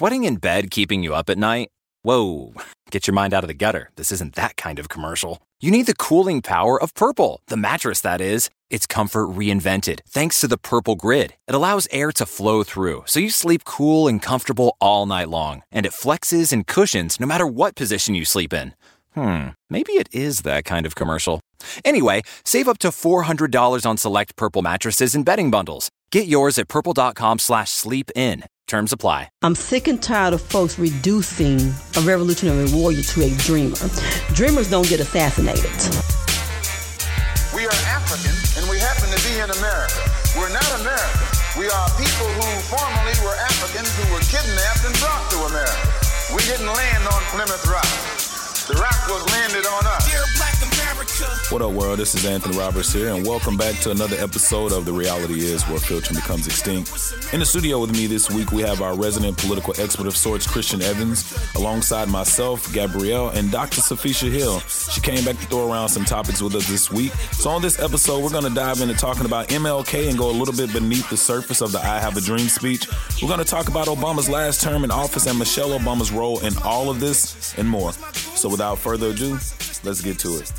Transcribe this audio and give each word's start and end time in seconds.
sweating 0.00 0.24
in 0.24 0.36
bed 0.36 0.70
keeping 0.70 1.02
you 1.02 1.14
up 1.14 1.28
at 1.28 1.36
night? 1.36 1.68
Whoa, 2.00 2.54
get 2.90 3.06
your 3.06 3.12
mind 3.12 3.34
out 3.34 3.44
of 3.44 3.48
the 3.48 3.64
gutter. 3.64 3.90
This 3.96 4.10
isn't 4.12 4.34
that 4.34 4.56
kind 4.56 4.78
of 4.78 4.88
commercial. 4.88 5.42
You 5.60 5.70
need 5.70 5.84
the 5.84 5.94
cooling 5.94 6.40
power 6.40 6.82
of 6.82 6.94
Purple, 6.94 7.42
the 7.48 7.58
mattress 7.58 8.00
that 8.00 8.18
is. 8.18 8.48
It's 8.70 8.86
comfort 8.86 9.26
reinvented 9.28 10.00
thanks 10.08 10.40
to 10.40 10.48
the 10.48 10.56
Purple 10.56 10.94
Grid. 10.94 11.34
It 11.46 11.54
allows 11.54 11.86
air 11.90 12.12
to 12.12 12.24
flow 12.24 12.64
through, 12.64 13.02
so 13.04 13.20
you 13.20 13.28
sleep 13.28 13.64
cool 13.66 14.08
and 14.08 14.22
comfortable 14.22 14.74
all 14.80 15.04
night 15.04 15.28
long. 15.28 15.64
And 15.70 15.84
it 15.84 15.92
flexes 15.92 16.50
and 16.50 16.66
cushions 16.66 17.20
no 17.20 17.26
matter 17.26 17.46
what 17.46 17.76
position 17.76 18.14
you 18.14 18.24
sleep 18.24 18.54
in. 18.54 18.72
Hmm, 19.14 19.48
maybe 19.68 19.92
it 20.00 20.08
is 20.12 20.40
that 20.48 20.64
kind 20.64 20.86
of 20.86 20.94
commercial. 20.94 21.42
Anyway, 21.84 22.22
save 22.42 22.68
up 22.68 22.78
to 22.78 22.88
$400 22.88 23.84
on 23.84 23.96
select 23.98 24.36
Purple 24.36 24.62
mattresses 24.62 25.14
and 25.14 25.26
bedding 25.26 25.50
bundles. 25.50 25.90
Get 26.10 26.26
yours 26.26 26.58
at 26.58 26.68
purple.com 26.68 27.38
slash 27.38 27.68
sleep 27.68 28.10
in. 28.16 28.44
Terms 28.70 28.92
apply. 28.92 29.34
I'm 29.42 29.56
sick 29.56 29.88
and 29.88 30.00
tired 30.00 30.32
of 30.32 30.40
folks 30.40 30.78
reducing 30.78 31.58
a 31.98 32.06
revolutionary 32.06 32.70
warrior 32.70 33.02
to 33.02 33.26
a 33.26 33.30
dreamer. 33.42 33.74
Dreamers 34.30 34.70
don't 34.70 34.86
get 34.86 35.02
assassinated. 35.02 35.74
We 37.50 37.66
are 37.66 37.80
African 37.90 38.30
and 38.30 38.70
we 38.70 38.78
happen 38.78 39.10
to 39.10 39.18
be 39.26 39.42
in 39.42 39.50
America. 39.58 39.98
We're 40.38 40.54
not 40.54 40.70
American. 40.86 41.26
We 41.58 41.66
are 41.66 41.86
people 41.98 42.30
who 42.38 42.46
formerly 42.70 43.18
were 43.26 43.34
Africans 43.50 43.90
who 43.98 44.06
were 44.14 44.22
kidnapped 44.30 44.86
and 44.86 44.94
brought 45.02 45.26
to 45.34 45.50
America. 45.50 45.90
We 46.30 46.46
didn't 46.46 46.70
land 46.70 47.10
on 47.10 47.26
Plymouth 47.34 47.66
Rock. 47.66 47.90
The 48.70 48.78
rock 48.78 49.02
was 49.10 49.26
landed 49.34 49.66
on 49.66 49.82
us. 49.82 50.06
What 51.50 51.62
up, 51.62 51.72
world? 51.72 51.98
This 51.98 52.14
is 52.14 52.24
Anthony 52.24 52.56
Roberts 52.56 52.92
here, 52.92 53.12
and 53.12 53.26
welcome 53.26 53.56
back 53.56 53.74
to 53.80 53.90
another 53.90 54.16
episode 54.18 54.72
of 54.72 54.84
The 54.84 54.92
Reality 54.92 55.40
Is 55.40 55.66
Where 55.68 55.80
Filtering 55.80 56.20
Becomes 56.20 56.46
Extinct. 56.46 56.88
In 57.34 57.40
the 57.40 57.46
studio 57.46 57.80
with 57.80 57.90
me 57.90 58.06
this 58.06 58.30
week, 58.30 58.52
we 58.52 58.62
have 58.62 58.80
our 58.80 58.96
resident 58.96 59.36
political 59.36 59.74
expert 59.80 60.06
of 60.06 60.16
sorts, 60.16 60.46
Christian 60.46 60.80
Evans, 60.80 61.36
alongside 61.56 62.08
myself, 62.08 62.72
Gabrielle, 62.72 63.30
and 63.30 63.50
Dr. 63.50 63.80
Safisha 63.80 64.30
Hill. 64.30 64.60
She 64.60 65.00
came 65.00 65.24
back 65.24 65.36
to 65.38 65.46
throw 65.46 65.70
around 65.70 65.88
some 65.88 66.04
topics 66.04 66.40
with 66.40 66.54
us 66.54 66.68
this 66.68 66.90
week. 66.90 67.12
So 67.32 67.50
on 67.50 67.60
this 67.60 67.80
episode, 67.80 68.22
we're 68.22 68.30
going 68.30 68.44
to 68.44 68.54
dive 68.54 68.80
into 68.80 68.94
talking 68.94 69.26
about 69.26 69.48
MLK 69.48 70.08
and 70.08 70.16
go 70.16 70.30
a 70.30 70.32
little 70.32 70.54
bit 70.54 70.72
beneath 70.72 71.10
the 71.10 71.16
surface 71.16 71.60
of 71.60 71.72
the 71.72 71.80
I 71.80 71.98
Have 71.98 72.16
a 72.16 72.20
Dream 72.20 72.48
speech. 72.48 72.86
We're 73.20 73.28
going 73.28 73.40
to 73.40 73.44
talk 73.44 73.68
about 73.68 73.88
Obama's 73.88 74.28
last 74.28 74.62
term 74.62 74.84
in 74.84 74.92
office 74.92 75.26
and 75.26 75.38
Michelle 75.38 75.70
Obama's 75.70 76.12
role 76.12 76.38
in 76.40 76.56
all 76.64 76.88
of 76.88 77.00
this 77.00 77.58
and 77.58 77.68
more. 77.68 77.92
So 78.36 78.48
without 78.48 78.78
further 78.78 79.08
ado, 79.08 79.32
let's 79.82 80.00
get 80.00 80.18
to 80.20 80.38
it. 80.38 80.52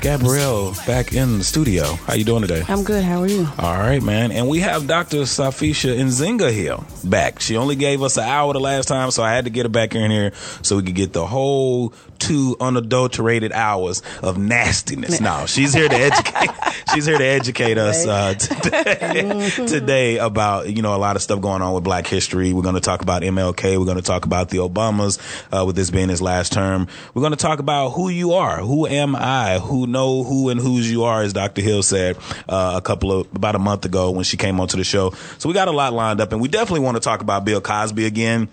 Gabrielle 0.00 0.72
back 0.86 1.12
in 1.12 1.38
the 1.38 1.44
studio. 1.44 1.84
How 1.84 2.14
you 2.14 2.24
doing 2.24 2.42
today? 2.42 2.62
I'm 2.68 2.84
good. 2.84 3.04
How 3.04 3.22
are 3.22 3.26
you? 3.26 3.46
All 3.58 3.76
right, 3.76 4.02
man. 4.02 4.32
And 4.32 4.48
we 4.48 4.60
have 4.60 4.86
Dr. 4.86 5.18
Safisha 5.22 5.94
Nzinga 5.98 6.52
here 6.52 6.78
back. 7.04 7.40
She 7.40 7.56
only 7.56 7.76
gave 7.76 8.02
us 8.02 8.16
an 8.16 8.24
hour 8.24 8.52
the 8.52 8.60
last 8.60 8.86
time, 8.88 9.10
so 9.10 9.22
I 9.22 9.32
had 9.34 9.44
to 9.44 9.50
get 9.50 9.64
her 9.64 9.70
back 9.70 9.94
in 9.94 10.10
here 10.10 10.32
so 10.62 10.76
we 10.76 10.84
could 10.84 10.94
get 10.94 11.12
the 11.12 11.26
whole 11.26 11.92
two 12.18 12.56
unadulterated 12.60 13.52
hours 13.52 14.02
of 14.22 14.38
nastiness. 14.38 15.20
No, 15.20 15.46
she's 15.46 15.72
here 15.72 15.88
to 15.88 15.94
educate. 15.94 16.50
she's 16.94 17.06
here 17.06 17.18
to 17.18 17.24
educate 17.24 17.78
us 17.78 18.06
uh, 18.06 18.34
today, 18.34 19.50
today 19.66 20.18
about 20.18 20.68
you 20.68 20.82
know 20.82 20.94
a 20.94 20.98
lot 20.98 21.16
of 21.16 21.22
stuff 21.22 21.40
going 21.40 21.62
on 21.62 21.74
with 21.74 21.84
Black 21.84 22.06
history. 22.06 22.52
We're 22.52 22.62
going 22.62 22.74
to 22.74 22.80
talk 22.80 23.02
about 23.02 23.22
MLK. 23.22 23.78
We're 23.78 23.84
going 23.84 23.96
to 23.96 24.02
talk 24.02 24.24
about 24.24 24.50
the 24.50 24.58
Obamas 24.58 25.18
uh, 25.56 25.64
with 25.64 25.76
this 25.76 25.90
being 25.90 26.08
his 26.08 26.22
last 26.22 26.52
term. 26.52 26.88
We're 27.14 27.22
going 27.22 27.32
to 27.32 27.38
talk 27.38 27.58
about 27.58 27.90
who 27.90 28.08
you 28.08 28.32
are. 28.34 28.58
Who 28.58 28.86
am 28.86 29.16
I? 29.16 29.58
Who 29.58 29.86
know 29.86 30.24
who 30.24 30.48
and 30.48 30.60
whose 30.60 30.90
you 30.90 31.04
are, 31.04 31.22
as 31.22 31.32
Dr. 31.32 31.62
Hill 31.62 31.82
said 31.82 32.16
uh, 32.48 32.74
a 32.76 32.80
couple 32.80 33.12
of 33.12 33.34
about 33.34 33.54
a 33.54 33.58
month 33.58 33.84
ago 33.84 34.10
when 34.10 34.24
she 34.24 34.36
came 34.36 34.60
onto 34.60 34.76
the 34.76 34.84
show. 34.84 35.10
So 35.38 35.48
we 35.48 35.54
got 35.54 35.68
a 35.68 35.72
lot 35.72 35.92
lined 35.92 36.20
up, 36.20 36.32
and 36.32 36.40
we 36.40 36.48
definitely 36.48 36.80
want 36.80 36.96
to 36.96 37.00
talk 37.00 37.20
about 37.20 37.44
Bill 37.44 37.60
Cosby 37.60 38.06
again. 38.06 38.48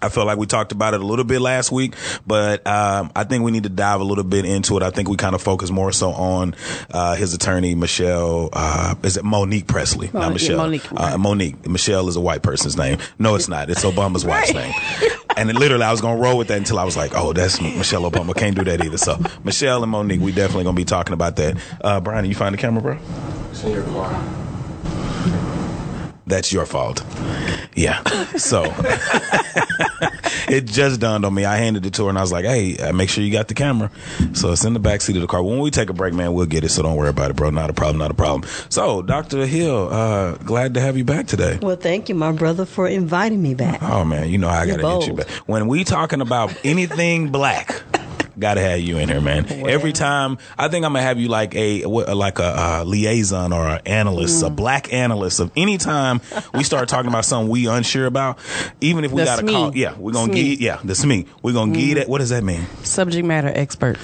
I 0.00 0.08
feel 0.10 0.24
like 0.24 0.38
we 0.38 0.46
talked 0.46 0.72
about 0.72 0.94
it 0.94 1.00
a 1.00 1.04
little 1.04 1.24
bit 1.24 1.40
last 1.40 1.72
week, 1.72 1.94
but 2.26 2.62
um, 2.88 3.12
I 3.14 3.24
think 3.24 3.44
we 3.44 3.50
need 3.50 3.64
to 3.64 3.68
dive 3.68 4.00
a 4.00 4.04
little 4.04 4.24
bit 4.24 4.44
into 4.44 4.76
it. 4.76 4.82
I 4.82 4.90
think 4.90 5.08
we 5.08 5.16
kind 5.16 5.34
of 5.34 5.42
focus 5.42 5.70
more 5.70 5.92
so 5.92 6.10
on 6.10 6.54
uh, 6.90 7.14
his 7.16 7.34
attorney, 7.34 7.74
Michelle. 7.74 8.48
Uh, 8.52 8.94
is 9.02 9.16
it 9.16 9.24
Monique 9.24 9.66
Pressley? 9.66 10.10
Not 10.12 10.32
Michelle. 10.32 10.56
Yeah, 10.56 10.62
Monique. 10.62 10.92
Uh, 10.96 11.18
Monique. 11.18 11.68
Michelle 11.68 12.08
is 12.08 12.16
a 12.16 12.20
white 12.20 12.42
person's 12.42 12.76
name. 12.76 12.98
No, 13.18 13.34
it's 13.34 13.48
not. 13.48 13.68
It's 13.70 13.84
Obama's 13.84 14.24
wife's 14.32 14.54
name. 14.54 14.72
And 15.36 15.52
literally, 15.58 15.84
I 15.84 15.90
was 15.92 16.00
gonna 16.00 16.20
roll 16.20 16.38
with 16.38 16.48
that 16.48 16.58
until 16.58 16.78
I 16.78 16.84
was 16.84 16.96
like, 16.96 17.12
"Oh, 17.14 17.32
that's 17.32 17.60
Michelle 17.60 18.10
Obama." 18.10 18.34
Can't 18.34 18.56
do 18.56 18.64
that 18.64 18.84
either. 18.84 18.98
So, 18.98 19.18
Michelle 19.44 19.82
and 19.82 19.92
Monique, 19.92 20.20
we 20.20 20.32
definitely 20.32 20.64
gonna 20.64 20.76
be 20.76 20.84
talking 20.84 21.12
about 21.12 21.36
that. 21.36 21.56
Uh, 21.80 22.00
Brian, 22.00 22.24
you 22.24 22.34
find 22.34 22.54
the 22.54 22.58
camera, 22.58 22.82
bro? 22.82 22.98
It's 23.50 23.62
in 23.64 23.72
your 23.72 23.84
car 23.84 24.47
that's 26.28 26.52
your 26.52 26.66
fault. 26.66 27.02
Yeah. 27.74 28.02
So 28.36 28.64
it 30.48 30.64
just 30.66 31.00
dawned 31.00 31.24
on 31.24 31.34
me. 31.34 31.44
I 31.44 31.56
handed 31.56 31.86
it 31.86 31.94
to 31.94 32.04
her 32.04 32.08
and 32.08 32.18
I 32.18 32.20
was 32.20 32.32
like, 32.32 32.44
hey, 32.44 32.76
uh, 32.76 32.92
make 32.92 33.08
sure 33.08 33.22
you 33.22 33.32
got 33.32 33.48
the 33.48 33.54
camera. 33.54 33.90
So 34.34 34.52
it's 34.52 34.64
in 34.64 34.72
the 34.72 34.80
back 34.80 35.00
seat 35.00 35.16
of 35.16 35.22
the 35.22 35.28
car. 35.28 35.42
When 35.42 35.58
we 35.58 35.70
take 35.70 35.90
a 35.90 35.92
break, 35.92 36.14
man, 36.14 36.32
we'll 36.32 36.46
get 36.46 36.64
it. 36.64 36.70
So 36.70 36.82
don't 36.82 36.96
worry 36.96 37.08
about 37.10 37.30
it, 37.30 37.36
bro. 37.36 37.50
Not 37.50 37.70
a 37.70 37.72
problem. 37.72 37.98
Not 37.98 38.10
a 38.10 38.14
problem. 38.14 38.48
So, 38.68 39.02
Dr. 39.02 39.46
Hill, 39.46 39.88
uh, 39.90 40.36
glad 40.36 40.74
to 40.74 40.80
have 40.80 40.96
you 40.96 41.04
back 41.04 41.26
today. 41.26 41.58
Well, 41.60 41.76
thank 41.76 42.08
you, 42.08 42.14
my 42.14 42.32
brother, 42.32 42.64
for 42.64 42.88
inviting 42.88 43.42
me 43.42 43.54
back. 43.54 43.82
Oh, 43.82 44.04
man. 44.04 44.28
You 44.28 44.38
know 44.38 44.48
I 44.48 44.66
got 44.66 44.76
to 44.76 44.82
get 44.82 45.06
you 45.06 45.14
back. 45.14 45.28
When 45.46 45.68
we 45.68 45.84
talking 45.84 46.20
about 46.20 46.54
anything 46.64 47.30
black, 47.30 47.82
Gotta 48.38 48.60
have 48.60 48.80
you 48.80 48.98
in 48.98 49.08
here, 49.08 49.20
man. 49.20 49.46
Every 49.68 49.92
time, 49.92 50.38
I 50.56 50.68
think 50.68 50.84
I'm 50.84 50.92
gonna 50.92 51.02
have 51.02 51.18
you 51.18 51.28
like 51.28 51.54
a 51.54 51.84
like 51.86 52.38
a, 52.38 52.84
liaison 52.86 53.52
or 53.52 53.68
an 53.68 53.80
analyst, 53.86 54.42
mm. 54.42 54.46
a 54.46 54.50
black 54.50 54.92
analyst 54.92 55.40
of 55.40 55.50
any 55.56 55.78
time 55.78 56.20
we 56.54 56.62
start 56.62 56.88
talking 56.88 57.08
about 57.08 57.24
something 57.24 57.50
we 57.50 57.66
unsure 57.66 58.06
about. 58.06 58.38
Even 58.80 59.04
if 59.04 59.12
we 59.12 59.24
got 59.24 59.42
a 59.42 59.46
call, 59.46 59.76
yeah, 59.76 59.96
we're 59.96 60.12
gonna 60.12 60.32
get, 60.32 60.60
yeah, 60.60 60.80
that's 60.84 61.04
me. 61.04 61.26
We're 61.42 61.54
gonna 61.54 61.72
mm. 61.72 61.76
get 61.76 61.98
it. 61.98 62.08
What 62.08 62.18
does 62.18 62.30
that 62.30 62.44
mean? 62.44 62.66
Subject 62.82 63.26
matter 63.26 63.48
expert. 63.54 63.98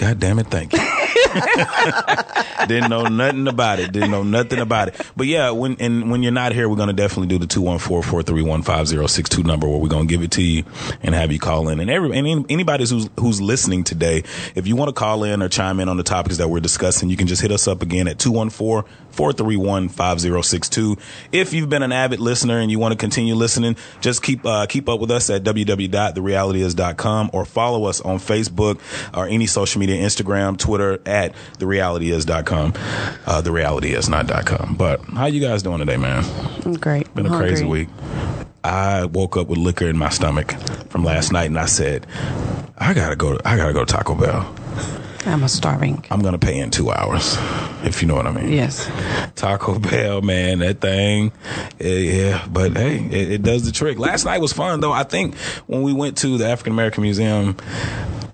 God 0.00 0.18
damn 0.18 0.38
it! 0.38 0.46
Thank 0.46 0.72
you. 0.72 0.78
Didn't 2.66 2.88
know 2.88 3.06
nothing 3.06 3.46
about 3.48 3.80
it. 3.80 3.92
Didn't 3.92 4.10
know 4.10 4.22
nothing 4.22 4.58
about 4.58 4.88
it. 4.88 5.00
But 5.14 5.26
yeah, 5.26 5.50
when 5.50 5.76
and 5.78 6.10
when 6.10 6.22
you're 6.22 6.32
not 6.32 6.52
here, 6.52 6.70
we're 6.70 6.76
gonna 6.76 6.94
definitely 6.94 7.26
do 7.26 7.38
the 7.38 7.46
two 7.46 7.60
one 7.60 7.78
four 7.78 8.02
four 8.02 8.22
three 8.22 8.40
one 8.40 8.62
five 8.62 8.88
zero 8.88 9.06
six 9.06 9.28
two 9.28 9.42
number 9.42 9.68
where 9.68 9.76
we're 9.76 9.88
gonna 9.88 10.06
give 10.06 10.22
it 10.22 10.30
to 10.32 10.42
you 10.42 10.64
and 11.02 11.14
have 11.14 11.30
you 11.32 11.38
call 11.38 11.68
in. 11.68 11.80
And 11.80 11.90
every 11.90 12.16
and 12.16 12.50
anybody 12.50 12.88
who's 12.88 13.10
who's 13.18 13.42
listening 13.42 13.84
today, 13.84 14.24
if 14.54 14.66
you 14.66 14.74
want 14.74 14.88
to 14.88 14.94
call 14.94 15.22
in 15.22 15.42
or 15.42 15.50
chime 15.50 15.80
in 15.80 15.90
on 15.90 15.98
the 15.98 16.02
topics 16.02 16.38
that 16.38 16.48
we're 16.48 16.60
discussing, 16.60 17.10
you 17.10 17.18
can 17.18 17.26
just 17.26 17.42
hit 17.42 17.52
us 17.52 17.68
up 17.68 17.82
again 17.82 18.08
at 18.08 18.18
two 18.18 18.32
one 18.32 18.48
four 18.48 18.86
431 19.10 19.88
5062. 19.88 20.96
If 21.32 21.52
you've 21.52 21.68
been 21.68 21.82
an 21.82 21.92
avid 21.92 22.20
listener 22.20 22.58
and 22.58 22.70
you 22.70 22.78
want 22.78 22.92
to 22.92 22.96
continue 22.96 23.34
listening, 23.34 23.76
just 24.00 24.22
keep 24.22 24.46
uh, 24.46 24.66
keep 24.66 24.88
up 24.88 25.00
with 25.00 25.10
us 25.10 25.30
at 25.30 25.42
www.therealityis.com 25.42 27.30
or 27.32 27.44
follow 27.44 27.84
us 27.84 28.00
on 28.00 28.18
Facebook 28.18 28.80
or 29.16 29.26
any 29.26 29.46
social 29.46 29.80
media, 29.80 29.89
Instagram, 29.98 30.58
Twitter 30.58 31.00
at 31.06 31.34
therealityis.com. 31.58 32.74
Uh, 33.26 33.40
the 33.40 33.52
reality 33.52 33.92
is 33.92 34.08
not 34.08 34.28
.com. 34.46 34.74
But 34.76 35.00
how 35.04 35.26
you 35.26 35.40
guys 35.40 35.62
doing 35.62 35.78
today, 35.78 35.96
man? 35.96 36.24
Great. 36.78 37.12
Been 37.14 37.26
a 37.26 37.28
hungry. 37.28 37.48
crazy 37.48 37.64
week. 37.64 37.88
I 38.62 39.06
woke 39.06 39.36
up 39.36 39.48
with 39.48 39.58
liquor 39.58 39.86
in 39.86 39.96
my 39.96 40.10
stomach 40.10 40.52
from 40.90 41.04
last 41.04 41.32
night 41.32 41.46
and 41.46 41.58
I 41.58 41.66
said, 41.66 42.06
I 42.76 42.94
gotta 42.94 43.16
go 43.16 43.36
to, 43.36 43.48
I 43.48 43.56
gotta 43.56 43.72
go 43.72 43.84
to 43.84 43.92
Taco 43.92 44.14
Bell. 44.14 44.54
I'm 45.26 45.42
a 45.42 45.48
starving. 45.48 46.04
I'm 46.10 46.20
gonna 46.22 46.38
pay 46.38 46.58
in 46.58 46.70
two 46.70 46.90
hours, 46.90 47.36
if 47.84 48.00
you 48.00 48.08
know 48.08 48.14
what 48.14 48.26
I 48.26 48.32
mean. 48.32 48.52
Yes. 48.52 48.90
Taco 49.34 49.78
Bell, 49.78 50.22
man, 50.22 50.60
that 50.60 50.80
thing, 50.80 51.32
eh, 51.78 51.88
yeah. 51.88 52.46
But 52.50 52.76
hey, 52.76 52.98
it, 52.98 53.32
it 53.32 53.42
does 53.42 53.64
the 53.64 53.72
trick. 53.72 53.98
Last 53.98 54.24
night 54.24 54.40
was 54.40 54.52
fun 54.52 54.80
though. 54.80 54.92
I 54.92 55.04
think 55.04 55.36
when 55.66 55.82
we 55.82 55.92
went 55.92 56.16
to 56.18 56.38
the 56.38 56.46
African 56.48 56.72
American 56.72 57.02
Museum, 57.02 57.56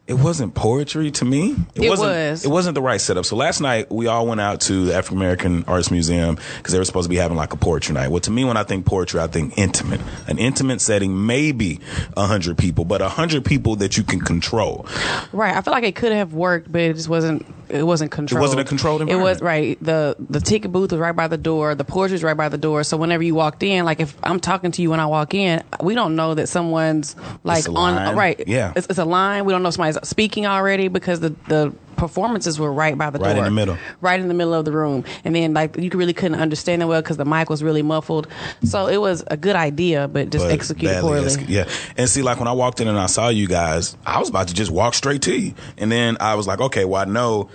it 0.07 0.15
wasn't 0.15 0.55
poetry 0.55 1.11
to 1.11 1.25
me. 1.25 1.57
It, 1.75 1.85
it 1.85 1.89
wasn't, 1.89 2.11
was. 2.11 2.45
It 2.45 2.49
wasn't 2.49 2.77
the 2.77 2.83
right 2.83 3.01
setup. 3.01 3.25
So 3.25 3.35
last 3.35 3.61
night 3.61 3.91
we 3.91 4.07
all 4.07 4.27
went 4.27 4.41
out 4.41 4.61
to 4.63 4.87
the 4.87 4.95
African 4.95 5.19
American 5.19 5.65
Arts 5.67 5.91
Museum 5.91 6.39
because 6.59 6.73
they 6.73 6.79
were 6.79 6.85
supposed 6.85 7.07
to 7.07 7.09
be 7.09 7.17
having 7.17 7.37
like 7.37 7.53
a 7.53 7.57
poetry 7.57 7.95
night. 7.95 8.09
Well, 8.09 8.21
to 8.21 8.31
me, 8.31 8.45
when 8.45 8.57
I 8.57 8.63
think 8.63 8.87
poetry, 8.87 9.21
I 9.21 9.27
think 9.27 9.59
intimate. 9.59 10.01
An 10.29 10.39
intimate 10.39 10.81
setting, 10.81 11.27
maybe 11.27 11.81
a 12.17 12.27
hundred 12.27 12.57
people, 12.57 12.85
but 12.85 13.03
a 13.03 13.09
hundred 13.09 13.45
people 13.45 13.77
that 13.77 13.97
you 13.97 14.05
can 14.05 14.21
control. 14.21 14.87
Right. 15.33 15.57
I 15.57 15.61
feel 15.61 15.73
like 15.73 15.85
it 15.85 15.97
could 15.97 16.13
have 16.13 16.35
worked, 16.35 16.71
but 16.71 16.83
it 16.83 16.95
just 16.95 17.09
wasn't. 17.09 17.45
It 17.69 17.83
wasn't 17.83 18.11
controlled. 18.11 18.41
It 18.41 18.43
wasn't 18.43 18.61
a 18.61 18.65
controlled 18.65 19.01
environment. 19.03 19.29
It 19.29 19.33
was 19.33 19.43
right. 19.43 19.79
the 19.83 20.17
The 20.31 20.41
ticket 20.41 20.73
booth 20.73 20.93
was 20.93 21.01
right 21.01 21.15
by 21.15 21.29
the 21.29 21.37
door. 21.37 21.75
The 21.75 21.85
poetry 21.85 22.15
was 22.15 22.23
right 22.23 22.37
by 22.37 22.49
the 22.49 22.59
door. 22.59 22.85
So 22.85 22.97
whenever 22.97 23.23
you 23.23 23.35
walked 23.35 23.63
in, 23.63 23.85
like 23.85 24.01
if 24.01 24.17
I'm 24.23 24.41
talking 24.41 24.71
to 24.73 24.83
you 24.83 24.91
when 24.91 25.01
I 25.01 25.07
walk 25.07 25.35
in, 25.35 25.63
we 25.83 25.95
don't 25.95 26.17
know 26.17 26.35
that 26.35 26.49
someone's 26.49 27.17
like 27.45 27.69
on 27.69 28.17
right. 28.17 28.43
Yeah. 28.47 28.73
It's, 28.77 28.87
it's 28.89 28.99
a 28.99 29.05
line. 29.05 29.45
We 29.45 29.53
don't 29.53 29.63
know 29.63 29.69
if 29.69 29.75
somebody's 29.75 30.09
speaking 30.09 30.47
already 30.47 30.89
because 30.89 31.21
the 31.21 31.35
the 31.49 31.75
performances 31.97 32.59
were 32.59 32.73
right 32.73 32.97
by 32.97 33.11
the 33.11 33.19
door. 33.19 33.29
Right 33.29 33.39
in 33.39 33.45
the 33.45 33.51
middle. 33.51 33.79
right 34.01 34.21
in 34.21 34.29
the 34.29 34.35
middle 34.35 34.55
of 34.55 34.65
the 34.65 34.73
room, 34.73 35.05
and 35.25 35.35
then 35.35 35.55
like 35.55 35.77
you 35.77 35.91
really 35.91 36.13
couldn't 36.13 36.41
understand 36.41 36.83
it 36.83 36.87
well 36.87 37.01
because 37.03 37.17
the 37.17 37.25
mic 37.25 37.51
was 37.51 37.63
really 37.63 37.83
muffled. 37.83 38.29
So 38.65 38.87
it 38.87 38.99
was 38.99 39.25
a 39.29 39.37
good 39.37 39.57
idea, 39.57 40.09
but 40.09 40.31
just 40.31 40.45
but 40.45 40.53
executed 40.53 41.01
poorly. 41.01 41.33
yeah, 41.49 41.69
and 41.97 42.09
see, 42.09 42.23
like 42.23 42.39
when 42.39 42.49
I 42.49 42.53
walked 42.53 42.81
in 42.81 42.89
and 42.89 42.99
I 42.99 43.07
saw 43.07 43.29
you 43.29 43.47
guys, 43.47 43.97
I 44.05 44.19
was 44.21 44.29
about 44.29 44.49
to 44.49 44.55
just 44.55 44.71
walk 44.71 44.95
straight 44.95 45.23
to 45.23 45.35
you, 45.37 45.55
and 45.79 45.91
then 45.91 46.17
I 46.21 46.35
was 46.35 46.47
like, 46.47 46.61
okay, 46.61 46.85
well, 46.85 47.03
I 47.03 47.05
know, 47.05 47.49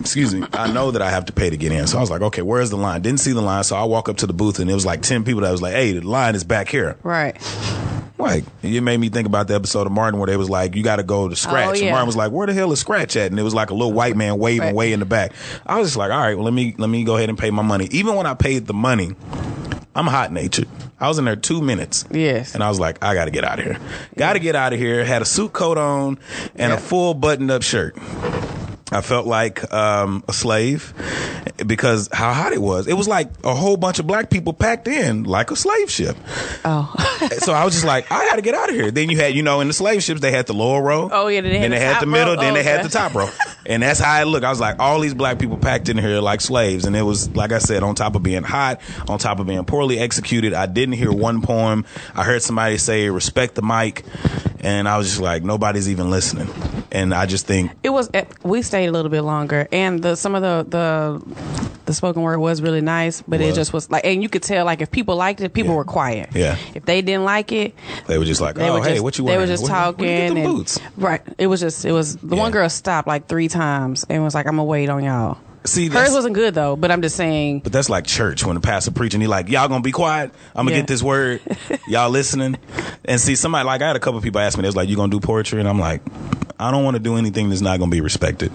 excuse 0.00 0.34
me, 0.34 0.46
I 0.52 0.72
know 0.72 0.90
that 0.90 1.02
I 1.02 1.10
have 1.10 1.26
to 1.26 1.32
pay 1.32 1.50
to 1.50 1.56
get 1.56 1.72
in, 1.72 1.86
so 1.86 1.98
I 1.98 2.00
was 2.00 2.10
like, 2.10 2.22
okay, 2.22 2.42
where's 2.42 2.70
the 2.70 2.76
line? 2.76 3.02
Didn't 3.02 3.20
see 3.20 3.32
the 3.32 3.42
line, 3.42 3.64
so 3.64 3.76
I 3.76 3.84
walk 3.84 4.08
up 4.08 4.16
to 4.18 4.26
the 4.26 4.34
booth, 4.34 4.58
and 4.58 4.70
it 4.70 4.74
was 4.74 4.86
like 4.86 5.02
ten 5.02 5.24
people 5.24 5.42
that 5.42 5.50
was 5.50 5.62
like, 5.62 5.74
hey, 5.74 5.92
the 5.92 6.00
line 6.00 6.34
is 6.34 6.44
back 6.44 6.68
here. 6.68 6.96
Right. 7.02 7.36
Like 8.16 8.44
it 8.62 8.80
made 8.80 8.98
me 8.98 9.08
think 9.08 9.26
about 9.26 9.48
the 9.48 9.54
episode 9.54 9.86
of 9.86 9.92
Martin 9.92 10.20
where 10.20 10.28
they 10.28 10.36
was 10.36 10.48
like, 10.48 10.76
you 10.76 10.84
got 10.84 10.96
to 10.96 11.02
go 11.02 11.26
to 11.28 11.32
oh, 11.32 11.34
scratch, 11.34 11.80
Oh, 11.80 11.82
and. 11.82 11.90
Martin 11.90 12.06
was 12.06 12.16
like, 12.16 12.30
where 12.30 12.46
the 12.46 12.54
hell 12.54 12.70
is 12.72 12.78
scratch 12.78 13.16
at? 13.16 13.30
And 13.30 13.40
it 13.40 13.42
was 13.42 13.54
like 13.54 13.70
a 13.74 13.78
little 13.78 13.92
white 13.92 14.16
man 14.16 14.38
waving 14.38 14.66
Right. 14.68 14.74
way 14.74 14.92
in 14.92 15.00
the 15.00 15.06
back. 15.06 15.32
I 15.66 15.78
was 15.78 15.88
just 15.88 15.96
like, 15.96 16.10
all 16.10 16.18
right, 16.18 16.34
well 16.34 16.44
let 16.44 16.54
me 16.54 16.74
let 16.78 16.88
me 16.88 17.04
go 17.04 17.16
ahead 17.16 17.28
and 17.28 17.38
pay 17.38 17.50
my 17.50 17.62
money. 17.62 17.88
Even 17.90 18.14
when 18.14 18.26
I 18.26 18.34
paid 18.34 18.66
the 18.66 18.74
money, 18.74 19.14
I'm 19.94 20.06
hot 20.06 20.32
natured. 20.32 20.68
I 21.00 21.08
was 21.08 21.18
in 21.18 21.24
there 21.24 21.36
two 21.36 21.60
minutes. 21.60 22.04
Yes. 22.10 22.54
And 22.54 22.62
I 22.64 22.68
was 22.68 22.80
like, 22.80 23.02
I 23.04 23.14
got 23.14 23.26
to 23.26 23.30
get 23.30 23.44
out 23.44 23.58
of 23.58 23.64
here. 23.66 23.78
Got 24.16 24.34
to 24.34 24.38
get 24.38 24.56
out 24.56 24.72
of 24.72 24.78
here. 24.78 25.04
Had 25.04 25.22
a 25.22 25.24
suit 25.24 25.52
coat 25.52 25.76
on 25.76 26.18
and 26.54 26.72
a 26.72 26.78
full 26.78 27.14
buttoned 27.14 27.50
up 27.50 27.62
shirt. 27.62 27.96
I 28.92 29.00
felt 29.00 29.26
like 29.26 29.72
um, 29.72 30.22
a 30.28 30.32
slave 30.32 30.92
because 31.66 32.08
how 32.12 32.32
hot 32.32 32.52
it 32.52 32.60
was. 32.60 32.86
It 32.86 32.92
was 32.94 33.08
like 33.08 33.30
a 33.42 33.54
whole 33.54 33.76
bunch 33.76 33.98
of 33.98 34.06
black 34.06 34.28
people 34.30 34.52
packed 34.52 34.86
in 34.88 35.24
like 35.24 35.50
a 35.50 35.56
slave 35.56 35.90
ship. 35.90 36.16
Oh. 36.64 36.92
so 37.38 37.52
I 37.52 37.64
was 37.64 37.72
just 37.74 37.86
like, 37.86 38.10
I 38.12 38.26
got 38.26 38.36
to 38.36 38.42
get 38.42 38.54
out 38.54 38.68
of 38.68 38.74
here. 38.74 38.90
Then 38.90 39.08
you 39.08 39.16
had, 39.16 39.34
you 39.34 39.42
know, 39.42 39.60
in 39.60 39.68
the 39.68 39.74
slave 39.74 40.02
ships, 40.02 40.20
they 40.20 40.30
had 40.30 40.46
the 40.46 40.52
lower 40.52 40.82
row. 40.82 41.08
Oh, 41.10 41.28
yeah, 41.28 41.40
they 41.40 41.54
had 41.54 41.62
then 41.62 41.70
the 41.70 41.78
they 41.78 41.84
had 41.84 42.02
the 42.02 42.06
middle, 42.06 42.34
row. 42.34 42.40
then 42.40 42.52
Oh, 42.52 42.54
they 42.54 42.62
had 42.62 42.84
the 42.84 42.88
top 42.90 43.14
row. 43.14 43.28
And 43.66 43.82
that's 43.82 43.98
how 43.98 44.20
it 44.20 44.26
looked. 44.26 44.44
I 44.44 44.50
was 44.50 44.60
like, 44.60 44.78
all 44.78 45.00
these 45.00 45.14
black 45.14 45.38
people 45.38 45.56
packed 45.56 45.88
in 45.88 45.96
here 45.96 46.20
like 46.20 46.42
slaves. 46.42 46.84
And 46.84 46.94
it 46.94 47.02
was, 47.02 47.34
like 47.34 47.52
I 47.52 47.58
said, 47.58 47.82
on 47.82 47.94
top 47.94 48.14
of 48.14 48.22
being 48.22 48.42
hot, 48.42 48.80
on 49.08 49.18
top 49.18 49.40
of 49.40 49.46
being 49.46 49.64
poorly 49.64 49.98
executed. 49.98 50.52
I 50.52 50.66
didn't 50.66 50.96
hear 50.96 51.10
one 51.10 51.40
poem. 51.40 51.86
I 52.14 52.24
heard 52.24 52.42
somebody 52.42 52.76
say, 52.76 53.08
respect 53.08 53.54
the 53.54 53.62
mic. 53.62 54.04
And 54.60 54.86
I 54.86 54.98
was 54.98 55.08
just 55.08 55.20
like, 55.20 55.42
nobody's 55.42 55.88
even 55.88 56.10
listening. 56.10 56.48
And 56.94 57.12
I 57.12 57.26
just 57.26 57.46
think, 57.46 57.72
It 57.82 57.90
was. 57.90 58.08
eh, 58.14 58.24
We 58.44 58.62
stayed 58.62 58.86
a 58.86 58.92
little 58.92 59.10
bit 59.10 59.22
longer, 59.22 59.66
and 59.72 60.00
the 60.00 60.14
some 60.16 60.34
of 60.34 60.42
the 60.42 60.64
the 60.70 61.74
the 61.86 61.92
spoken 61.92 62.22
word 62.22 62.38
was 62.38 62.62
really 62.62 62.80
nice, 62.80 63.20
but 63.28 63.40
Was. 63.40 63.48
it 63.50 63.54
just 63.54 63.72
was 63.74 63.90
like, 63.90 64.06
and 64.06 64.22
you 64.22 64.28
could 64.30 64.42
tell 64.42 64.64
like 64.64 64.80
if 64.80 64.90
people 64.90 65.16
liked 65.16 65.40
it, 65.42 65.52
people 65.52 65.72
Yeah. 65.72 65.76
were 65.76 65.84
quiet. 65.84 66.30
Yeah. 66.32 66.56
If 66.74 66.84
they 66.86 67.02
didn't 67.02 67.24
like 67.24 67.52
it, 67.52 67.74
they 68.06 68.16
were 68.16 68.24
just 68.24 68.40
like, 68.40 68.54
they 68.54 68.68
oh, 68.70 68.80
hey, 68.80 68.92
just 68.92 69.02
what 69.02 69.18
you 69.18 69.26
they 69.26 69.36
were 69.36 69.46
just 69.46 69.64
Where- 69.64 69.72
talking 69.72 70.04
Where 70.06 70.14
you 70.14 70.28
get 70.28 70.28
them 70.28 70.46
and 70.46 70.56
boots? 70.56 70.80
right. 70.96 71.20
It 71.36 71.48
was 71.48 71.60
just 71.60 71.84
it 71.84 71.92
was 71.92 72.16
the 72.16 72.36
one 72.36 72.52
girl 72.52 72.68
stopped 72.70 73.08
like 73.08 73.26
three 73.26 73.48
times 73.48 74.06
and 74.08 74.22
was 74.24 74.34
like, 74.34 74.46
"I'm 74.46 74.52
gonna 74.56 74.64
wait 74.64 74.88
on 74.88 75.02
y'all." 75.04 75.36
See, 75.66 75.88
Hers 75.88 76.12
wasn't 76.12 76.34
good 76.34 76.54
though, 76.54 76.76
but 76.76 76.90
I'm 76.90 77.00
just 77.00 77.16
saying. 77.16 77.60
But 77.60 77.72
that's 77.72 77.88
like 77.88 78.04
church 78.04 78.44
when 78.44 78.54
the 78.54 78.60
pastor 78.60 78.90
preaching. 78.90 79.20
He 79.22 79.26
like, 79.26 79.48
y'all 79.48 79.68
gonna 79.68 79.82
be 79.82 79.92
quiet. 79.92 80.30
I'm 80.54 80.66
gonna 80.66 80.72
Yeah. 80.76 80.82
get 80.82 80.88
this 80.88 81.02
word. 81.02 81.40
Y'all 81.88 82.10
listening. 82.10 82.58
And 83.06 83.18
see, 83.20 83.34
somebody 83.34 83.64
like 83.66 83.80
I 83.82 83.86
had 83.88 83.96
a 83.96 84.00
couple 84.00 84.20
people 84.20 84.40
ask 84.40 84.58
me, 84.58 84.62
they 84.62 84.68
was 84.68 84.76
like, 84.76 84.88
you 84.90 84.96
gonna 84.96 85.10
do 85.10 85.20
poetry? 85.20 85.60
And 85.60 85.68
I'm 85.68 85.78
like, 85.78 86.02
I 86.58 86.70
don't 86.70 86.84
want 86.84 86.94
to 86.96 87.02
do 87.02 87.16
anything 87.16 87.48
that's 87.48 87.60
not 87.62 87.78
gonna 87.80 87.90
be 87.90 88.00
respected. 88.00 88.52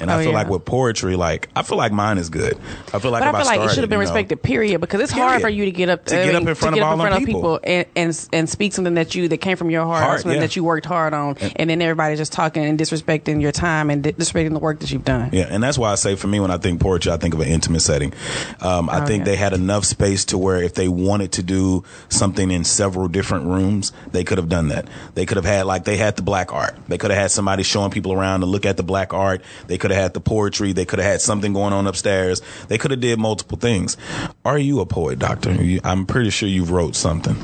And 0.00 0.10
I 0.10 0.16
Oh, 0.16 0.18
feel 0.22 0.30
yeah. 0.30 0.34
like 0.36 0.48
with 0.48 0.64
poetry, 0.64 1.14
like 1.14 1.48
I 1.54 1.62
feel 1.62 1.76
like 1.78 1.92
mine 1.92 2.18
is 2.18 2.28
good. 2.30 2.58
I 2.92 2.98
feel 2.98 3.10
like 3.10 3.22
But 3.22 3.34
I 3.34 3.38
feel 3.38 3.46
like 3.46 3.60
it 3.60 3.74
should 3.74 3.82
have 3.84 3.90
been 3.90 3.98
you 4.00 4.04
know- 4.06 4.10
respected, 4.12 4.42
period, 4.42 4.80
because 4.80 5.00
it's 5.00 5.12
hard 5.12 5.40
for 5.42 5.48
you 5.48 5.66
to 5.66 5.70
get 5.70 5.88
up 5.90 6.06
To 6.06 6.14
get 6.16 6.34
up 6.34 6.42
in 6.46 6.54
front 6.54 6.74
to 6.76 6.80
of 6.80 6.86
up 6.86 6.88
all 6.88 6.94
in 6.94 7.00
front 7.00 7.22
of 7.22 7.26
people. 7.26 7.58
people 7.58 7.60
and, 7.64 7.86
and 7.94 8.28
and 8.32 8.48
speak 8.50 8.72
something 8.72 8.94
that 8.94 9.14
you 9.14 9.28
that 9.28 9.38
came 9.38 9.56
from 9.58 9.70
your 9.70 9.84
heart, 9.84 10.02
Heart, 10.02 10.20
something 10.22 10.36
yeah. 10.40 10.46
that 10.46 10.56
you 10.56 10.64
worked 10.64 10.86
hard 10.86 11.12
on, 11.14 11.36
and, 11.56 11.70
then 11.70 11.80
everybody 11.82 12.16
just 12.16 12.32
talking 12.32 12.64
and 12.64 12.78
disrespecting 12.78 13.40
your 13.40 13.52
time 13.52 13.90
and 13.90 14.02
disrespecting 14.02 14.52
the 14.52 14.58
work 14.58 14.80
that 14.80 14.90
you've 14.90 15.04
done. 15.04 15.30
Yeah, 15.32 15.46
and 15.50 15.62
that's 15.62 15.78
why 15.78 15.92
I 15.92 15.94
say 15.96 16.16
for 16.16 16.26
me, 16.28 16.40
when 16.46 16.56
I 16.56 16.58
think 16.58 16.80
poetry, 16.80 17.10
I 17.10 17.16
think 17.16 17.34
of 17.34 17.40
an 17.40 17.48
intimate 17.48 17.80
setting. 17.80 18.12
Um, 18.60 18.88
I 18.88 19.04
think 19.04 19.22
Okay. 19.22 19.32
they 19.32 19.36
had 19.36 19.52
enough 19.52 19.84
space 19.84 20.24
to 20.26 20.38
where 20.38 20.62
if 20.62 20.74
they 20.74 20.86
wanted 20.88 21.32
to 21.32 21.42
do 21.42 21.82
something 22.08 22.50
in 22.52 22.62
several 22.64 23.08
different 23.08 23.46
rooms, 23.46 23.92
they 24.12 24.22
could 24.22 24.38
have 24.38 24.48
done 24.48 24.68
that. 24.68 24.86
They 25.14 25.26
could 25.26 25.36
have 25.36 25.44
had 25.44 25.66
like 25.66 25.84
they 25.84 25.96
had 25.96 26.14
the 26.16 26.22
black 26.22 26.52
art. 26.52 26.76
They 26.88 26.98
could 26.98 27.10
have 27.10 27.18
had 27.20 27.30
somebody 27.32 27.62
showing 27.64 27.90
people 27.90 28.12
around 28.12 28.40
to 28.40 28.46
look 28.46 28.64
at 28.64 28.76
the 28.76 28.82
black 28.84 29.12
art. 29.12 29.42
They 29.66 29.76
could 29.78 29.90
have 29.90 30.00
had 30.00 30.14
the 30.14 30.20
poetry. 30.20 30.72
They 30.72 30.84
could 30.84 31.00
have 31.00 31.10
had 31.10 31.20
something 31.20 31.52
going 31.52 31.72
on 31.72 31.86
upstairs. 31.88 32.40
They 32.68 32.78
could 32.78 32.92
have 32.92 33.00
did 33.00 33.18
multiple 33.18 33.58
things. 33.58 33.96
Are 34.44 34.58
you 34.58 34.80
a 34.80 34.86
poet, 34.86 35.18
Doctor? 35.18 35.56
I'm 35.82 36.06
pretty 36.06 36.30
sure 36.30 36.48
you've 36.48 36.70
wrote 36.70 36.94
something. 36.94 37.36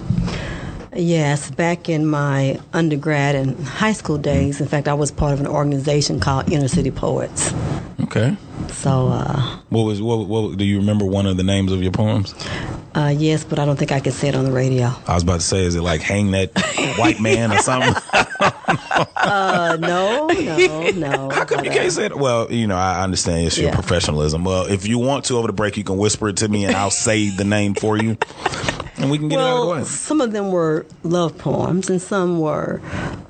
Yes, 0.95 1.51
back 1.51 1.89
in 1.89 2.07
my 2.07 2.61
undergrad 2.75 3.35
and 3.35 3.59
high 3.67 3.93
school 3.95 4.19
days, 4.19 4.61
in 4.61 4.67
fact, 4.69 4.89
I 4.89 4.95
was 4.95 5.11
part 5.11 5.33
of 5.33 5.41
an 5.41 5.47
organization 5.47 6.21
called 6.21 6.51
Inner 6.53 6.69
City 6.69 6.91
Poets. 6.91 7.53
Okay. 8.03 8.37
So, 8.71 9.09
uh, 9.09 9.59
What 9.71 9.83
was 9.85 10.03
what, 10.03 10.27
what? 10.29 10.59
Do 10.59 10.65
you 10.65 10.79
remember 10.79 11.07
one 11.07 11.27
of 11.27 11.37
the 11.39 11.43
names 11.45 11.73
of 11.73 11.83
your 11.83 11.93
poems? 11.93 12.35
uh, 12.95 13.15
yes, 13.17 13.43
but 13.43 13.59
I 13.59 13.65
don't 13.65 13.79
think 13.79 13.91
I 13.91 14.01
can 14.01 14.13
say 14.13 14.29
it 14.29 14.35
on 14.35 14.45
the 14.45 14.53
radio. 14.53 14.93
I 15.07 15.15
was 15.15 15.23
about 15.23 15.41
to 15.41 15.47
say, 15.47 15.65
is 15.65 15.75
it 15.77 15.81
like 15.81 16.03
hang 16.03 16.33
that 16.33 16.51
white 16.99 17.21
man 17.21 17.53
or 17.53 17.59
something? 17.59 17.95
Uh, 19.17 19.77
no, 19.81 20.27
no, 20.29 20.91
no. 20.91 21.31
How 21.33 21.45
come 21.45 21.59
but, 21.59 21.65
you 21.67 21.71
uh, 21.71 21.75
can't 21.75 21.93
say 21.93 22.07
it? 22.07 22.17
Well, 22.17 22.51
you 22.51 22.67
know, 22.67 22.77
I 22.77 23.03
understand 23.05 23.47
it's 23.47 23.57
your 23.57 23.69
Yeah. 23.69 23.75
professionalism. 23.75 24.43
Well, 24.45 24.67
if 24.67 24.87
you 24.87 24.99
want 24.99 25.27
to 25.27 25.37
over 25.39 25.47
the 25.47 25.53
break, 25.53 25.77
you 25.77 25.85
can 25.85 25.97
whisper 25.97 26.29
it 26.29 26.39
to 26.39 26.49
me 26.49 26.65
and 26.65 26.75
I'll 26.75 26.91
say 26.91 27.29
the 27.31 27.45
name 27.45 27.75
for 27.75 27.97
you. 27.97 28.17
And 29.03 29.11
we 29.11 29.19
can 29.19 29.29
get 29.29 29.39
it 29.39 29.43
out 29.43 29.49
of 29.57 29.61
the 29.63 29.67
Well, 29.67 29.79
way. 29.81 29.85
some 29.85 30.21
of 30.21 30.33
them 30.33 30.51
were 30.51 30.87
love 31.03 31.37
poems, 31.37 31.91
and 31.91 32.01
some 32.01 32.39
were 32.39 32.81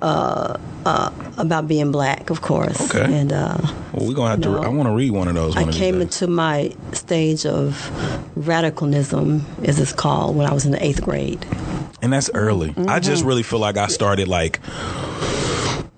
uh, 0.03 0.59
uh, 0.85 1.11
about 1.39 1.67
being 1.67 1.91
black, 1.91 2.31
of 2.31 2.43
course. 2.43 2.81
Okay. 2.95 3.03
And 3.21 3.33
uh, 3.33 3.57
Well, 3.93 4.07
we're 4.07 4.15
going 4.15 4.41
to 4.41 4.49
have 4.49 4.61
to, 4.63 4.65
I 4.65 4.69
want 4.69 4.89
to 4.89 4.95
read 4.95 5.11
one 5.13 5.29
of 5.29 5.35
those. 5.35 5.57
I 5.57 5.61
one 5.61 5.69
of 5.71 5.75
these 5.75 5.81
came 5.81 6.01
into 6.01 6.27
my 6.27 6.75
stage 6.93 7.47
of 7.47 7.91
radicalism, 8.37 9.45
as 9.65 9.81
it's 9.81 9.93
called, 9.93 10.37
when 10.37 10.47
I 10.47 10.53
was 10.53 10.65
in 10.67 10.73
the 10.73 10.85
eighth 10.85 11.03
grade. 11.03 11.45
And 12.03 12.13
that's 12.13 12.31
early. 12.35 12.71
I 12.71 12.73
Mm-hmm. 12.73 13.01
just 13.03 13.25
really 13.25 13.43
feel 13.43 13.59
like 13.61 13.77
I 13.77 13.87
started 13.87 14.29
like 14.29 14.61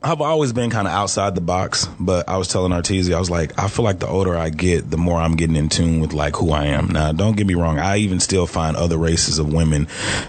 I've 0.06 0.20
always 0.20 0.52
been 0.52 0.68
kind 0.68 0.86
of 0.86 0.92
outside 0.92 1.34
the 1.34 1.40
box, 1.40 1.88
but 1.98 2.28
I 2.28 2.36
was 2.36 2.46
telling 2.48 2.72
Artesia, 2.72 3.14
I 3.14 3.18
was 3.18 3.30
like, 3.30 3.58
I 3.58 3.68
feel 3.68 3.86
like 3.86 4.00
the 4.00 4.06
older 4.06 4.36
I 4.36 4.50
get, 4.50 4.90
the 4.90 4.98
more 4.98 5.18
I'm 5.18 5.34
getting 5.34 5.56
in 5.56 5.70
tune 5.70 5.98
with 6.00 6.12
like 6.12 6.36
who 6.36 6.50
I 6.52 6.66
am. 6.66 6.88
Now, 6.88 7.12
don't 7.12 7.36
get 7.38 7.46
me 7.46 7.54
wrong, 7.54 7.78
I 7.78 7.96
even 7.96 8.20
still 8.20 8.46
find 8.46 8.76
other 8.76 8.98
races 8.98 9.38
of 9.38 9.50
women, 9.50 9.88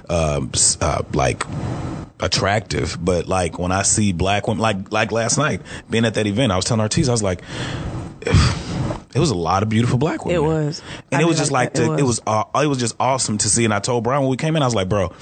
s- 0.10 0.78
uh, 0.80 1.04
like 1.14 1.44
attractive, 2.22 2.98
but 3.04 3.28
like 3.28 3.60
when 3.60 3.74
I 3.74 3.82
see 3.82 4.14
black 4.14 4.48
women, 4.48 4.62
like 4.62 4.94
like 4.94 5.12
last 5.12 5.38
night 5.38 5.62
being 5.90 6.06
at 6.06 6.14
that 6.14 6.26
event, 6.26 6.54
I 6.54 6.56
was 6.56 6.64
telling 6.64 6.88
Artesia, 6.88 7.10
I 7.10 7.12
was 7.12 7.24
like. 7.24 7.42
It 9.14 9.20
was 9.20 9.30
a 9.30 9.36
lot 9.36 9.64
of 9.64 9.70
beautiful 9.70 9.98
black 9.98 10.26
women. 10.26 10.44
It 10.44 10.46
was. 10.46 10.82
and 11.12 11.20
I 11.20 11.24
it 11.24 11.28
was 11.28 11.38
just 11.38 11.52
like 11.52 11.70
like, 11.70 11.74
that. 11.76 11.84
It 11.84 11.88
the, 11.88 11.94
it 12.00 12.04
was. 12.04 12.20
was 12.26 12.46
uh, 12.54 12.62
it 12.64 12.68
was 12.68 12.78
just 12.78 12.96
awesome 13.00 13.38
to 13.40 13.50
see. 13.50 13.64
And 13.66 13.74
I 13.74 13.80
told 13.80 14.04
Brian 14.04 14.22
when 14.22 14.30
we 14.30 14.38
came 14.38 14.56
in, 14.56 14.62
I 14.62 14.66
was 14.66 14.76
like, 14.76 14.90
bro, 14.90 15.14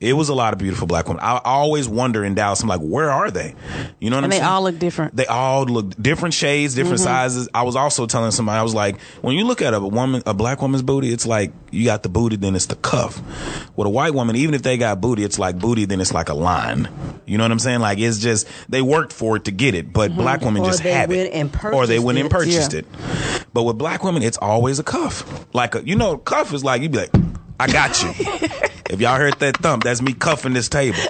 it 0.00 0.12
was 0.12 0.28
a 0.28 0.34
lot 0.34 0.52
of 0.52 0.58
beautiful 0.58 0.86
black 0.88 1.06
women. 1.06 1.22
I, 1.22 1.36
I 1.36 1.40
always 1.44 1.88
wonder 1.88 2.24
in 2.24 2.34
Dallas, 2.34 2.60
I'm 2.62 2.68
like, 2.68 2.80
where 2.80 3.10
are 3.10 3.30
they? 3.30 3.54
You 4.00 4.10
know 4.10 4.16
what 4.16 4.24
And 4.24 4.26
I'm 4.26 4.30
they 4.30 4.36
saying? 4.38 4.48
all 4.48 4.62
look 4.62 4.78
different. 4.78 5.14
They 5.16 5.26
all 5.26 5.64
look 5.64 5.90
different 6.00 6.34
shades, 6.34 6.74
different 6.74 6.98
Mm-hmm. 6.98 7.04
sizes. 7.04 7.48
I 7.54 7.62
was 7.62 7.76
also 7.76 8.06
telling 8.06 8.30
somebody, 8.32 8.58
I 8.58 8.62
was 8.62 8.74
like, 8.74 9.00
when 9.22 9.36
you 9.36 9.44
look 9.44 9.62
at 9.62 9.72
a 9.74 9.80
woman, 9.80 10.22
a 10.26 10.34
black 10.34 10.60
woman's 10.60 10.82
booty, 10.82 11.12
it's 11.12 11.26
like 11.26 11.52
you 11.70 11.84
got 11.84 12.02
the 12.02 12.08
booty, 12.08 12.36
then 12.36 12.56
it's 12.56 12.66
the 12.66 12.76
cuff. 12.76 13.20
With 13.76 13.86
a 13.86 13.90
white 13.90 14.14
woman, 14.14 14.34
even 14.36 14.54
if 14.54 14.62
they 14.62 14.76
got 14.78 15.00
booty, 15.00 15.22
it's 15.22 15.38
like 15.38 15.58
booty, 15.58 15.84
then 15.84 16.00
it's 16.00 16.12
like 16.12 16.28
a 16.28 16.34
line. 16.34 16.88
You 17.26 17.38
know 17.38 17.44
what 17.44 17.52
I'm 17.52 17.58
saying? 17.58 17.80
Like 17.80 17.98
it's 17.98 18.18
just 18.18 18.48
they 18.68 18.82
worked 18.82 19.12
for 19.12 19.36
it 19.36 19.44
to 19.44 19.50
get 19.52 19.74
it, 19.74 19.92
but 19.92 20.14
black 20.16 20.40
women 20.40 20.62
Or 20.62 20.66
just 20.66 20.80
have 20.80 21.12
it, 21.12 21.32
and 21.32 21.54
or 21.72 21.86
they 21.86 21.98
went 21.98 22.18
and 22.18 22.26
it. 22.26 22.30
purchased 22.32 22.72
Yeah. 22.72 22.80
it. 22.80 22.86
But 23.52 23.64
with 23.64 23.78
black 23.78 24.04
women, 24.04 24.22
it's 24.22 24.38
always 24.38 24.78
a 24.78 24.84
cuff. 24.84 25.46
Like 25.54 25.74
a, 25.74 25.84
you 25.84 25.96
know, 25.96 26.16
cuff 26.16 26.52
is 26.52 26.64
like 26.64 26.82
you 26.82 26.88
be 26.88 26.98
like, 26.98 27.14
I 27.60 27.66
got 27.66 28.02
you. 28.02 28.10
if 28.90 29.00
y'all 29.00 29.16
heard 29.16 29.38
that 29.40 29.56
thump, 29.56 29.84
that's 29.84 30.00
me 30.00 30.12
cuffing 30.12 30.52
this 30.52 30.68
table. 30.68 31.00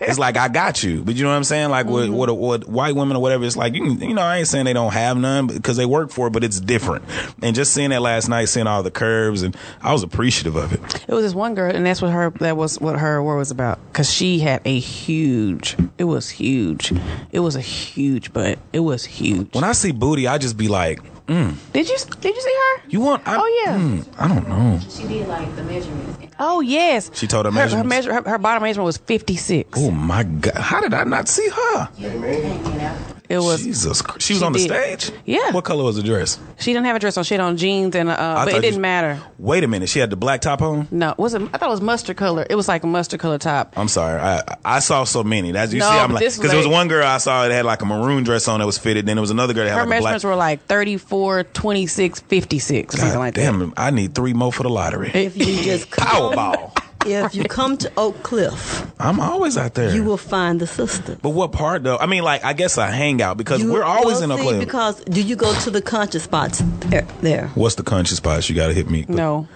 It's 0.00 0.18
like 0.18 0.36
I 0.36 0.48
got 0.48 0.82
you, 0.82 1.02
but 1.02 1.14
you 1.14 1.24
know 1.24 1.30
what 1.30 1.36
I'm 1.36 1.44
saying? 1.44 1.70
Like 1.70 1.86
with, 1.86 2.10
mm-hmm. 2.10 2.14
with, 2.14 2.30
with 2.30 2.68
white 2.68 2.94
women 2.94 3.16
or 3.16 3.22
whatever, 3.22 3.44
it's 3.44 3.56
like 3.56 3.74
you 3.74 3.82
can, 3.82 4.00
you 4.00 4.14
know 4.14 4.22
I 4.22 4.38
ain't 4.38 4.48
saying 4.48 4.66
they 4.66 4.72
don't 4.72 4.92
have 4.92 5.16
none 5.16 5.46
because 5.46 5.76
they 5.76 5.86
work 5.86 6.10
for 6.10 6.26
it, 6.26 6.30
but 6.30 6.44
it's 6.44 6.60
different. 6.60 7.04
And 7.42 7.56
just 7.56 7.72
seeing 7.72 7.90
that 7.90 8.02
last 8.02 8.28
night, 8.28 8.46
seeing 8.46 8.66
all 8.66 8.82
the 8.82 8.90
curves, 8.90 9.42
and 9.42 9.56
I 9.80 9.92
was 9.92 10.02
appreciative 10.02 10.56
of 10.56 10.72
it. 10.72 11.04
It 11.08 11.14
was 11.14 11.24
this 11.24 11.34
one 11.34 11.54
girl, 11.54 11.74
and 11.74 11.86
that's 11.86 12.02
what 12.02 12.10
her 12.10 12.30
that 12.40 12.56
was 12.56 12.78
what 12.80 12.98
her 12.98 13.22
word 13.22 13.38
was 13.38 13.50
about. 13.50 13.80
Because 13.86 14.12
she 14.12 14.40
had 14.40 14.60
a 14.64 14.78
huge. 14.78 15.76
It 15.96 16.04
was 16.04 16.28
huge. 16.28 16.92
It 17.32 17.40
was 17.40 17.56
a 17.56 17.60
huge 17.62 18.32
butt. 18.32 18.58
It 18.72 18.80
was 18.80 19.04
huge. 19.04 19.54
When 19.54 19.64
I 19.64 19.72
see 19.72 19.92
booty, 19.92 20.26
I 20.26 20.38
just 20.38 20.56
be 20.58 20.68
like, 20.68 21.00
Did 21.26 21.88
you 21.88 21.96
did 22.20 22.34
you 22.36 22.40
see 22.42 22.54
her? 22.54 22.82
you 22.88 23.00
want? 23.00 23.22
I, 23.26 23.36
Oh, 23.38 23.62
yeah. 23.64 23.78
mm, 23.78 24.06
I 24.18 24.28
don't 24.28 24.46
know. 24.48 24.78
She 24.90 25.08
did 25.08 25.26
like 25.28 25.54
the 25.56 25.62
measurements. 25.64 26.33
Oh 26.38 26.60
yes. 26.60 27.10
She 27.14 27.26
told 27.26 27.46
her 27.46 27.52
her, 27.52 27.68
her, 27.68 27.84
measure, 27.84 28.12
her, 28.14 28.22
her 28.28 28.38
bottom 28.38 28.62
measurement 28.62 28.86
was 28.86 28.96
fifty 28.96 29.36
six. 29.36 29.78
Oh 29.78 29.90
my 29.90 30.22
god, 30.24 30.54
how 30.56 30.80
did 30.80 30.94
I 30.94 31.04
not 31.04 31.28
see 31.28 31.48
her? 31.48 31.76
Out. 31.78 32.98
It 33.26 33.38
was. 33.38 33.62
Jesus, 33.64 34.02
Christ. 34.02 34.20
she 34.20 34.34
was 34.34 34.40
She 34.40 34.44
on 34.44 34.52
the 34.52 34.58
did. 34.68 35.00
stage. 35.00 35.18
Yeah. 35.24 35.50
What 35.52 35.64
color 35.64 35.82
was 35.82 35.96
the 35.96 36.02
dress? 36.02 36.38
She 36.58 36.74
didn't 36.74 36.84
have 36.84 36.94
a 36.96 36.98
dress 36.98 37.16
on. 37.16 37.24
She 37.24 37.32
had 37.32 37.40
on 37.40 37.56
jeans 37.56 37.96
and 37.96 38.10
uh, 38.10 38.42
but 38.44 38.54
it 38.54 38.60
didn't 38.60 38.74
you- 38.74 38.80
matter. 38.80 39.18
Wait 39.38 39.64
a 39.64 39.68
minute, 39.68 39.88
she 39.88 39.98
had 39.98 40.10
the 40.10 40.16
black 40.16 40.42
top 40.42 40.60
on. 40.60 40.86
No, 40.90 41.14
was 41.16 41.32
it? 41.32 41.40
I 41.40 41.56
thought 41.58 41.68
it 41.68 41.70
was 41.70 41.80
mustard 41.80 42.18
color. 42.18 42.46
It 42.48 42.54
was 42.54 42.68
like 42.68 42.82
a 42.84 42.86
mustard 42.86 43.20
color 43.20 43.38
top. 43.38 43.72
I'm 43.78 43.88
sorry, 43.88 44.20
I 44.20 44.42
I 44.64 44.78
saw 44.80 45.04
so 45.04 45.24
many. 45.24 45.52
That's 45.52 45.72
you 45.72 45.78
No, 45.80 45.86
see, 45.90 45.96
I'm 45.96 46.12
like 46.12 46.20
because 46.20 46.38
there 46.50 46.56
was 46.58 46.68
one 46.68 46.88
girl 46.88 47.06
I 47.06 47.16
saw 47.16 47.44
that 47.48 47.50
had 47.54 47.64
like 47.64 47.80
a 47.80 47.86
maroon 47.86 48.24
dress 48.24 48.46
on 48.46 48.60
that 48.60 48.66
was 48.66 48.76
fitted. 48.78 49.06
Then 49.06 49.16
there 49.16 49.22
was 49.22 49.30
another 49.30 49.54
girl 49.54 49.64
that 49.64 49.70
had 49.70 49.78
Her 49.80 49.86
like 49.86 49.98
a 49.98 50.00
black. 50.02 50.12
measurements 50.12 50.24
were 50.24 50.36
like 50.36 50.62
34, 50.66 51.44
26, 51.44 52.20
56, 52.20 52.94
or 52.94 52.98
something 52.98 53.14
God 53.14 53.18
like 53.20 53.34
that. 53.34 53.40
damn, 53.40 53.72
I 53.78 53.90
need 53.90 54.14
three 54.14 54.34
more 54.34 54.52
for 54.52 54.64
the 54.64 54.70
lottery. 54.70 55.10
If 55.14 55.36
you 55.38 55.62
just 55.62 55.90
come, 55.90 56.23
Powerball. 56.32 56.70
if 57.06 57.34
you 57.34 57.44
come 57.44 57.76
to 57.76 57.92
Oak 57.98 58.22
Cliff, 58.22 58.90
I'm 58.98 59.20
always 59.20 59.58
out 59.58 59.74
there. 59.74 59.94
you 59.94 60.04
will 60.04 60.16
find 60.16 60.58
the 60.60 60.66
sister. 60.66 61.18
but 61.20 61.30
what 61.30 61.52
part 61.52 61.82
though? 61.82 61.98
I 61.98 62.06
mean, 62.06 62.22
like 62.22 62.42
I 62.44 62.52
guess 62.54 62.78
a 62.78 62.86
hangout 62.86 63.36
because 63.36 63.60
You- 63.62 63.72
we're 63.72 63.82
always 63.84 64.20
well, 64.20 64.24
in 64.24 64.30
a 64.30 64.36
see, 64.36 64.42
club. 64.42 64.60
Because 64.60 65.00
do 65.04 65.20
you 65.20 65.36
go 65.36 65.52
to 65.60 65.70
the 65.70 65.82
conscious 65.82 66.22
spots 66.24 66.62
there? 66.86 67.06
there? 67.20 67.48
What's 67.54 67.74
the 67.74 67.82
conscious 67.82 68.16
spots? 68.18 68.48
You 68.48 68.56
got 68.56 68.68
to 68.68 68.72
hit 68.74 68.88
me. 68.90 69.04
No, 69.08 69.46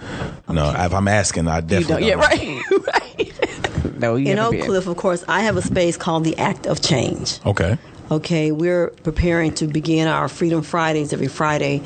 no. 0.49 0.71
If 0.77 0.93
I'm 0.93 1.09
asking, 1.09 1.49
I 1.49 1.57
you 1.57 1.63
definitely 1.63 2.11
don't. 2.11 2.21
Yeah, 2.21 2.29
don't. 2.29 2.85
right, 2.85 2.95
right. 2.95 3.99
no, 3.99 4.17
you 4.17 4.29
In 4.31 4.37
never 4.37 4.49
Oak 4.49 4.53
been. 4.53 4.65
Cliff, 4.67 4.87
of 4.87 4.97
course, 4.97 5.25
I 5.27 5.41
have 5.41 5.57
a 5.57 5.63
space 5.63 5.97
called 5.97 6.25
the 6.25 6.37
Act 6.39 6.67
of 6.67 6.83
Change. 6.83 7.41
Okay. 7.47 7.79
Okay, 8.11 8.53
we're 8.53 8.89
preparing 8.89 9.53
to 9.57 9.67
begin 9.67 10.09
our 10.09 10.29
Freedom 10.31 10.63
Fridays 10.63 11.13
every 11.13 11.29
Friday 11.29 11.83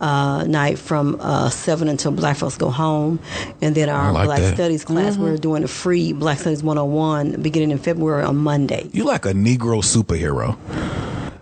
uh, 0.00 0.44
night 0.44 0.78
from 0.78 1.18
uh, 1.20 1.50
7 1.50 1.88
until 1.88 2.12
Black 2.12 2.38
folks 2.38 2.56
go 2.56 2.70
home. 2.70 3.20
And 3.60 3.74
then 3.74 3.90
our 3.90 4.10
like 4.12 4.24
Black 4.24 4.40
that. 4.40 4.54
Studies 4.54 4.84
class, 4.86 5.14
Mm-hmm. 5.14 5.22
we're 5.22 5.36
doing 5.36 5.64
a 5.64 5.68
free 5.68 6.14
Black 6.14 6.38
Studies 6.38 6.62
101 6.62 7.42
beginning 7.42 7.70
in 7.72 7.78
February 7.78 8.24
on 8.24 8.38
Monday. 8.38 8.88
You 8.92 9.04
like 9.04 9.26
a 9.26 9.32
Negro 9.34 9.82
superhero. 9.82 10.56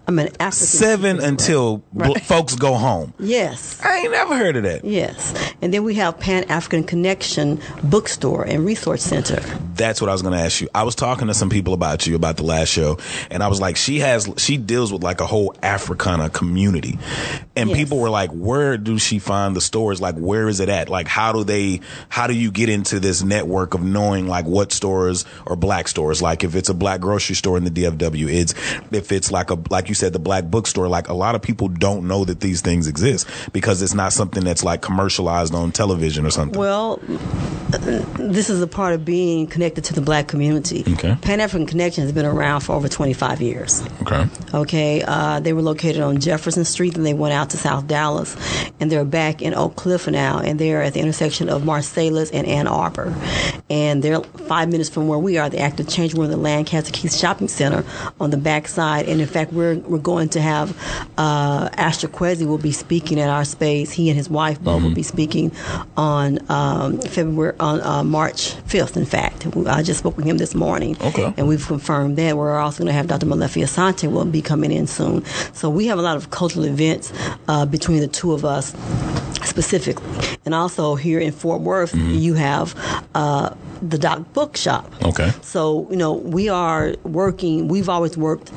I'm 0.06 0.18
an 0.18 0.28
African. 0.38 0.52
Seven 0.66 1.20
until 1.20 1.78
bl- 1.92 2.14
folks 2.14 2.54
go 2.56 2.74
home. 2.74 3.14
Yes. 3.18 3.80
I 3.82 3.96
ain't 4.00 4.10
never 4.12 4.36
heard 4.36 4.56
of 4.56 4.62
that. 4.64 4.84
Yes. 4.84 5.34
And 5.62 5.72
then 5.72 5.82
we 5.82 5.94
have 5.94 6.20
Pan 6.20 6.44
African 6.50 6.84
Connection 6.84 7.60
Bookstore 7.84 8.44
and 8.44 8.66
Resource 8.66 9.02
Center. 9.02 9.40
That's 9.74 10.00
what 10.00 10.10
I 10.10 10.12
was 10.12 10.20
going 10.22 10.34
to 10.34 10.40
ask 10.44 10.60
you. 10.60 10.68
I 10.74 10.82
was 10.82 10.94
talking 10.94 11.28
to 11.28 11.34
some 11.34 11.48
people 11.48 11.72
about 11.72 12.06
you 12.06 12.16
about 12.16 12.36
the 12.36 12.42
last 12.42 12.68
show, 12.68 12.98
and 13.30 13.42
I 13.42 13.48
was 13.48 13.60
like, 13.60 13.76
she 13.76 14.00
has, 14.00 14.28
she 14.36 14.56
deals 14.58 14.92
with 14.92 15.02
like 15.02 15.20
a 15.20 15.26
whole 15.26 15.54
Africana 15.62 16.28
community, 16.30 16.98
and 17.56 17.70
Yes. 17.70 17.78
people 17.78 17.98
were 17.98 18.10
like, 18.10 18.30
where 18.30 18.76
do 18.76 18.98
she 18.98 19.18
find 19.18 19.56
the 19.56 19.60
stores? 19.62 20.00
Like, 20.02 20.16
where 20.16 20.48
is 20.48 20.60
it 20.60 20.68
at? 20.68 20.88
Like, 20.90 21.08
how 21.08 21.32
do 21.32 21.44
they, 21.44 21.80
how 22.10 22.26
do 22.26 22.34
you 22.34 22.50
get 22.50 22.68
into 22.68 23.00
this 23.00 23.22
network 23.22 23.72
of 23.74 23.82
knowing 23.82 24.28
like 24.28 24.44
what 24.44 24.70
stores 24.70 25.24
or 25.46 25.56
black 25.56 25.88
stores? 25.88 26.20
Like, 26.20 26.44
if 26.44 26.54
it's 26.54 26.68
a 26.68 26.74
black 26.74 27.00
grocery 27.00 27.34
store 27.36 27.56
in 27.56 27.64
the 27.64 27.70
DFW, 27.70 28.28
it's 28.32 28.54
if 28.92 29.10
it's 29.10 29.32
like 29.32 29.50
a 29.50 29.58
like 29.70 29.88
you 29.88 29.93
said, 29.94 30.12
the 30.12 30.18
black 30.18 30.44
bookstore. 30.44 30.88
Like, 30.88 31.08
a 31.08 31.14
lot 31.14 31.34
of 31.34 31.42
people 31.42 31.68
don't 31.68 32.06
know 32.06 32.24
that 32.24 32.40
these 32.40 32.60
things 32.60 32.86
exist 32.86 33.26
because 33.52 33.82
it's 33.82 33.94
not 33.94 34.12
something 34.12 34.44
that's 34.44 34.64
like 34.64 34.82
commercialized 34.82 35.54
on 35.54 35.72
television 35.72 36.26
or 36.26 36.30
something. 36.30 36.58
Well, 36.58 37.00
this 37.78 38.50
is 38.50 38.60
a 38.60 38.66
part 38.66 38.94
of 38.94 39.04
being 39.04 39.46
connected 39.46 39.84
to 39.84 39.94
the 39.94 40.00
black 40.00 40.28
community. 40.28 40.84
Okay. 40.94 41.16
Pan 41.20 41.40
African 41.40 41.66
Connection 41.66 42.02
has 42.02 42.12
been 42.12 42.26
around 42.26 42.60
for 42.60 42.74
over 42.74 42.88
25 42.88 43.40
years. 43.40 43.82
okay. 44.02 44.26
Okay, 44.52 45.02
uh, 45.06 45.40
they 45.40 45.52
were 45.52 45.62
located 45.62 46.00
on 46.00 46.20
Jefferson 46.20 46.64
Street, 46.64 46.96
and 46.96 47.04
they 47.04 47.14
went 47.14 47.34
out 47.34 47.50
to 47.50 47.56
South 47.56 47.86
Dallas, 47.86 48.36
and 48.80 48.90
they're 48.90 49.04
back 49.04 49.42
in 49.42 49.54
Oak 49.54 49.76
Cliff 49.76 50.06
now, 50.08 50.38
and 50.38 50.58
they're 50.58 50.82
at 50.82 50.94
the 50.94 51.00
intersection 51.00 51.48
of 51.48 51.62
Marsalis 51.62 52.30
and 52.32 52.46
Ann 52.46 52.66
Arbor, 52.66 53.14
and 53.68 54.02
they're 54.02 54.20
five 54.20 54.70
minutes 54.70 54.88
from 54.88 55.08
where 55.08 55.18
we 55.18 55.38
are. 55.38 55.48
The 55.48 55.58
Act 55.58 55.80
of 55.80 55.88
Change, 55.88 56.14
we're 56.14 56.24
in 56.24 56.30
the 56.30 56.36
Lancaster 56.36 56.92
Kiest 56.92 57.20
Shopping 57.20 57.48
Center 57.48 57.84
on 58.20 58.30
the 58.30 58.36
back 58.36 58.68
side, 58.68 59.08
and 59.08 59.20
in 59.20 59.26
fact, 59.26 59.52
we're 59.52 59.74
we're 59.88 59.98
going 59.98 60.28
to 60.30 60.40
have 60.40 60.76
uh, 61.18 61.68
Astor 61.74 62.08
Kwesi 62.08 62.46
will 62.46 62.58
be 62.58 62.72
speaking 62.72 63.20
at 63.20 63.28
our 63.28 63.44
space. 63.44 63.92
He 63.92 64.08
and 64.10 64.16
his 64.16 64.28
wife 64.30 64.60
both 64.60 64.82
will 64.82 64.94
be 64.94 65.02
speaking 65.02 65.52
on 65.96 66.38
um, 66.50 66.98
February 67.00 67.54
on 67.60 67.80
uh, 67.82 68.02
March 68.04 68.54
5th. 68.66 68.96
In 68.96 69.04
fact, 69.06 69.46
I 69.66 69.82
just 69.82 70.00
spoke 70.00 70.16
with 70.16 70.26
him 70.26 70.38
this 70.38 70.54
morning, 70.54 70.96
Okay. 71.00 71.32
and 71.36 71.46
we've 71.48 71.66
confirmed 71.66 72.16
that. 72.18 72.36
We're 72.36 72.58
also 72.58 72.78
going 72.78 72.88
to 72.88 72.92
have 72.94 73.06
Dr. 73.06 73.26
Molefi 73.26 73.62
Asante 73.62 74.10
will 74.10 74.24
be 74.24 74.42
coming 74.42 74.72
in 74.72 74.86
soon. 74.86 75.24
So 75.52 75.68
we 75.70 75.86
have 75.86 75.98
a 75.98 76.02
lot 76.02 76.16
of 76.16 76.30
cultural 76.30 76.64
events 76.64 77.12
uh, 77.48 77.66
between 77.66 78.00
the 78.00 78.08
two 78.08 78.32
of 78.32 78.44
us 78.44 78.74
specifically. 79.44 80.06
And 80.44 80.54
also 80.54 80.94
here 80.94 81.18
in 81.18 81.32
Fort 81.32 81.60
Worth, 81.60 81.92
Mm-hmm. 81.92 82.14
you 82.14 82.34
have 82.34 82.74
uh, 83.14 83.54
the 83.82 83.98
Dock 83.98 84.32
Bookshop. 84.32 84.90
Okay. 85.04 85.30
So, 85.42 85.86
you 85.90 85.96
know, 85.96 86.12
we 86.14 86.48
are 86.48 86.94
working, 87.04 87.68
we've 87.68 87.88
always 87.88 88.16
worked 88.16 88.50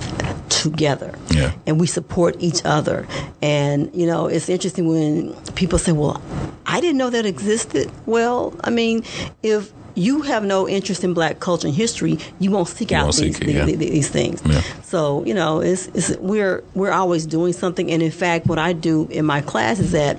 together. 0.72 1.18
Yeah. 1.32 1.54
And 1.66 1.80
we 1.80 1.88
support 1.88 2.36
each 2.40 2.64
other. 2.66 3.08
And, 3.42 3.94
you 3.94 4.06
know, 4.06 4.28
it's 4.28 4.50
interesting 4.50 4.88
when 4.88 5.34
people 5.56 5.80
say, 5.80 5.92
well, 5.92 6.22
I 6.66 6.80
didn't 6.80 6.98
know 6.98 7.10
that 7.10 7.26
existed. 7.26 7.92
Well, 8.06 8.56
I 8.64 8.70
mean, 8.70 9.04
if 9.44 9.72
you 9.96 10.22
have 10.22 10.44
no 10.44 10.68
interest 10.68 11.04
in 11.04 11.14
black 11.14 11.40
culture 11.40 11.68
and 11.68 11.76
history, 11.76 12.20
you 12.40 12.52
won't 12.52 12.68
seek 12.68 12.92
out 12.92 13.04
won't 13.04 13.16
these, 13.16 13.38
seek 13.38 13.48
it, 13.48 13.54
yeah. 13.56 13.66
these, 13.66 13.78
these 13.78 14.10
things. 14.10 14.42
Yeah. 14.46 14.62
So, 14.84 15.24
you 15.26 15.34
know, 15.34 15.60
it's, 15.60 15.88
it's, 15.88 16.16
we're, 16.18 16.64
we're 16.76 16.92
always 16.92 17.26
doing 17.26 17.54
something. 17.54 17.90
And 17.92 18.04
in 18.04 18.12
fact, 18.12 18.46
what 18.46 18.60
I 18.60 18.74
do 18.74 19.08
in 19.10 19.26
my 19.26 19.42
class 19.42 19.80
is 19.80 19.92
that 19.94 20.18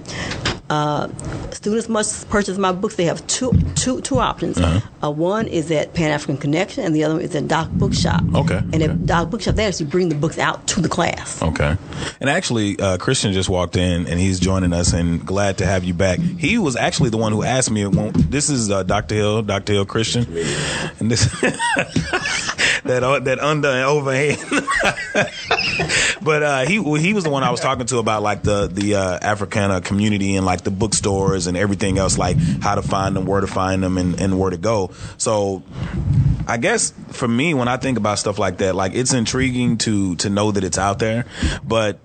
uh, 0.70 1.08
students 1.50 1.88
must 1.88 2.28
purchase 2.28 2.58
my 2.58 2.72
books. 2.72 2.96
They 2.96 3.04
have 3.04 3.26
two, 3.26 3.52
two, 3.74 4.00
two 4.02 4.18
options. 4.18 4.58
Uh-huh. 4.58 4.80
Uh, 5.02 5.10
one 5.10 5.46
is 5.46 5.70
at 5.70 5.94
Pan 5.94 6.10
African 6.10 6.36
Connection, 6.36 6.84
and 6.84 6.94
the 6.94 7.04
other 7.04 7.14
one 7.14 7.22
is 7.22 7.34
at 7.34 7.48
Dock 7.48 7.70
Bookshop. 7.70 8.22
Okay, 8.34 8.58
And 8.58 8.74
okay. 8.76 8.84
at 8.84 9.06
Dock 9.06 9.30
Bookshop, 9.30 9.54
they 9.54 9.64
actually 9.64 9.86
bring 9.86 10.08
the 10.08 10.14
books 10.14 10.38
out 10.38 10.66
to 10.68 10.80
the 10.80 10.88
class. 10.88 11.42
Okay. 11.42 11.76
And 12.20 12.28
actually, 12.30 12.78
uh, 12.78 12.98
Christian 12.98 13.32
just 13.32 13.48
walked 13.48 13.76
in 13.76 14.06
and 14.06 14.20
he's 14.20 14.38
joining 14.40 14.72
us 14.72 14.92
and 14.92 15.24
glad 15.24 15.58
to 15.58 15.66
have 15.66 15.84
you 15.84 15.94
back. 15.94 16.18
He 16.18 16.58
was 16.58 16.76
actually 16.76 17.10
the 17.10 17.16
one 17.18 17.32
who 17.32 17.42
asked 17.42 17.70
me, 17.70 17.84
this 18.12 18.50
is 18.50 18.70
uh, 18.70 18.82
Dr. 18.82 19.14
Hill, 19.14 19.42
Dr. 19.42 19.72
Hill 19.72 19.86
Christian. 19.86 20.26
And 20.98 21.10
this, 21.10 21.24
that, 22.88 23.04
uh, 23.04 23.20
that 23.20 23.38
under 23.38 23.68
and 23.68 23.84
overhead. 23.84 24.38
but 26.22 26.42
uh, 26.42 26.66
he 26.66 26.82
he 26.98 27.14
was 27.14 27.24
the 27.24 27.30
one 27.30 27.42
I 27.42 27.50
was 27.50 27.60
talking 27.60 27.86
to 27.86 27.98
about 27.98 28.22
like 28.22 28.42
the, 28.42 28.66
the 28.66 28.96
uh, 28.96 29.18
Africana 29.22 29.80
community 29.80 30.36
and 30.36 30.44
like 30.44 30.62
the 30.62 30.70
bookstores 30.70 31.46
and 31.46 31.56
everything 31.56 31.98
else, 31.98 32.18
like 32.18 32.36
how 32.62 32.74
to 32.74 32.82
find 32.82 33.14
them, 33.14 33.26
where 33.26 33.40
to 33.40 33.46
find 33.46 33.82
them, 33.82 33.96
and, 33.98 34.20
and 34.20 34.38
where 34.38 34.50
to 34.50 34.56
go. 34.56 34.90
So 35.16 35.62
I 36.46 36.56
guess 36.56 36.92
for 37.08 37.28
me, 37.28 37.54
when 37.54 37.68
I 37.68 37.76
think 37.76 37.98
about 37.98 38.18
stuff 38.18 38.38
like 38.38 38.58
that, 38.58 38.74
like 38.74 38.94
it's 38.94 39.12
intriguing 39.12 39.78
to 39.78 40.16
to 40.16 40.30
know 40.30 40.50
that 40.50 40.64
it's 40.64 40.78
out 40.78 40.98
there, 40.98 41.26
but 41.62 41.98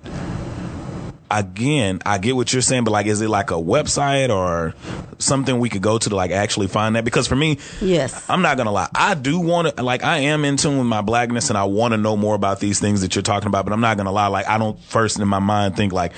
again, 1.39 2.01
I 2.05 2.17
get 2.17 2.35
what 2.35 2.53
you're 2.53 2.61
saying, 2.61 2.83
but 2.83 2.91
like, 2.91 3.05
is 3.07 3.21
it 3.21 3.29
like 3.29 3.51
a 3.51 3.55
website 3.55 4.29
or 4.29 4.73
something 5.19 5.59
we 5.59 5.69
could 5.69 5.81
go 5.81 5.97
to 5.97 6.09
to 6.09 6.15
like 6.15 6.31
actually 6.31 6.67
find 6.67 6.95
that? 6.95 7.03
Because 7.05 7.27
for 7.27 7.35
me, 7.35 7.57
Yes. 7.81 8.29
I'm 8.29 8.41
not 8.41 8.57
gonna 8.57 8.71
lie, 8.71 8.89
I 8.93 9.13
do 9.15 9.39
want 9.39 9.75
to 9.75 9.83
like 9.83 10.03
I 10.03 10.19
am 10.19 10.45
in 10.45 10.57
tune 10.57 10.77
with 10.77 10.87
my 10.87 11.01
blackness 11.01 11.49
and 11.49 11.57
I 11.57 11.63
want 11.65 11.93
to 11.93 11.97
know 11.97 12.15
more 12.15 12.35
about 12.35 12.59
these 12.59 12.79
things 12.79 13.01
that 13.01 13.15
you're 13.15 13.21
talking 13.23 13.47
about, 13.47 13.65
but 13.65 13.73
I'm 13.73 13.81
not 13.81 13.97
gonna 13.97 14.11
lie, 14.11 14.27
like 14.27 14.47
I 14.47 14.57
don't 14.57 14.79
first 14.83 15.19
in 15.19 15.27
my 15.27 15.39
mind 15.39 15.75
think 15.75 15.93
like 15.93 16.11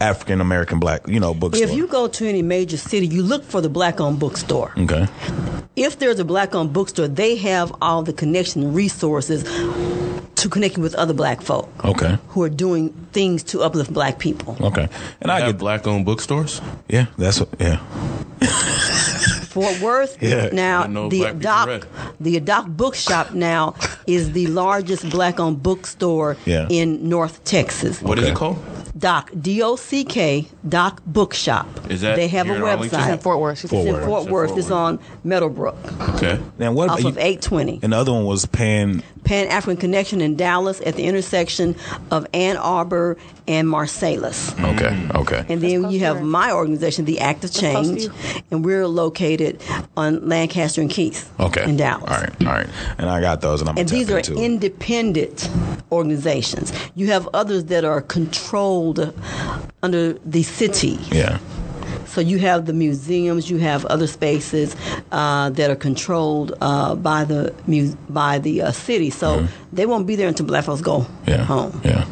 African 0.00 0.40
American 0.40 0.78
black, 0.80 1.06
you 1.08 1.20
know, 1.20 1.34
bookstore. 1.34 1.66
If 1.68 1.74
you 1.74 1.86
go 1.86 2.08
to 2.08 2.28
any 2.28 2.42
major 2.42 2.76
city, 2.76 3.06
you 3.06 3.22
look 3.22 3.44
for 3.44 3.60
the 3.60 3.68
black 3.68 4.00
owned 4.00 4.18
bookstore. 4.18 4.72
okay, 4.78 5.06
If 5.76 5.98
there's 5.98 6.18
a 6.18 6.24
black 6.24 6.54
owned 6.54 6.72
bookstore, 6.72 7.08
they 7.08 7.36
have 7.36 7.72
all 7.80 8.02
the 8.02 8.12
connection 8.12 8.62
and 8.62 8.74
resources 8.74 9.44
to 10.40 10.48
connecting 10.48 10.82
with 10.82 10.94
other 10.94 11.14
black 11.14 11.42
folk 11.42 11.68
okay, 11.84 12.18
who 12.28 12.42
are 12.42 12.48
doing 12.50 12.90
things 13.12 13.42
to 13.44 13.60
uplift 13.62 13.92
black 13.92 14.18
people. 14.18 14.56
okay, 14.60 14.88
and 15.20 15.30
I 15.30 15.40
have 15.40 15.48
get 15.52 15.58
black 15.58 15.86
owned 15.86 16.04
bookstores. 16.04 16.60
yeah, 16.88 17.06
that's 17.18 17.40
what 17.40 17.48
yeah. 17.60 17.78
Fort 19.50 19.80
Worth 19.80 20.16
Yeah. 20.22 20.48
now 20.52 20.82
I 20.84 20.86
know 20.86 21.08
the 21.08 21.18
black 21.20 21.32
people 21.32 21.40
Dock 21.50 21.86
the 22.20 22.40
Dock 22.40 22.66
Bookshop 22.68 23.32
now 23.34 23.74
is 24.06 24.32
the 24.32 24.46
largest 24.46 25.10
black 25.10 25.40
owned 25.40 25.62
bookstore 25.62 26.36
Yeah. 26.46 26.66
in 26.70 27.08
North 27.08 27.42
Texas. 27.44 28.00
What 28.00 28.18
is 28.18 28.24
Okay. 28.24 28.32
it 28.32 28.36
called? 28.36 28.58
Dock 28.98 29.30
D 29.40 29.62
O 29.62 29.76
C 29.76 30.04
K 30.04 30.46
Dock 30.68 31.02
Bookshop. 31.06 31.66
Is 31.90 32.00
that 32.02 32.16
they 32.16 32.28
have 32.28 32.48
a 32.48 32.54
in 32.54 32.60
website. 32.62 33.12
In 33.12 33.18
Fort 33.18 33.38
Worth. 33.40 33.58
She's 33.60 33.70
Fort 33.70 33.80
It's 33.86 33.88
in 33.88 33.94
Worth. 33.94 34.04
Fort 34.06 34.30
Worth. 34.30 34.48
Fort 34.50 34.58
It's 34.58 34.70
on 34.70 34.98
Meadowbrook 35.24 35.76
Okay. 36.16 36.38
Now 36.58 36.72
what? 36.72 36.88
off 36.90 37.00
you- 37.02 37.08
of 37.08 37.16
820. 37.18 37.80
and 37.82 37.92
the 37.92 37.96
other 37.96 38.12
one 38.12 38.24
was 38.24 38.46
Pan. 38.46 39.02
Pan 39.24 39.46
African 39.48 39.76
Connection 39.78 40.20
in 40.20 40.34
Dallas 40.34 40.80
at 40.84 40.96
the 40.96 41.04
intersection 41.04 41.76
of 42.10 42.26
Ann 42.34 42.56
Arbor 42.56 43.16
and 43.46 43.68
Marsalis. 43.68 44.52
Okay, 44.74 44.98
okay. 45.14 45.44
And 45.48 45.60
then 45.60 45.82
close 45.82 45.92
you 45.94 46.00
have 46.00 46.16
where? 46.16 46.24
my 46.24 46.52
organization, 46.52 47.04
The 47.04 47.20
Act 47.20 47.44
of 47.44 47.52
Change, 47.52 48.08
and 48.50 48.64
we're 48.64 48.86
located 48.88 49.60
on 49.96 50.26
Lancaster 50.28 50.80
and 50.80 50.90
Kiest 50.90 51.26
Okay. 51.38 51.64
in 51.64 51.76
Dallas. 51.76 52.04
All 52.10 52.16
right. 52.16 52.30
All 52.40 52.46
right. 52.52 52.66
And 52.98 53.10
I 53.10 53.20
got 53.20 53.40
those, 53.42 53.60
and 53.60 53.68
I'm 53.68 53.76
And 53.78 53.88
these 53.88 54.06
tap 54.06 54.14
are 54.16 54.18
into 54.18 54.32
it. 54.32 54.38
independent 54.44 55.48
organizations. 55.92 56.72
You 56.94 57.08
have 57.08 57.28
others 57.34 57.64
that 57.66 57.84
are 57.84 58.00
controlled 58.00 58.89
under 59.82 60.14
the 60.24 60.42
city. 60.42 60.98
Yeah. 61.12 61.38
So 62.06 62.20
you 62.20 62.38
have 62.38 62.66
the 62.66 62.72
museums, 62.72 63.48
you 63.48 63.58
have 63.58 63.84
other 63.86 64.08
spaces 64.08 64.74
uh, 65.12 65.50
that 65.50 65.70
are 65.70 65.76
controlled 65.76 66.52
uh, 66.60 66.96
by 66.96 67.22
the 67.24 67.54
mu- 67.68 67.94
by 68.08 68.38
the 68.40 68.62
uh, 68.62 68.72
city. 68.72 69.10
So 69.10 69.46
they 69.72 69.86
won't 69.86 70.06
be 70.08 70.16
there 70.16 70.26
until 70.28 70.46
black 70.46 70.64
folks 70.64 70.80
go 70.82 71.00
Mm-hmm. 71.00 71.30
Yeah. 71.30 71.44
home. 71.44 71.80
Yeah. 71.84 72.04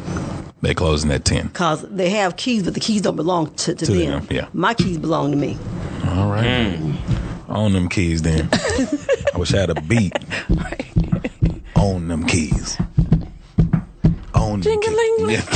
They 0.61 0.73
closing 0.73 1.11
at 1.11 1.25
ten. 1.25 1.49
Cause 1.49 1.81
they 1.89 2.09
have 2.11 2.35
keys, 2.37 2.63
but 2.63 2.73
the 2.73 2.79
keys 2.79 3.01
don't 3.01 3.15
belong 3.17 3.53
to, 3.55 3.75
to, 3.75 3.85
To 3.85 3.91
them. 3.91 4.25
them, 4.25 4.27
yeah. 4.29 4.47
My 4.53 4.73
keys 4.73 4.97
belong 4.97 5.31
to 5.31 5.37
me. 5.37 5.57
All 6.07 6.29
right. 6.29 6.77
Own 7.49 7.73
them 7.73 7.89
keys 7.89 8.21
then. 8.21 8.47
I 8.53 9.37
wish 9.37 9.53
I 9.53 9.59
had 9.59 9.69
a 9.69 9.81
beat. 9.81 10.13
Own 11.75 12.07
them 12.09 12.25
keys. 12.25 12.77
Own 14.49 14.61
them 14.61 14.79
keys. 14.81 14.97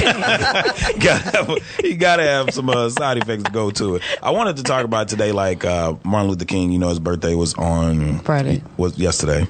Yeah. 0.01 0.89
you, 0.89 1.00
gotta 1.00 1.29
have, 1.31 1.59
you 1.83 1.95
gotta 1.95 2.23
have 2.23 2.53
some 2.53 2.69
uh, 2.69 2.89
side 2.89 3.17
effects 3.17 3.43
to 3.43 3.51
go 3.51 3.71
to 3.71 3.95
it. 3.95 4.01
I 4.21 4.31
wanted 4.31 4.57
to 4.57 4.63
talk 4.63 4.85
about 4.85 5.07
today, 5.07 5.31
like 5.31 5.65
uh, 5.65 5.95
Martin 6.03 6.29
Luther 6.29 6.45
King. 6.45 6.71
You 6.71 6.79
know, 6.79 6.89
his 6.89 7.00
birthday 7.00 7.35
was 7.35 7.53
on 7.55 8.19
Friday. 8.19 8.63
Was 8.77 8.97
yesterday. 8.97 9.47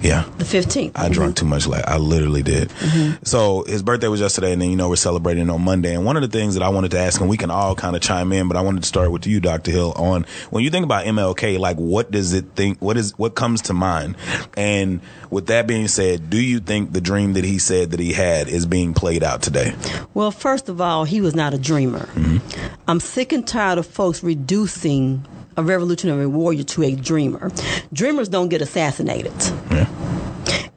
Yeah. 0.00 0.28
The 0.38 0.44
15th. 0.44 0.92
I 0.94 1.08
drank 1.08 1.36
mm-hmm. 1.36 1.46
too 1.46 1.46
much. 1.46 1.66
Like 1.66 1.86
I 1.86 1.96
literally 1.96 2.42
did. 2.42 2.68
Mm-hmm. 2.68 3.24
So 3.24 3.64
his 3.64 3.82
birthday 3.82 4.08
was 4.08 4.20
yesterday, 4.20 4.52
and 4.52 4.60
then 4.60 4.70
you 4.70 4.76
know 4.76 4.88
we're 4.88 4.96
celebrating 4.96 5.48
on 5.50 5.62
Monday. 5.62 5.94
And 5.94 6.04
one 6.04 6.16
of 6.16 6.22
the 6.22 6.28
things 6.28 6.54
that 6.54 6.62
I 6.62 6.68
wanted 6.68 6.90
to 6.92 6.98
ask, 6.98 7.20
and 7.20 7.30
we 7.30 7.36
can 7.36 7.50
all 7.50 7.74
kind 7.74 7.96
of 7.96 8.02
chime 8.02 8.32
in, 8.32 8.48
but 8.48 8.56
I 8.56 8.60
wanted 8.60 8.82
to 8.82 8.88
start 8.88 9.10
with 9.10 9.26
you, 9.26 9.40
Doctor 9.40 9.70
Hill, 9.70 9.92
on 9.96 10.26
when 10.50 10.64
you 10.64 10.70
think 10.70 10.84
about 10.84 11.06
MLK, 11.06 11.58
like 11.58 11.76
what 11.76 12.10
does 12.10 12.32
it 12.32 12.44
think? 12.54 12.80
What 12.80 12.96
is 12.96 13.16
what 13.18 13.34
comes 13.34 13.62
to 13.62 13.74
mind? 13.74 14.16
And 14.56 15.00
with 15.30 15.46
that 15.46 15.66
being 15.66 15.88
said, 15.88 16.30
do 16.30 16.40
you 16.40 16.60
think 16.60 16.92
the 16.92 17.00
dream 17.00 17.32
that 17.34 17.44
he 17.44 17.58
said 17.58 17.90
that 17.92 18.00
he 18.00 18.12
had 18.12 18.48
is 18.48 18.66
being 18.66 18.94
played 18.94 19.22
out 19.22 19.42
today? 19.42 19.74
Well, 20.12 20.30
first 20.30 20.68
of 20.68 20.80
all, 20.80 21.04
he 21.04 21.20
was 21.20 21.34
not 21.34 21.54
a 21.54 21.58
dreamer. 21.58 22.06
Mm-hmm. 22.14 22.38
I'm 22.86 23.00
sick 23.00 23.32
and 23.32 23.46
tired 23.46 23.78
of 23.78 23.86
folks 23.86 24.22
reducing 24.22 25.26
a 25.56 25.62
revolutionary 25.62 26.26
warrior 26.26 26.64
to 26.64 26.82
a 26.82 26.94
dreamer. 26.94 27.50
Dreamers 27.92 28.28
don't 28.28 28.48
get 28.48 28.62
assassinated. 28.62 29.32
Yeah. 29.70 29.88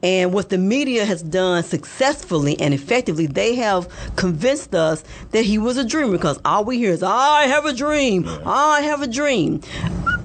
And 0.04 0.32
what 0.32 0.50
the 0.50 0.58
media 0.58 1.06
has 1.06 1.24
done 1.24 1.64
successfully 1.64 2.60
and 2.60 2.74
effectively, 2.74 3.26
they 3.26 3.56
have 3.56 3.88
convinced 4.16 4.76
us 4.76 5.04
that 5.32 5.44
he 5.44 5.58
was 5.58 5.78
a 5.78 5.84
dreamer 5.84 6.12
because 6.12 6.40
all 6.46 6.64
we 6.64 6.78
hear 6.78 6.92
is, 6.92 7.02
I 7.02 7.44
have 7.48 7.66
a 7.66 7.74
dream, 7.74 8.28
I 8.46 8.82
have 8.82 9.02
a 9.02 9.08
dream. 9.08 9.62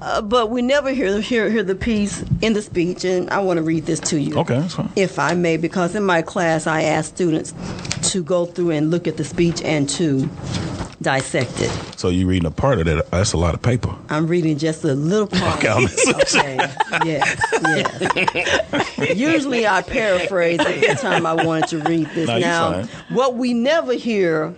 Uh, 0.01 0.21
but 0.21 0.49
we 0.49 0.61
never 0.61 0.91
hear, 0.91 1.19
hear, 1.21 1.49
hear 1.49 1.63
the 1.63 1.75
piece 1.75 2.23
in 2.41 2.53
the 2.53 2.61
speech, 2.61 3.05
and 3.05 3.29
I 3.29 3.39
want 3.39 3.57
to 3.57 3.63
read 3.63 3.85
this 3.85 3.99
to 4.01 4.19
you. 4.19 4.37
Okay. 4.37 4.67
If 4.95 5.17
I 5.17 5.33
may, 5.33 5.57
because 5.57 5.95
in 5.95 6.03
my 6.03 6.21
class 6.21 6.67
I 6.67 6.83
ask 6.83 7.13
students 7.15 7.53
to 8.11 8.21
go 8.21 8.45
through 8.45 8.71
and 8.71 8.91
look 8.91 9.07
at 9.07 9.17
the 9.17 9.23
speech 9.23 9.61
and 9.63 9.89
to 9.91 10.29
dissect 11.01 11.61
it. 11.61 11.69
So 11.97 12.09
you're 12.09 12.27
reading 12.27 12.47
a 12.47 12.51
part 12.51 12.79
of 12.79 12.85
that? 12.85 13.11
That's 13.11 13.33
a 13.33 13.37
lot 13.37 13.53
of 13.53 13.61
paper. 13.61 13.93
I'm 14.09 14.27
reading 14.27 14.57
just 14.57 14.83
a 14.83 14.93
little 14.93 15.27
part. 15.27 15.63
Okay, 15.63 15.69
Okay. 16.07 16.55
Yes. 17.05 17.45
Yes. 17.61 19.15
Usually 19.15 19.62
I 19.67 19.81
paraphrase 19.81 20.59
every 20.59 20.95
time 20.95 21.25
I 21.25 21.33
wanted 21.33 21.69
to 21.69 21.79
read 21.79 22.07
this. 22.09 22.27
No, 22.27 22.39
now, 22.39 22.83
what 23.09 23.35
we 23.35 23.53
never 23.53 23.93
hear 23.93 24.53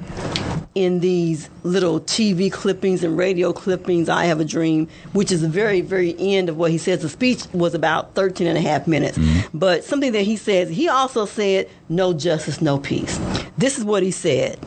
in 0.75 0.99
these 0.99 1.49
little 1.63 2.01
TV 2.01 2.51
clippings 2.51 3.03
and 3.03 3.17
radio 3.17 3.53
clippings, 3.53 4.09
I 4.09 4.25
Have 4.25 4.41
a 4.41 4.45
Dream, 4.45 4.89
which 5.13 5.31
is 5.31 5.41
the 5.41 5.47
very, 5.47 5.79
very 5.79 6.15
end 6.19 6.49
of 6.49 6.57
what 6.57 6.69
he 6.69 6.77
says. 6.77 7.01
The 7.01 7.09
speech 7.09 7.45
was 7.53 7.73
about 7.73 8.13
13 8.13 8.45
and 8.45 8.57
a 8.57 8.61
half 8.61 8.85
minutes. 8.85 9.17
Mm-hmm. 9.17 9.57
But 9.57 9.85
something 9.85 10.11
that 10.11 10.23
he 10.23 10.35
says, 10.35 10.69
he 10.69 10.89
also 10.89 11.25
said, 11.25 11.69
no 11.87 12.13
justice, 12.13 12.61
no 12.61 12.77
peace. 12.77 13.17
This 13.57 13.77
is 13.77 13.85
what 13.85 14.03
he 14.03 14.11
said. 14.11 14.59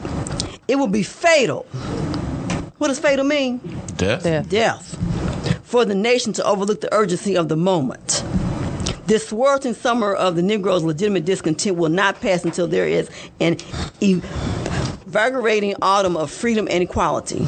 It 0.66 0.76
will 0.76 0.88
be 0.88 1.02
fatal. 1.02 1.64
What 2.78 2.88
does 2.88 2.98
fatal 2.98 3.24
mean? 3.24 3.58
Death? 3.96 4.22
Death. 4.22 4.48
death 4.48 5.18
for 5.68 5.84
the 5.84 5.94
nation 5.94 6.32
to 6.32 6.42
overlook 6.44 6.80
the 6.80 6.92
urgency 6.94 7.36
of 7.36 7.48
the 7.48 7.56
moment. 7.56 8.24
This 9.08 9.26
swirling 9.28 9.72
summer 9.72 10.12
of 10.12 10.36
the 10.36 10.42
Negro's 10.42 10.84
legitimate 10.84 11.24
discontent 11.24 11.78
will 11.78 11.88
not 11.88 12.20
pass 12.20 12.44
until 12.44 12.66
there 12.66 12.86
is 12.86 13.08
an 13.40 13.56
invigorating 14.02 15.74
autumn 15.80 16.14
of 16.14 16.30
freedom 16.30 16.68
and 16.70 16.82
equality. 16.82 17.46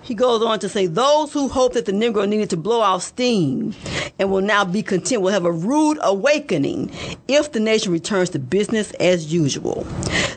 He 0.00 0.14
goes 0.14 0.42
on 0.42 0.58
to 0.60 0.70
say, 0.70 0.86
those 0.86 1.34
who 1.34 1.48
hope 1.48 1.74
that 1.74 1.84
the 1.84 1.92
Negro 1.92 2.26
needed 2.26 2.48
to 2.48 2.56
blow 2.56 2.80
off 2.80 3.02
steam 3.02 3.74
and 4.18 4.30
will 4.30 4.40
now 4.40 4.64
be 4.64 4.82
content 4.82 5.20
will 5.20 5.32
have 5.34 5.44
a 5.44 5.52
rude 5.52 5.98
awakening 6.00 6.90
if 7.28 7.52
the 7.52 7.60
nation 7.60 7.92
returns 7.92 8.30
to 8.30 8.38
business 8.38 8.90
as 8.92 9.30
usual. 9.30 9.86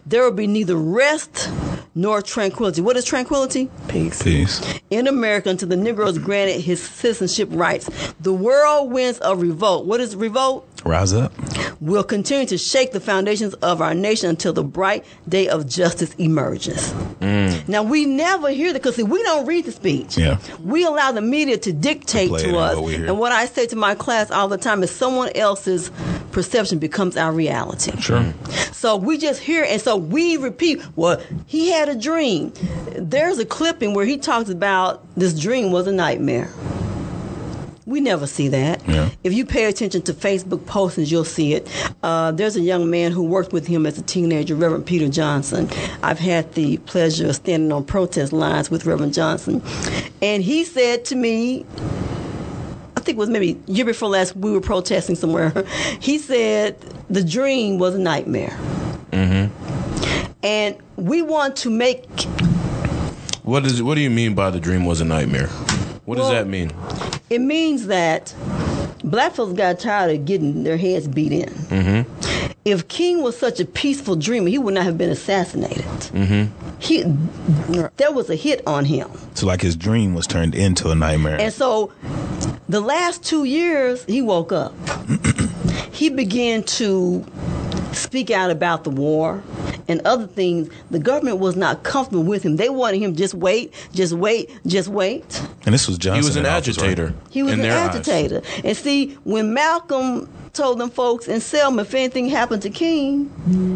There 0.06 0.24
will 0.24 0.32
be 0.32 0.46
neither 0.46 0.76
rest 0.76 1.50
nor 1.98 2.22
tranquility. 2.22 2.80
What 2.80 2.96
is 2.96 3.04
tranquility? 3.04 3.70
Peace. 3.88 4.22
Peace. 4.22 4.62
in 4.92 5.08
America 5.08 5.50
until 5.50 5.68
the 5.68 5.76
Negro 5.76 6.08
is 6.08 6.20
granted 6.20 6.62
his 6.62 6.82
citizenship 6.82 7.50
rights. 7.52 7.90
The 8.20 8.32
whirlwinds 8.32 9.18
of 9.20 9.42
revolt, 9.42 9.86
what 9.88 10.00
is 10.00 10.16
revolt? 10.16 10.68
Rise 10.86 11.14
up. 11.14 11.34
We'll 11.82 12.04
continue 12.04 12.46
to 12.48 12.58
shake 12.58 12.92
the 12.92 13.00
foundations 13.00 13.54
of 13.56 13.82
our 13.82 13.94
nation 13.94 14.30
until 14.30 14.54
the 14.54 14.64
bright 14.64 15.06
day 15.28 15.50
of 15.50 15.68
justice 15.68 16.14
emerges. 16.16 16.94
Mm. 17.20 17.68
Now, 17.68 17.84
we 17.84 18.06
never 18.06 18.50
hear 18.50 18.74
that 18.74 18.82
because 18.82 18.98
we 18.98 19.22
don't 19.24 19.46
read 19.46 19.66
the 19.66 19.72
speech. 19.72 20.18
Yeah. 20.18 20.38
We 20.64 20.86
allow 20.86 21.12
the 21.12 21.22
media 21.22 21.58
to 21.58 21.74
dictate 21.74 22.32
it 22.32 22.40
to 22.40 22.58
us. 22.58 22.78
what. 22.78 22.94
And 22.94 23.20
what 23.20 23.32
I 23.32 23.46
say 23.46 23.66
to 23.68 23.76
my 23.76 23.96
class 23.96 24.32
all 24.32 24.48
the 24.48 24.58
time 24.58 24.84
is 24.84 24.92
someone 24.92 25.30
else's 25.36 25.92
perception 26.32 26.80
becomes 26.80 27.18
our 27.18 27.32
reality. 27.32 28.00
Sure. 28.00 28.34
So 28.72 28.96
we 28.96 29.18
just 29.18 29.42
hear, 29.42 29.64
and 29.64 29.82
so 29.82 29.98
we 29.98 30.38
repeat. 30.38 30.82
Well, 30.96 31.22
he 31.48 31.72
had 31.72 31.90
a 31.90 31.96
dream. 31.96 32.54
There's 32.96 33.40
a 33.40 33.46
clipping 33.46 33.94
where 33.94 34.06
he 34.06 34.18
talks 34.18 34.50
about 34.50 35.04
this 35.16 35.38
dream 35.38 35.72
was 35.72 35.88
a 35.88 35.92
nightmare. 35.92 36.50
We 37.88 38.02
never 38.02 38.28
see 38.28 38.50
that. 38.50 38.86
Yeah. 38.86 39.10
If 39.24 39.32
you 39.32 39.46
pay 39.46 39.64
attention 39.64 40.02
to 40.04 40.14
Facebook 40.14 40.60
postings, 40.66 41.10
you'll 41.10 41.24
see 41.24 41.54
it. 41.54 41.70
Uh, 42.04 42.34
there's 42.34 42.58
a 42.58 42.62
young 42.62 42.90
man 42.90 43.14
who 43.14 43.24
worked 43.24 43.54
with 43.54 43.66
him 43.66 43.86
as 43.86 43.98
a 43.98 44.02
teenager, 44.02 44.56
Reverend 44.56 44.86
Peter 44.86 45.08
Johnson. 45.08 45.70
I've 46.04 46.20
had 46.20 46.54
the 46.54 46.80
pleasure 46.80 47.30
of 47.30 47.36
standing 47.36 47.72
on 47.72 47.86
protest 47.86 48.34
lines 48.34 48.70
with 48.70 48.86
Reverend 48.86 49.14
Johnson, 49.14 49.64
and 50.22 50.44
he 50.44 50.66
said 50.66 51.06
to 51.06 51.16
me, 51.16 51.66
I 52.98 53.00
think 53.00 53.16
it 53.16 53.20
was 53.20 53.30
maybe 53.30 53.58
year 53.68 53.86
before 53.86 54.10
last 54.10 54.36
we 54.36 54.52
were 54.52 54.60
protesting 54.60 55.16
somewhere. 55.16 55.54
He 56.02 56.18
said 56.18 56.78
the 57.10 57.24
dream 57.24 57.80
was 57.80 57.96
a 57.96 58.00
nightmare. 58.00 58.58
And 60.44 60.78
we 60.98 61.22
want 61.22 61.56
to 61.58 61.70
make 61.70 62.06
What 63.44 63.66
is? 63.66 63.82
What 63.82 63.96
do 63.96 64.02
you 64.02 64.10
mean 64.10 64.36
by 64.36 64.50
the 64.50 64.60
dream 64.60 64.86
was 64.86 65.00
a 65.00 65.06
nightmare? 65.06 65.50
What 66.08 66.20
does 66.20 66.30
that 66.30 66.48
mean? 66.48 66.72
it 67.30 67.42
means 67.42 67.88
that 67.88 68.34
black 69.04 69.34
folks 69.34 69.52
got 69.52 69.78
tired 69.78 70.16
of 70.16 70.24
getting 70.24 70.64
their 70.64 70.78
heads 70.78 71.06
beat 71.06 71.34
in. 71.34 71.50
Mm-hmm. 71.50 72.50
If 72.64 72.88
King 72.88 73.22
was 73.24 73.38
such 73.38 73.60
a 73.60 73.66
peaceful 73.66 74.16
dreamer, 74.16 74.48
he 74.48 74.58
would 74.58 74.74
not 74.74 74.86
have 74.86 74.98
been 74.98 75.10
assassinated. 75.10 75.84
Mm-hmm. 75.84 76.80
He, 76.80 77.04
there 77.98 78.14
was 78.14 78.30
a 78.30 78.36
hit 78.36 78.66
on 78.66 78.86
him. 78.86 79.10
So 79.34 79.48
like 79.48 79.62
his 79.62 79.76
dream 79.76 80.14
was 80.14 80.28
turned 80.28 80.56
into 80.56 80.92
a 80.92 80.96
nightmare. 80.96 81.42
And 81.42 81.52
so 81.52 81.92
the 82.70 82.80
last 82.80 83.22
two 83.22 83.44
years, 83.44 84.06
he 84.06 84.22
woke 84.22 84.54
up. 84.54 84.74
he 85.92 86.10
began 86.10 86.64
to 86.64 87.26
speak 87.94 88.32
out 88.32 88.52
about 88.52 88.84
the 88.84 88.90
war 88.90 89.44
and 89.88 90.02
other 90.06 90.28
things. 90.28 90.70
The 90.92 91.00
government 91.00 91.40
was 91.40 91.56
not 91.56 91.84
comfortable 91.84 92.24
with 92.24 92.44
him. 92.44 92.58
They 92.58 92.70
wanted 92.70 93.00
him 93.00 93.16
just 93.16 93.34
wait, 93.34 93.74
just 93.94 94.14
wait, 94.14 94.50
just 94.66 94.90
wait. 94.90 95.42
And 95.66 95.74
this 95.74 95.88
was 95.88 95.98
Johnson. 95.98 96.22
He 96.22 96.28
was 96.28 96.36
an 96.36 96.46
in 96.46 96.52
office, 96.52 96.78
right? 96.78 96.88
agitator. 96.88 97.14
He 97.30 97.44
was 97.44 97.54
in 97.54 97.60
an 97.60 97.70
their 97.70 97.78
eyes. 97.78 97.96
agitator. 97.96 98.42
And 98.64 98.76
see, 98.76 99.18
when 99.24 99.54
Malcolm 99.54 100.30
told 100.54 100.80
them 100.80 100.90
folks 100.90 101.28
in 101.28 101.40
Selma, 101.42 101.84
if 101.84 101.94
anything 101.94 102.28
happened 102.30 102.62
to 102.64 102.70
King, 102.70 103.32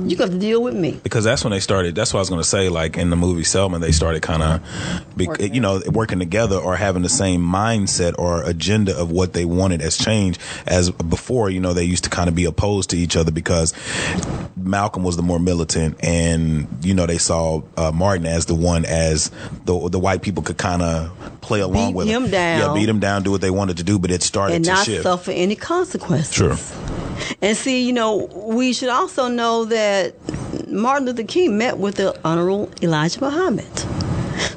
you 0.07 0.15
got 0.15 0.31
to 0.31 0.37
deal 0.39 0.61
with 0.63 0.75
me. 0.75 0.99
because 1.03 1.23
that's 1.23 1.43
when 1.43 1.51
they 1.51 1.59
started. 1.59 1.95
That's 1.95 2.13
what 2.13 2.19
I 2.19 2.21
was 2.21 2.29
going 2.29 2.41
to 2.41 2.47
say. 2.47 2.69
Like 2.69 2.97
in 2.97 3.09
the 3.09 3.15
movie 3.15 3.43
Selma, 3.43 3.79
they 3.79 3.91
started 3.91 4.21
kind 4.21 4.41
of, 4.43 4.61
Working 5.17 5.53
you 5.53 5.61
know, 5.61 5.81
working 5.87 6.19
together 6.19 6.57
or 6.57 6.75
having 6.75 7.03
the 7.03 7.09
same 7.09 7.41
mindset 7.41 8.15
or 8.17 8.43
agenda 8.43 8.97
of 8.97 9.11
what 9.11 9.33
they 9.33 9.45
wanted 9.45 9.81
as 9.81 9.97
change. 9.97 10.39
As 10.65 10.89
before, 10.89 11.49
you 11.49 11.59
know, 11.59 11.73
they 11.73 11.83
used 11.83 12.05
to 12.05 12.09
kind 12.09 12.27
of 12.27 12.35
be 12.35 12.45
opposed 12.45 12.89
to 12.91 12.97
each 12.97 13.15
other 13.15 13.31
because 13.31 13.73
Malcolm 14.55 15.03
was 15.03 15.17
the 15.17 15.23
more 15.23 15.39
militant, 15.39 16.03
and 16.03 16.67
you 16.81 16.93
know, 16.93 17.05
they 17.05 17.17
saw 17.19 17.61
uh, 17.77 17.91
Martin 17.91 18.25
as 18.25 18.47
the 18.47 18.55
one 18.55 18.85
as 18.85 19.29
the 19.65 19.89
the 19.89 19.99
white 19.99 20.21
people 20.21 20.41
could 20.43 20.57
kind 20.57 20.81
of 20.81 21.30
play 21.41 21.59
along 21.59 21.89
Beat 21.89 21.95
with 21.95 22.07
him 22.07 22.29
down. 22.29 22.59
Yeah, 22.59 22.73
beat 22.73 22.87
him 22.89 22.99
down, 22.99 23.23
do 23.23 23.31
what 23.31 23.41
they 23.41 23.51
wanted 23.51 23.77
to 23.77 23.83
do, 23.83 23.99
but 23.99 24.11
it 24.11 24.23
started 24.23 24.55
and 24.55 24.65
to 24.65 24.71
not 24.71 24.85
shift. 24.85 25.03
suffer 25.03 25.31
any 25.31 25.55
consequences. 25.55 26.33
Sure. 26.33 26.55
And 27.41 27.57
see, 27.57 27.83
you 27.85 27.93
know, 27.93 28.25
we 28.33 28.73
should 28.73 28.89
also 28.89 29.27
know 29.27 29.65
that 29.65 30.15
Martin 30.67 31.05
Luther 31.07 31.23
King 31.23 31.57
met 31.57 31.77
with 31.77 31.95
the 31.95 32.17
Honorable 32.25 32.71
Elijah 32.81 33.19
Muhammad. 33.21 33.67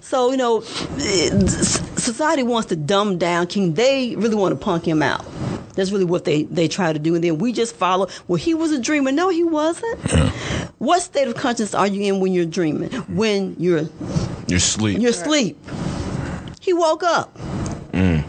So, 0.03 0.31
you 0.31 0.37
know, 0.37 0.61
society 0.61 2.43
wants 2.43 2.69
to 2.69 2.77
dumb 2.77 3.19
down 3.19 3.47
King. 3.49 3.75
They 3.75 4.15
really 4.17 4.37
want 4.37 4.53
to 4.53 4.63
punk 4.63 4.87
him 4.87 5.03
out. 5.03 5.25
That's 5.75 5.91
really 5.91 6.05
what 6.05 6.25
they, 6.25 6.45
they 6.45 6.69
try 6.69 6.93
to 6.93 6.99
do. 6.99 7.15
And 7.17 7.25
then 7.25 7.39
we 7.39 7.53
just 7.53 7.75
follow. 7.75 8.09
Well, 8.29 8.37
he 8.37 8.55
was 8.55 8.71
a 8.71 8.79
dreamer. 8.79 9.11
No, 9.11 9.29
he 9.29 9.43
wasn't. 9.43 9.99
What 10.79 11.03
state 11.03 11.27
of 11.27 11.35
conscience 11.35 11.75
are 11.75 11.87
you 11.87 12.03
in 12.15 12.21
when 12.21 12.33
you're 12.33 12.45
dreaming? 12.47 12.91
When 13.15 13.57
you're 13.59 13.89
You're 14.47 14.61
sleep. 14.61 15.01
you're 15.01 15.11
asleep. 15.11 15.59
He 16.65 16.73
woke 16.73 17.03
up. 17.03 17.37
Mm. 17.93 18.25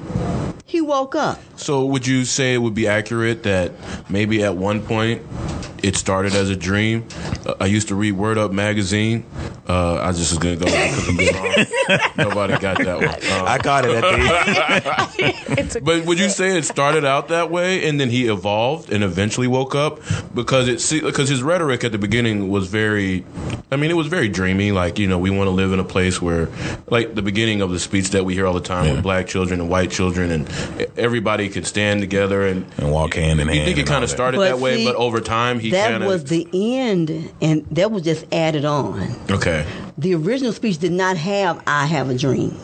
He 0.66 0.82
woke 0.82 1.16
up. 1.16 1.40
So 1.56 1.86
would 1.86 2.06
you 2.06 2.26
say 2.26 2.54
it 2.54 2.58
would 2.58 2.76
be 2.76 2.86
accurate 2.86 3.44
that 3.44 3.72
maybe 4.10 4.44
at 4.44 4.58
one 4.58 4.82
point 4.82 5.22
it 5.86 5.96
started 5.96 6.34
as 6.34 6.50
a 6.50 6.56
dream. 6.56 7.06
Uh, 7.46 7.54
I 7.60 7.68
used 7.68 7.90
to 7.90 7.96
read 7.96 8.14
Word 8.14 8.38
Up 8.40 8.52
magazine. 8.52 9.24
Uh, 9.68 9.96
I 10.02 10.12
just 10.14 10.32
was 10.32 10.40
gonna 10.40 10.56
go. 10.56 10.66
Nobody 12.18 12.58
got 12.58 12.78
that 12.80 12.98
one. 12.98 13.08
Uh, 13.08 13.44
I 13.46 13.58
got 13.60 13.86
it 13.86 13.92
at 13.92 14.02
the 14.02 15.82
but 15.84 16.06
would 16.06 16.20
you 16.20 16.30
say 16.30 16.58
it 16.58 16.66
started 16.66 17.06
out 17.06 17.28
that 17.30 17.52
way 17.52 17.88
and 17.88 18.00
then 18.00 18.10
he 18.10 18.28
evolved 18.28 18.92
and 18.92 19.04
eventually 19.04 19.48
woke 19.48 19.76
up 19.76 20.00
because 20.34 20.68
it 20.68 21.04
because 21.04 21.30
his 21.30 21.44
rhetoric 21.44 21.84
at 21.84 21.92
the 21.92 21.98
beginning 21.98 22.50
was 22.50 22.68
very 22.68 23.26
I 23.72 23.76
mean 23.76 23.92
it 23.92 23.96
was 23.96 24.08
very 24.08 24.28
dreamy 24.30 24.72
like 24.72 25.00
you 25.00 25.08
know 25.08 25.20
we 25.20 25.30
want 25.30 25.48
to 25.48 25.52
live 25.52 25.72
in 25.74 25.80
a 25.80 25.84
place 25.84 26.22
where 26.22 26.50
like 26.88 27.16
the 27.16 27.22
beginning 27.22 27.62
of 27.62 27.72
the 27.72 27.80
speech 27.80 28.10
that 28.12 28.26
we 28.26 28.34
hear 28.34 28.46
all 28.48 28.54
the 28.54 28.60
time 28.62 28.86
Yeah. 28.86 28.94
with 28.94 29.04
black 29.04 29.28
children 29.28 29.60
and 29.62 29.70
white 29.70 29.92
children 29.92 30.32
and 30.32 30.50
everybody 30.98 31.50
could 31.50 31.66
stand 31.66 32.02
together 32.02 32.46
and 32.46 32.66
and 32.78 32.92
walk 32.92 33.14
hand 33.16 33.40
in 33.40 33.48
hand. 33.48 33.60
you 33.60 33.66
think 33.66 33.78
it 33.78 33.88
kind 33.88 34.04
of 34.04 34.10
that. 34.10 34.16
started 34.16 34.38
But 34.38 34.46
that 34.50 34.60
way 34.60 34.78
see, 34.78 34.86
but 34.86 34.96
over 34.96 35.22
time 35.22 35.60
he 35.60 35.70
that 35.76 35.92
kind 35.92 36.06
was 36.06 36.24
the 36.26 36.48
end, 36.54 37.32
and 37.42 37.66
that 37.72 37.92
was 37.92 38.04
just 38.04 38.26
added 38.32 38.66
on. 38.66 39.16
okay 39.30 39.66
The 39.98 40.16
original 40.16 40.52
speech 40.52 40.78
did 40.80 40.92
not 40.92 41.16
have 41.18 41.62
"I 41.68 41.86
have 41.86 42.10
a 42.10 42.18
dream." 42.18 42.58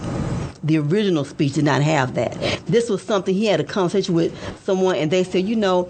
The 0.64 0.78
original 0.78 1.26
speech 1.26 1.54
did 1.54 1.66
not 1.66 1.82
have 1.82 2.14
that. 2.16 2.34
This 2.68 2.90
was 2.90 3.02
something 3.02 3.34
he 3.34 3.46
had 3.46 3.60
a 3.60 3.64
conversation 3.64 4.14
with 4.14 4.32
someone, 4.64 4.96
and 4.96 5.10
they 5.10 5.24
said, 5.24 5.48
"You 5.48 5.56
know, 5.56 5.88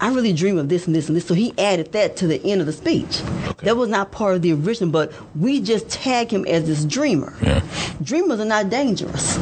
I 0.00 0.12
really 0.12 0.34
dream 0.34 0.58
of 0.58 0.68
this 0.68 0.86
and 0.86 0.94
this 0.94 1.08
and 1.08 1.16
this." 1.16 1.26
So 1.26 1.34
he 1.34 1.54
added 1.56 1.92
that 1.92 2.16
to 2.18 2.26
the 2.26 2.38
end 2.44 2.60
of 2.60 2.66
the 2.66 2.74
speech. 2.74 3.22
Okay. 3.48 3.64
That 3.66 3.76
was 3.76 3.88
not 3.88 4.12
part 4.12 4.36
of 4.36 4.42
the 4.42 4.52
original, 4.52 4.90
but 4.90 5.12
we 5.34 5.60
just 5.60 5.88
tag 5.88 6.30
him 6.30 6.44
as 6.46 6.66
this 6.66 6.84
dreamer. 6.84 7.32
Yeah. 7.42 7.62
Dreamers 8.02 8.38
are 8.40 8.44
not 8.44 8.68
dangerous. 8.68 9.38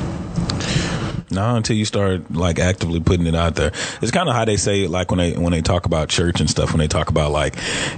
No, 1.35 1.57
until 1.57 1.77
you 1.77 1.85
start 1.85 2.33
like 2.33 2.59
actively 2.59 3.01
putting 3.01 3.27
it 3.27 3.35
out 3.35 3.57
there. 3.57 3.73
It's 4.01 4.11
kind 4.11 4.29
of 4.29 4.35
how 4.35 4.45
they 4.45 4.57
say 4.57 4.85
it, 4.85 4.91
like 4.91 5.11
when 5.11 5.19
they 5.19 5.33
when 5.33 5.53
they 5.53 5.63
talk 5.63 5.87
about 5.87 6.09
church 6.09 6.41
and 6.41 6.49
stuff. 6.49 6.73
When 6.73 6.79
they 6.79 6.89
talk 6.89 7.09
about 7.09 7.33
like 7.33 7.57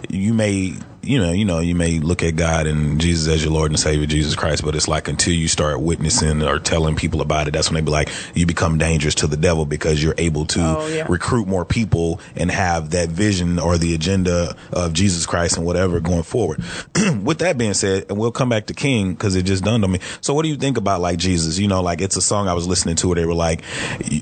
you 0.09 0.35
may 0.35 0.75
you 1.07 1.19
know 1.19 1.33
you 1.33 1.45
know 1.45 1.61
you 1.61 1.75
may 1.75 1.99
look 2.01 2.23
at 2.23 2.37
God 2.37 2.67
and 2.67 3.01
Jesus 3.01 3.27
as 3.33 3.43
your 3.45 3.53
Lord 3.53 3.71
and 3.71 3.79
Savior 3.79 4.07
Jesus 4.07 4.35
Christ, 4.35 4.65
but 4.65 4.75
it's 4.75 4.89
like 4.89 5.09
until 5.09 5.33
you 5.35 5.49
start 5.49 5.81
witnessing 5.81 6.43
or 6.43 6.59
telling 6.59 6.97
people 6.97 7.21
about 7.21 7.49
it, 7.49 7.53
that's 7.53 7.71
when 7.71 7.77
they 7.83 7.87
be 7.87 7.93
like 7.93 8.09
you 8.35 8.47
become 8.47 8.79
dangerous 8.79 9.15
to 9.17 9.27
the 9.27 9.37
devil 9.37 9.65
because 9.67 10.03
you're 10.03 10.15
able 10.19 10.45
to 10.47 10.61
Oh, 10.61 10.87
yeah. 10.89 11.07
recruit 11.09 11.47
more 11.47 11.65
people 11.65 12.21
and 12.35 12.51
have 12.51 12.91
that 12.91 13.09
vision 13.09 13.59
or 13.59 13.79
the 13.79 13.95
agenda 13.95 14.57
of 14.73 14.93
Jesus 14.93 15.27
Christ 15.27 15.57
and 15.57 15.65
whatever 15.65 16.01
going 16.01 16.23
forward. 16.25 16.63
With 17.23 17.39
that 17.39 17.57
being 17.57 17.75
said, 17.75 18.07
and 18.09 18.19
we'll 18.19 18.33
come 18.33 18.49
back 18.49 18.67
to 18.67 18.75
King 18.75 19.13
because 19.15 19.37
it 19.37 19.43
just 19.43 19.63
dawned 19.65 19.85
on 19.85 19.93
me. 19.93 20.01
So, 20.21 20.35
what 20.35 20.43
do 20.43 20.49
you 20.49 20.57
think 20.57 20.77
about 20.77 21.01
like 21.01 21.19
Jesus? 21.19 21.59
You 21.59 21.69
know, 21.69 21.83
like 21.83 22.01
it's 22.01 22.17
a 22.17 22.23
song 22.23 22.49
I 22.49 22.55
was 22.55 22.67
listening 22.67 22.97
to 22.97 23.09
where 23.09 23.15
they 23.17 23.27
were 23.27 23.35
like, 23.35 23.63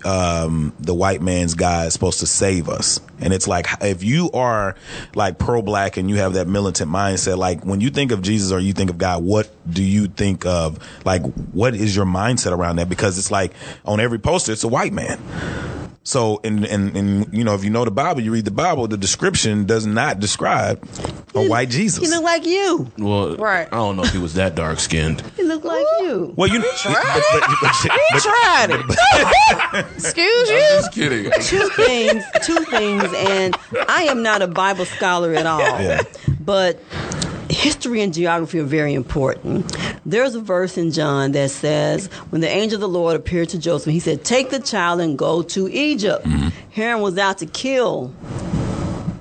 um, 0.04 0.72
the 0.80 0.94
white 0.94 1.22
man's 1.22 1.54
God 1.54 1.86
is 1.86 1.92
supposed 1.92 2.20
to 2.20 2.26
save 2.26 2.68
us. 2.68 3.00
And 3.20 3.32
it's 3.32 3.46
like, 3.48 3.66
if 3.80 4.02
you 4.02 4.30
are 4.32 4.74
like 5.14 5.38
pro 5.38 5.62
black 5.62 5.96
and 5.96 6.10
you 6.10 6.16
have 6.16 6.34
that 6.34 6.46
militant 6.48 6.73
mindset, 6.82 7.38
like 7.38 7.64
when 7.64 7.80
you 7.80 7.90
think 7.90 8.10
of 8.12 8.20
Jesus 8.20 8.50
or 8.50 8.58
you 8.58 8.72
think 8.72 8.90
of 8.90 8.98
God, 8.98 9.22
what 9.22 9.48
do 9.70 9.82
you 9.82 10.08
think 10.08 10.44
of? 10.44 10.78
Like, 11.04 11.22
what 11.52 11.74
is 11.74 11.94
your 11.94 12.06
mindset 12.06 12.52
around 12.52 12.76
that? 12.76 12.88
Because 12.88 13.18
it's 13.18 13.30
like 13.30 13.52
on 13.84 14.00
every 14.00 14.18
poster, 14.18 14.52
it's 14.52 14.64
a 14.64 14.68
white 14.68 14.92
man. 14.92 15.20
So, 16.06 16.38
and, 16.44 16.66
and, 16.66 16.94
and, 16.94 17.32
you 17.32 17.44
know, 17.44 17.54
if 17.54 17.64
you 17.64 17.70
know 17.70 17.86
the 17.86 17.90
Bible, 17.90 18.20
you 18.20 18.30
read 18.30 18.44
the 18.44 18.50
Bible, 18.50 18.86
the 18.86 18.98
description 18.98 19.64
does 19.64 19.86
not 19.86 20.20
describe 20.20 20.86
a 21.34 21.48
white 21.48 21.70
Jesus. 21.70 22.04
He 22.04 22.10
looked 22.10 22.24
like 22.24 22.44
you. 22.44 22.92
well 22.98 23.36
Right. 23.36 23.66
I 23.66 23.76
don't 23.76 23.96
know 23.96 24.04
if 24.04 24.12
he 24.12 24.18
was 24.18 24.34
that 24.34 24.54
dark 24.54 24.80
skinned 24.80 25.22
He 25.34 25.42
looked 25.44 25.64
like 25.64 25.86
you. 26.00 26.34
well, 26.36 26.48
you 26.48 26.60
tried. 26.76 27.22
But, 27.32 27.40
but, 27.40 27.58
but, 27.62 28.00
He 28.12 28.20
tried 28.20 28.66
it. 28.70 29.86
Excuse 29.96 30.50
you. 30.50 30.58
just 30.58 30.92
kidding 30.92 31.32
two 31.40 31.68
things, 31.70 32.22
two 32.42 32.58
things, 32.66 33.04
and 33.16 33.56
I 33.88 34.02
am 34.02 34.22
not 34.22 34.42
a 34.42 34.46
Bible 34.46 34.84
scholar 34.84 35.32
at 35.32 35.46
all. 35.46 35.60
Yeah. 35.60 36.02
But 36.38 36.82
history 37.50 38.00
and 38.00 38.12
geography 38.12 38.58
are 38.58 38.64
very 38.64 38.94
important. 38.94 39.76
There's 40.04 40.34
a 40.34 40.40
verse 40.40 40.76
in 40.76 40.90
John 40.90 41.32
that 41.32 41.50
says, 41.50 42.06
when 42.30 42.40
the 42.40 42.48
angel 42.48 42.76
of 42.76 42.80
the 42.80 42.88
Lord 42.88 43.16
appeared 43.16 43.50
to 43.50 43.58
Joseph, 43.58 43.92
he 43.92 44.00
said, 44.00 44.24
Take 44.24 44.50
the 44.50 44.60
child 44.60 45.00
and 45.00 45.18
go 45.18 45.42
to 45.42 45.68
Egypt. 45.68 46.24
Mm-hmm. 46.24 46.48
Herod 46.70 47.02
was 47.02 47.18
out 47.18 47.38
to 47.38 47.46
kill 47.46 48.14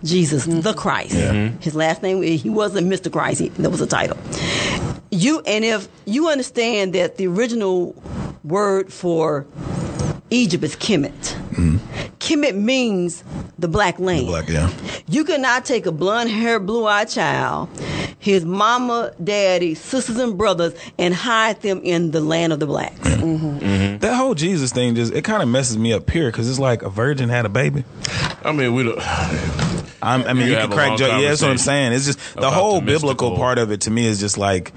Jesus, 0.04 0.46
mm-hmm. 0.46 0.62
the 0.62 0.74
Christ. 0.74 1.16
Mm-hmm. 1.16 1.60
His 1.60 1.76
last 1.76 2.02
name, 2.02 2.22
he 2.22 2.50
wasn't 2.50 2.88
Mr. 2.88 3.12
Christ, 3.12 3.40
he, 3.40 3.50
that 3.50 3.70
was 3.70 3.82
a 3.82 3.88
title. 3.88 4.18
You 5.12 5.42
and 5.46 5.64
if 5.64 5.88
you 6.06 6.30
understand 6.30 6.94
that 6.94 7.18
the 7.18 7.28
original 7.28 7.96
word 8.44 8.92
for 8.92 9.46
Egypt 10.34 10.64
is 10.64 10.76
Kemet. 10.76 11.36
Kemet 12.18 12.56
means 12.56 13.24
the 13.60 13.68
black 13.68 14.00
land. 14.00 14.28
Black, 14.28 14.50
yeah. 14.50 14.72
You 15.08 15.24
cannot 15.24 15.66
take 15.66 15.86
a 15.86 15.92
blonde 15.92 16.32
haired, 16.32 16.66
blue 16.66 16.88
eyed 16.88 17.10
child, 17.10 17.70
his 18.24 18.46
mama, 18.46 19.12
daddy, 19.22 19.76
sisters, 19.76 20.18
and 20.18 20.38
brothers, 20.38 20.74
and 20.98 21.14
hide 21.14 21.62
them 21.62 21.82
in 21.84 22.12
the 22.12 22.22
land 22.22 22.54
of 22.54 22.60
the 22.62 22.66
blacks. 22.66 22.98
Mm-hmm. 23.00 23.24
Mm-hmm. 23.24 23.66
Mm-hmm. 23.66 23.98
That 23.98 24.16
whole 24.16 24.34
Jesus 24.34 24.72
thing 24.72 24.96
just, 24.96 25.12
it 25.12 25.24
kind 25.26 25.44
of 25.44 25.50
messes 25.50 25.78
me 25.78 25.92
up 25.92 26.10
here 26.10 26.32
because 26.32 26.50
it's 26.50 26.58
like 26.60 26.84
a 26.84 26.90
virgin 26.90 27.28
had 27.28 27.46
a 27.46 27.50
baby. 27.50 27.84
I 28.46 28.54
mean 28.54 28.74
we 28.74 28.84
don't 28.84 29.00
I'm, 30.02 30.24
I 30.24 30.34
mean, 30.34 30.48
You 30.48 30.54
you, 30.54 30.60
can 30.60 30.72
crack 30.72 30.90
long 30.90 30.98
jokes. 30.98 31.22
Yeah, 31.22 31.30
that's 31.30 31.42
what 31.42 31.52
I'm 31.52 31.58
saying. 31.58 31.94
It's 31.94 32.06
just 32.06 32.36
the 32.36 32.52
whole 32.52 32.80
the 32.80 32.86
biblical 32.86 33.36
part 33.36 33.58
of 33.58 33.72
it 33.72 33.82
to 33.82 33.92
me 33.92 34.06
is 34.06 34.20
just 34.20 34.38
like, 34.38 34.74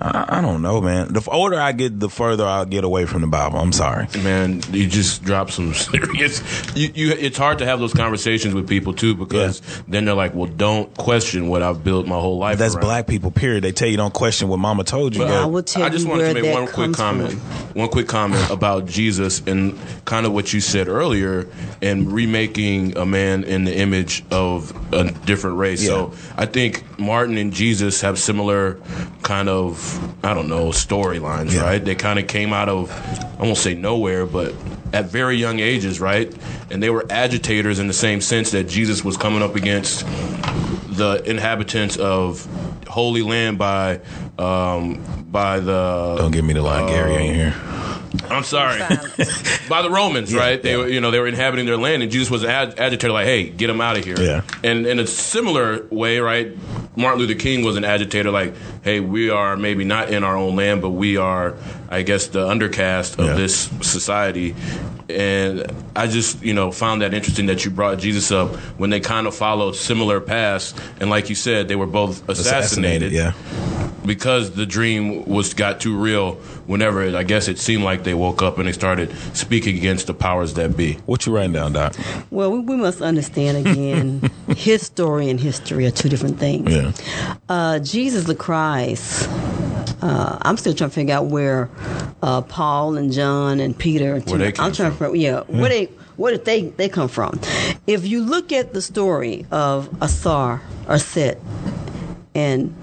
I, 0.00 0.38
I 0.38 0.40
don't 0.40 0.62
know, 0.62 0.80
man. 0.80 1.12
The 1.12 1.26
older 1.30 1.58
I 1.58 1.72
get, 1.72 1.98
the 1.98 2.08
further 2.08 2.44
I'll 2.44 2.64
get 2.66 2.84
away 2.84 3.06
from 3.06 3.22
the 3.22 3.26
Bible. 3.28 3.58
I'm 3.58 3.72
sorry. 3.72 4.06
man, 4.22 4.62
you 4.70 4.86
just 4.86 5.22
drop 5.24 5.50
some 5.50 5.72
serious. 5.86 6.42
You, 6.76 6.90
you, 6.94 7.10
it's 7.12 7.38
hard 7.38 7.58
to 7.58 7.64
have 7.66 7.78
those 7.80 7.94
conversations 7.94 8.54
with 8.54 8.68
people 8.68 8.92
too 8.92 9.14
because 9.14 9.62
then 9.88 10.04
they're 10.04 10.14
like, 10.14 10.34
"Well, 10.34 10.50
don't 10.50 10.94
question 10.96 11.48
what 11.48 11.62
I've 11.62 11.82
built 11.82 12.06
my 12.06 12.18
whole 12.18 12.38
life." 12.38 12.58
That's 12.58 12.74
around. 12.74 12.84
black 12.84 13.06
people, 13.06 13.30
period. 13.30 13.64
They 13.64 13.72
tell 13.72 13.88
you 13.88 13.96
don't 13.96 14.14
question 14.14 14.48
what 14.48 14.58
mama 14.58 14.84
told 14.84 15.14
you. 15.14 15.22
But 15.22 15.28
but- 15.28 15.42
I 15.42 15.46
will 15.46 15.62
tell 15.62 15.82
I 15.82 15.88
just 15.88 16.04
you 16.04 16.10
wanted 16.10 16.22
where 16.24 16.34
to 16.34 16.42
make 16.42 16.54
one 16.54 16.66
quick 16.66 16.92
comment. 16.92 17.32
from. 17.32 17.40
One 17.76 17.88
quick 17.88 18.08
comment 18.08 18.50
about 18.50 18.86
Jesus 18.86 19.40
and 19.46 19.78
kind 20.06 20.24
of 20.24 20.32
what 20.32 20.52
you 20.52 20.60
said 20.60 20.88
earlier 20.88 21.46
and 21.82 22.10
remaking 22.10 22.96
a 22.96 23.04
man 23.04 23.44
in 23.44 23.64
the 23.64 23.76
image 23.76 24.24
of 24.30 24.72
a 24.94 25.10
different 25.10 25.58
race. 25.58 25.82
Yeah. 25.82 25.88
So 25.88 26.12
I 26.36 26.46
think 26.46 26.98
Martin 26.98 27.36
and 27.36 27.52
Jesus 27.52 28.00
have 28.00 28.18
similar 28.18 28.80
kind 29.22 29.48
of 29.86 30.24
I 30.24 30.34
don't 30.34 30.48
know 30.48 30.68
storylines, 30.68 31.52
Yeah. 31.52 31.62
right? 31.62 31.84
They 31.84 31.94
kind 31.94 32.18
of 32.18 32.26
came 32.26 32.52
out 32.52 32.68
of 32.68 32.90
I 33.38 33.42
won't 33.42 33.58
say 33.58 33.74
nowhere, 33.74 34.26
but 34.26 34.54
at 34.92 35.06
very 35.06 35.36
young 35.36 35.60
ages, 35.60 36.00
right? 36.00 36.32
And 36.70 36.82
they 36.82 36.90
were 36.90 37.04
agitators 37.10 37.78
in 37.78 37.86
the 37.86 37.92
same 37.92 38.20
sense 38.20 38.50
that 38.52 38.64
Jesus 38.68 39.04
was 39.04 39.16
coming 39.16 39.42
up 39.42 39.54
against 39.56 40.06
the 40.96 41.22
inhabitants 41.26 41.96
of 41.96 42.46
Holy 42.88 43.22
Land 43.22 43.58
by 43.58 44.00
um, 44.38 45.02
by 45.30 45.60
the 45.60 46.16
don't 46.18 46.30
give 46.30 46.44
me 46.44 46.54
the 46.54 46.62
line, 46.62 46.86
Gary 46.86 47.14
ain't 47.14 47.36
here. 47.36 47.54
I'm 48.30 48.44
sorry. 48.44 48.78
By 49.68 49.82
the 49.82 49.90
Romans, 49.90 50.34
right? 50.34 50.62
They 50.62 50.70
yeah. 50.72 50.76
were, 50.78 50.88
you 50.88 51.00
know, 51.00 51.10
they 51.10 51.18
were 51.18 51.26
inhabiting 51.26 51.66
their 51.66 51.76
land, 51.76 52.02
and 52.02 52.10
Jesus 52.10 52.30
was 52.30 52.44
an 52.44 52.50
ag- 52.50 52.74
agitator, 52.78 53.12
like, 53.12 53.26
"Hey, 53.26 53.48
get 53.50 53.66
them 53.66 53.80
out 53.80 53.98
of 53.98 54.04
here." 54.04 54.18
Yeah. 54.18 54.42
And 54.64 54.86
in 54.86 54.98
a 55.00 55.06
similar 55.06 55.86
way, 55.90 56.18
right? 56.20 56.56
Martin 56.96 57.20
Luther 57.20 57.34
King 57.38 57.62
was 57.62 57.76
an 57.76 57.84
agitator, 57.84 58.30
like, 58.30 58.54
"Hey, 58.82 59.00
we 59.00 59.30
are 59.30 59.56
maybe 59.56 59.84
not 59.84 60.10
in 60.10 60.24
our 60.24 60.36
own 60.36 60.56
land, 60.56 60.80
but 60.80 60.90
we 60.90 61.16
are, 61.18 61.54
I 61.90 62.02
guess, 62.02 62.26
the 62.28 62.46
undercast 62.48 63.18
of 63.18 63.26
Yeah. 63.26 63.34
this 63.34 63.68
society." 63.82 64.54
And 65.08 65.64
I 65.94 66.08
just, 66.08 66.42
you 66.42 66.52
know, 66.52 66.72
found 66.72 67.02
that 67.02 67.14
interesting 67.14 67.46
that 67.46 67.64
you 67.64 67.70
brought 67.70 67.98
Jesus 67.98 68.32
up 68.32 68.56
when 68.76 68.90
they 68.90 68.98
kind 68.98 69.26
of 69.26 69.34
followed 69.36 69.76
similar 69.76 70.20
paths, 70.20 70.74
and 70.98 71.10
like 71.10 71.28
you 71.28 71.36
said, 71.36 71.68
they 71.68 71.76
were 71.76 71.86
both 71.86 72.28
assassinated 72.28 73.12
Yeah. 73.12 73.32
Because 74.06 74.52
the 74.52 74.66
dream 74.66 75.24
was 75.26 75.54
got 75.54 75.80
too 75.80 75.96
real 75.96 76.34
whenever 76.66 77.02
it, 77.02 77.14
I 77.14 77.22
guess 77.22 77.48
it 77.48 77.58
seemed 77.58 77.84
like 77.84 78.04
they 78.04 78.14
woke 78.14 78.42
up 78.42 78.58
and 78.58 78.66
they 78.68 78.72
started 78.72 79.12
speaking 79.34 79.76
against 79.76 80.06
the 80.06 80.14
powers 80.14 80.54
that 80.54 80.76
be. 80.76 80.94
What 81.06 81.26
you 81.26 81.34
writing 81.34 81.52
down, 81.52 81.72
Doc? 81.72 81.94
Well, 82.30 82.50
we, 82.52 82.60
we 82.60 82.76
must 82.76 83.00
understand 83.02 83.66
again, 83.66 84.30
his 84.56 84.82
story 84.82 85.28
and 85.28 85.38
history 85.40 85.86
are 85.86 85.90
two 85.90 86.08
different 86.08 86.38
things. 86.38 86.72
Yeah. 86.72 86.92
Uh, 87.48 87.78
Jesus 87.80 88.24
the 88.24 88.34
Christ. 88.34 89.28
Uh, 90.02 90.38
I'm 90.42 90.56
still 90.56 90.74
trying 90.74 90.90
to 90.90 90.94
figure 90.94 91.14
out 91.14 91.26
where 91.26 91.70
uh, 92.22 92.42
Paul 92.42 92.96
and 92.96 93.10
John 93.12 93.60
and 93.60 93.76
Peter. 93.76 94.14
And 94.14 94.28
Where 94.28 94.38
they 94.38 94.52
I'm 94.58 94.72
trying 94.72 94.92
from. 94.92 95.12
to 95.12 95.18
yeah, 95.18 95.40
where 95.42 95.68
they 95.68 95.86
where 96.16 96.32
did 96.32 96.44
they 96.44 96.62
they 96.62 96.88
come 96.88 97.08
from? 97.08 97.40
If 97.86 98.06
you 98.06 98.22
look 98.22 98.52
at 98.52 98.72
the 98.72 98.82
story 98.82 99.46
of 99.50 99.88
Asar, 100.02 100.62
Arset, 100.86 101.40
and 102.34 102.74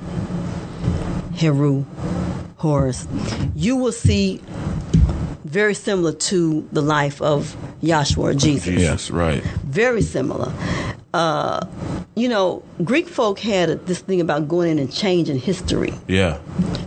Heru, 1.35 1.85
Horus, 2.57 3.07
you 3.55 3.75
will 3.75 3.91
see 3.91 4.41
very 5.43 5.73
similar 5.73 6.13
to 6.13 6.67
the 6.71 6.81
life 6.81 7.21
of 7.21 7.55
Yahshua 7.81 8.17
or 8.17 8.33
Jesus 8.33 8.79
Yes, 8.79 9.11
right? 9.11 9.43
very 9.65 10.01
similar. 10.01 10.51
Uh, 11.13 11.65
you 12.15 12.27
know, 12.27 12.63
Greek 12.83 13.07
folk 13.07 13.37
had 13.39 13.69
a, 13.69 13.75
this 13.75 13.99
thing 13.99 14.19
about 14.19 14.47
going 14.47 14.71
in 14.71 14.79
and 14.79 14.91
changing 14.91 15.37
history, 15.37 15.93
Yeah, 16.07 16.39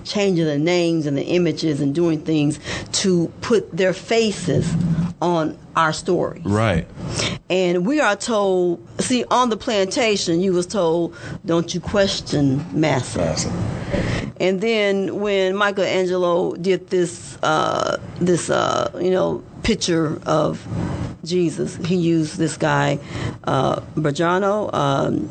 changing 0.04 0.46
the 0.46 0.58
names 0.58 1.06
and 1.06 1.16
the 1.16 1.22
images 1.22 1.80
and 1.80 1.94
doing 1.94 2.20
things 2.22 2.58
to 3.02 3.28
put 3.40 3.70
their 3.76 3.92
faces 3.92 4.72
on 5.22 5.56
our 5.76 5.92
story. 5.92 6.40
right. 6.44 6.88
And 7.48 7.86
we 7.86 8.00
are 8.00 8.16
told 8.16 8.84
see, 9.00 9.24
on 9.30 9.50
the 9.50 9.56
plantation, 9.56 10.40
you 10.40 10.52
was 10.52 10.66
told, 10.66 11.14
"Don't 11.44 11.72
you 11.74 11.80
question 11.80 12.64
massa." 12.72 13.36
And 14.38 14.60
then 14.60 15.20
when 15.20 15.56
Michelangelo 15.56 16.54
did 16.56 16.88
this, 16.90 17.38
uh, 17.42 17.98
this 18.20 18.50
uh, 18.50 18.90
you 19.00 19.10
know, 19.10 19.42
picture 19.62 20.20
of 20.26 20.66
Jesus, 21.24 21.76
he 21.86 21.96
used 21.96 22.38
this 22.38 22.56
guy, 22.56 22.98
uh, 23.44 23.80
Bergiano. 23.96 24.72
Um, 24.74 25.30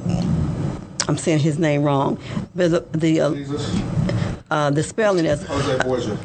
I'm 1.08 1.18
saying 1.18 1.40
his 1.40 1.60
name 1.60 1.84
wrong, 1.84 2.18
but 2.56 2.72
the 2.72 2.98
the, 2.98 3.22
uh, 3.22 3.34
uh, 4.50 4.70
the 4.72 4.82
spelling 4.82 5.26
is 5.26 5.46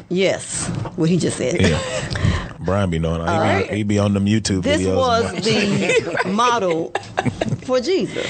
yes, 0.09 0.67
what 0.95 1.07
he 1.09 1.17
just 1.17 1.37
said. 1.37 1.61
Yeah. 1.61 2.51
Brian 2.61 2.89
be 2.89 2.99
knowing. 2.99 3.21
He, 3.21 3.27
right. 3.27 3.69
be, 3.69 3.77
he 3.77 3.83
be 3.83 3.99
on 3.99 4.13
them 4.13 4.25
YouTube 4.25 4.63
This 4.63 4.81
videos. 4.81 4.95
was 4.95 5.31
the 5.43 6.29
model 6.31 6.91
for 7.65 7.79
Jesus. 7.79 8.27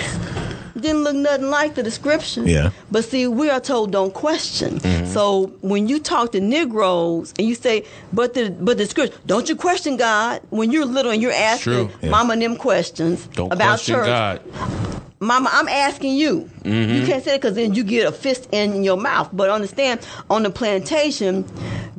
Didn't 0.80 1.04
look 1.04 1.16
nothing 1.16 1.50
like 1.50 1.76
the 1.76 1.84
description. 1.84 2.48
Yeah. 2.48 2.68
Mm-hmm. 2.68 2.88
But 2.92 3.06
see, 3.06 3.28
we 3.28 3.50
are 3.50 3.60
told 3.60 3.92
don't 3.92 4.14
question. 4.14 4.80
So 5.08 5.48
when 5.62 5.88
you 5.88 6.00
talk 6.00 6.32
to 6.32 6.40
Negroes 6.40 7.34
and 7.38 7.48
you 7.48 7.56
say, 7.56 7.86
but 8.14 8.34
the 8.34 8.50
but 8.50 8.78
the 8.78 8.86
scripture, 8.86 9.18
don't 9.26 9.50
you 9.50 9.56
question 9.56 9.98
God 9.98 10.42
when 10.50 10.72
you're 10.72 10.86
little 10.86 11.12
and 11.12 11.22
you're 11.22 11.32
asking. 11.32 11.92
Yeah. 12.02 12.10
mama 12.10 12.34
and 12.34 12.42
them 12.42 12.56
questions 12.56 13.28
Don't 13.34 13.52
about 13.52 13.80
question 13.80 13.96
church. 13.96 14.06
God. 14.08 15.02
Mama, 15.22 15.52
I'm 15.54 15.68
asking 15.68 16.16
you. 16.16 16.50
Mm-hmm. 16.64 16.96
You 16.96 17.06
can't 17.06 17.24
say 17.24 17.36
it 17.36 17.42
because 17.42 17.54
then 17.54 17.76
you 17.76 17.84
get 17.84 18.08
a 18.08 18.12
fist 18.12 18.50
in 18.52 18.84
your 18.84 18.98
mouth. 18.98 19.30
But 19.32 19.52
understand, 19.52 20.06
on 20.32 20.42
the 20.42 20.50
plantation, 20.50 21.46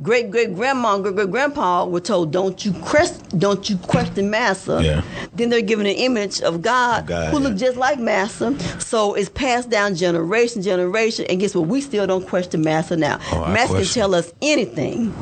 great 0.02 0.32
great 0.32 0.56
grandma 0.56 0.96
and 0.96 1.04
great 1.04 1.14
great 1.14 1.30
grandpa 1.30 1.86
were 1.86 2.00
told, 2.00 2.32
"Don't 2.32 2.64
you 2.64 2.72
question, 2.72 3.38
don't 3.38 3.70
you 3.70 3.76
question 3.76 4.28
Massa." 4.28 4.80
Yeah. 4.82 5.02
Then 5.34 5.50
they're 5.50 5.62
given 5.62 5.86
an 5.86 5.94
image 5.94 6.40
of 6.40 6.62
God, 6.62 7.06
God, 7.06 7.32
who 7.32 7.40
yeah. 7.40 7.48
look 7.48 7.56
just 7.56 7.76
like 7.76 8.00
Massa. 8.00 8.58
So 8.80 9.14
it's 9.14 9.28
passed 9.28 9.70
down 9.70 9.94
generation 9.94 10.60
generation. 10.60 11.24
And 11.28 11.38
guess 11.38 11.54
what? 11.54 11.68
We 11.68 11.80
still 11.80 12.08
don't 12.08 12.26
question 12.26 12.62
Massa 12.62 12.96
now. 12.96 13.20
Oh, 13.30 13.46
Massa 13.52 13.74
can 13.74 13.84
tell 13.84 14.16
us 14.16 14.32
anything. 14.42 15.14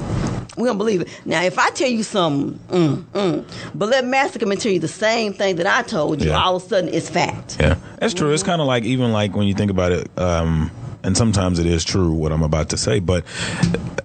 We 0.56 0.64
don't 0.66 0.78
believe 0.78 1.00
it. 1.02 1.08
Now, 1.24 1.42
if 1.42 1.58
I 1.58 1.70
tell 1.70 1.88
you 1.88 2.02
something, 2.02 2.58
mm, 2.68 3.02
mm, 3.12 3.44
but 3.74 3.88
let 3.88 4.04
Master 4.04 4.38
come 4.38 4.50
and 4.50 4.60
tell 4.60 4.72
you 4.72 4.80
the 4.80 4.88
same 4.88 5.32
thing 5.32 5.56
that 5.56 5.66
I 5.66 5.82
told 5.82 6.20
you, 6.22 6.30
Yeah. 6.30 6.42
all 6.42 6.56
of 6.56 6.64
a 6.64 6.68
sudden 6.68 6.92
it's 6.92 7.08
fact. 7.08 7.56
Yeah, 7.60 7.76
that's 7.98 8.14
true. 8.14 8.32
It's 8.32 8.42
kind 8.42 8.60
of 8.60 8.66
like 8.66 8.84
even 8.84 9.12
like 9.12 9.34
when 9.36 9.46
you 9.46 9.54
think 9.54 9.70
about 9.70 9.92
it, 9.92 10.10
um, 10.18 10.70
and 11.02 11.16
sometimes 11.16 11.58
it 11.58 11.66
is 11.66 11.84
true 11.84 12.12
what 12.12 12.32
I'm 12.32 12.42
about 12.42 12.70
to 12.70 12.76
say. 12.76 13.00
But 13.00 13.24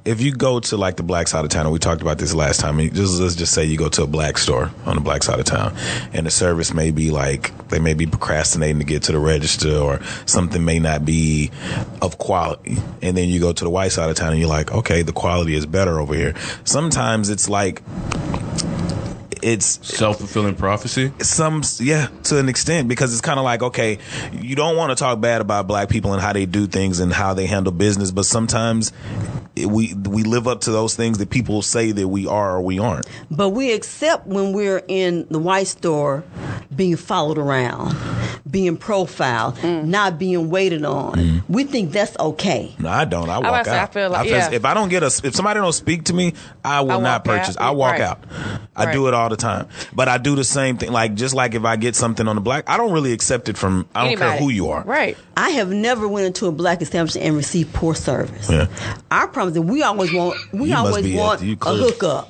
if 0.05 0.21
you 0.21 0.31
go 0.31 0.59
to 0.59 0.77
like 0.77 0.97
the 0.97 1.03
black 1.03 1.27
side 1.27 1.43
of 1.43 1.51
town, 1.51 1.65
and 1.65 1.73
we 1.73 1.79
talked 1.79 2.01
about 2.01 2.17
this 2.19 2.33
last 2.33 2.59
time. 2.59 2.77
Just 2.91 3.19
let's 3.19 3.35
just 3.35 3.53
say 3.53 3.65
you 3.65 3.77
go 3.77 3.89
to 3.89 4.03
a 4.03 4.07
black 4.07 4.37
store 4.37 4.71
on 4.85 4.95
the 4.95 5.01
black 5.01 5.23
side 5.23 5.39
of 5.39 5.45
town, 5.45 5.75
and 6.13 6.25
the 6.25 6.31
service 6.31 6.73
may 6.73 6.91
be 6.91 7.11
like 7.11 7.55
they 7.69 7.79
may 7.79 7.93
be 7.93 8.05
procrastinating 8.05 8.79
to 8.79 8.85
get 8.85 9.03
to 9.03 9.11
the 9.11 9.19
register, 9.19 9.75
or 9.75 10.01
something 10.25 10.63
may 10.63 10.79
not 10.79 11.05
be 11.05 11.51
of 12.01 12.17
quality. 12.17 12.77
And 13.01 13.17
then 13.17 13.29
you 13.29 13.39
go 13.39 13.51
to 13.53 13.63
the 13.63 13.69
white 13.69 13.91
side 13.91 14.09
of 14.09 14.15
town, 14.15 14.31
and 14.31 14.39
you're 14.39 14.49
like, 14.49 14.71
okay, 14.71 15.01
the 15.01 15.13
quality 15.13 15.55
is 15.55 15.65
better 15.65 15.99
over 15.99 16.13
here. 16.13 16.35
Sometimes 16.63 17.29
it's 17.29 17.49
like 17.49 17.81
it's 19.45 19.79
Self 19.95 20.17
fulfilling 20.17 20.55
prophecy. 20.55 21.11
some 21.21 21.61
yeah 21.79 22.07
to 22.23 22.39
an 22.39 22.49
extent 22.49 22.87
because 22.87 23.11
it's 23.13 23.21
kind 23.21 23.37
of 23.37 23.45
like 23.45 23.61
okay 23.61 23.99
you 24.33 24.55
don't 24.55 24.75
want 24.75 24.89
to 24.89 24.95
talk 24.95 25.21
bad 25.21 25.39
about 25.39 25.67
black 25.67 25.87
people 25.87 26.13
and 26.13 26.21
how 26.21 26.33
they 26.33 26.47
do 26.47 26.65
things 26.65 26.99
and 26.99 27.13
how 27.13 27.35
they 27.35 27.45
handle 27.45 27.71
business 27.71 28.11
but 28.11 28.25
sometimes 28.25 28.91
we 29.57 29.93
we 29.93 30.23
live 30.23 30.47
up 30.47 30.61
to 30.61 30.71
those 30.71 30.95
things 30.95 31.17
that 31.19 31.29
people 31.29 31.61
say 31.61 31.91
that 31.91 32.07
we 32.07 32.27
are 32.27 32.57
or 32.57 32.61
we 32.61 32.77
aren't 32.79 33.07
But 33.31 33.49
we 33.49 33.71
accept 33.73 34.27
when 34.27 34.51
we're 34.53 34.83
in 34.87 35.25
the 35.29 35.39
white 35.39 35.67
store 35.67 36.23
being 36.75 36.97
followed 36.97 37.37
around, 37.37 37.95
being 38.49 38.75
profiled, 38.75 39.55
mm. 39.57 39.85
not 39.85 40.19
being 40.19 40.49
waited 40.49 40.83
on. 40.83 41.13
Mm. 41.13 41.43
We 41.47 41.63
think 41.63 41.91
that's 41.91 42.17
okay. 42.19 42.75
no 42.79 42.89
i 42.89 43.05
don't 43.05 43.29
i 43.29 43.37
about 43.37 43.51
walk 43.51 43.63
to 43.63 43.69
say, 43.69 43.75
I 43.77 43.79
out 43.83 43.93
feel 43.93 44.09
like- 44.09 44.27
feel- 44.27 44.37
yeah. 44.37 44.51
if 44.51 44.65
i 44.65 44.73
don't 44.73 44.89
get 44.89 45.03
a 45.03 45.07
if 45.23 45.35
somebody 45.35 45.59
don't 45.59 45.71
speak 45.73 46.05
to 46.05 46.13
me 46.13 46.33
i 46.63 46.81
will 46.81 46.91
I 46.91 46.99
not 46.99 47.23
purchase 47.23 47.55
out. 47.57 47.63
i 47.63 47.71
walk 47.71 47.93
Right. 47.93 48.01
out 48.01 48.23
i 48.75 48.91
do 48.91 49.07
it 49.07 49.13
all 49.13 49.29
the 49.29 49.37
time 49.37 49.67
but 49.93 50.09
i 50.09 50.17
do 50.17 50.35
the 50.35 50.43
same 50.43 50.77
thing 50.77 50.91
like 50.91 51.13
just 51.15 51.33
like 51.33 51.53
if 51.55 51.63
i 51.63 51.75
get 51.77 51.95
something 51.95 52.27
on 52.27 52.35
the 52.35 52.41
black 52.41 52.69
i 52.69 52.75
don't 52.77 52.91
really 52.91 53.13
accept 53.13 53.47
it 53.47 53.57
from 53.57 53.87
i 53.95 54.07
don't 54.07 54.17
care 54.17 54.37
who 54.37 54.49
you 54.49 54.69
are 54.69 54.83
Right. 54.83 55.17
I 55.37 55.49
have 55.51 55.69
never 55.69 56.07
went 56.07 56.25
into 56.27 56.47
a 56.47 56.51
black 56.51 56.81
establishment 56.81 57.27
and 57.27 57.35
received 57.35 57.73
poor 57.73 57.93
service. 57.93 58.49
Yeah. 58.49 58.67
Our 59.11 59.27
problem 59.27 59.44
is 59.47 59.53
that 59.53 59.61
we 59.63 59.81
always 59.83 60.11
want 60.13 60.37
we 60.53 60.69
You 60.69 60.75
always 60.75 61.15
want 61.15 61.41
a 61.41 61.55
clear. 61.55 61.77
hookup. 61.83 62.29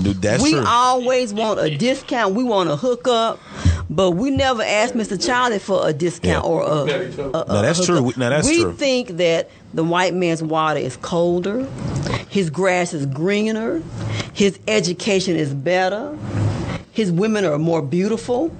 Dude, 0.00 0.22
that's 0.22 0.42
we 0.42 0.52
true 0.52 0.64
always 0.66 1.34
want 1.34 1.58
a 1.60 1.76
discount. 1.76 2.34
We 2.34 2.44
want 2.44 2.70
a 2.70 2.76
hookup, 2.76 3.40
but 3.90 4.12
we 4.12 4.30
never 4.30 4.62
ask 4.62 4.94
Mr. 4.94 5.22
Charlie 5.24 5.58
for 5.58 5.88
a 5.88 5.92
discount 5.92 6.44
Yeah. 6.44 6.50
or 6.50 6.62
a. 6.62 6.82
a- 6.84 7.44
No, 7.48 7.62
that's 7.62 7.80
a 7.80 7.84
true. 7.86 7.96
hookup. 7.96 8.16
We- 8.16 8.20
no, 8.20 8.30
that's 8.30 8.46
we 8.48 8.62
true. 8.62 8.72
think 8.74 9.16
that 9.16 9.50
the 9.74 9.82
white 9.84 10.14
man's 10.14 10.42
water 10.42 10.78
is 10.80 10.96
colder, 10.98 11.66
his 12.28 12.48
grass 12.50 12.92
is 12.94 13.06
greener, 13.06 13.82
his 14.34 14.58
education 14.68 15.34
is 15.36 15.52
better, 15.52 16.16
his 16.98 17.12
women 17.12 17.44
are 17.44 17.58
more 17.58 17.80
beautiful. 17.80 18.50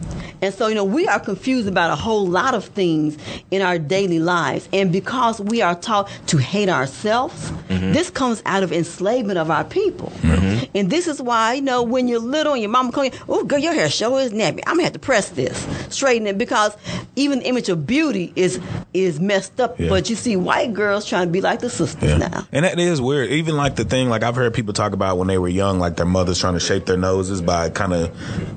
And 0.40 0.54
so, 0.54 0.68
you 0.68 0.76
know, 0.76 0.84
we 0.84 1.08
are 1.08 1.18
confused 1.18 1.66
about 1.66 1.90
a 1.90 1.96
whole 1.96 2.24
lot 2.24 2.54
of 2.54 2.66
things 2.66 3.18
in 3.50 3.62
our 3.62 3.80
daily 3.80 4.20
lives. 4.20 4.68
And 4.72 4.92
because 4.92 5.40
we 5.40 5.60
are 5.60 5.74
taught 5.74 6.08
to 6.28 6.36
hate 6.36 6.68
ourselves, 6.68 7.50
mm-hmm. 7.68 7.92
this 7.92 8.10
comes 8.10 8.40
out 8.46 8.62
of 8.62 8.72
enslavement 8.72 9.40
of 9.40 9.50
our 9.50 9.64
people. 9.64 10.12
Mm-hmm. 10.20 10.70
And 10.76 10.88
this 10.88 11.08
is 11.08 11.20
why, 11.20 11.54
you 11.54 11.62
know, 11.62 11.82
when 11.82 12.06
you're 12.06 12.20
little 12.20 12.52
and 12.52 12.62
your 12.62 12.70
mama 12.70 12.92
comes, 12.92 13.10
oh, 13.28 13.42
girl, 13.42 13.58
your 13.58 13.72
hair 13.72 13.90
sure 13.90 14.20
is 14.20 14.30
nappy. 14.30 14.60
I'm 14.68 14.76
going 14.76 14.78
to 14.78 14.84
have 14.84 14.92
to 14.92 15.00
press 15.00 15.30
this, 15.30 15.66
straighten 15.92 16.28
it, 16.28 16.38
because 16.38 16.76
even 17.16 17.40
the 17.40 17.48
image 17.48 17.68
of 17.68 17.88
beauty 17.88 18.32
is 18.36 18.60
is 18.94 19.18
messed 19.18 19.60
up. 19.60 19.80
Yeah. 19.80 19.88
But 19.88 20.08
you 20.08 20.14
see 20.14 20.36
white 20.36 20.72
girls 20.72 21.04
trying 21.04 21.26
to 21.26 21.32
be 21.32 21.40
like 21.40 21.58
the 21.58 21.70
sisters 21.70 22.16
now. 22.18 22.46
And 22.52 22.64
that 22.64 22.78
is 22.78 23.00
weird. 23.00 23.30
Even 23.30 23.56
like 23.56 23.74
the 23.74 23.84
thing, 23.84 24.08
like 24.08 24.22
I've 24.22 24.36
heard 24.36 24.54
people 24.54 24.72
talk 24.72 24.92
about 24.92 25.18
when 25.18 25.26
they 25.26 25.38
were 25.38 25.48
young, 25.48 25.80
like 25.80 25.96
their 25.96 26.06
mothers 26.06 26.38
trying 26.38 26.54
to 26.54 26.60
shape 26.60 26.86
their 26.86 26.96
noses 26.96 27.42
by 27.42 27.70
kind 27.70 27.92
of 27.92 28.16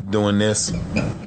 doing 0.10 0.38
this. 0.40 0.72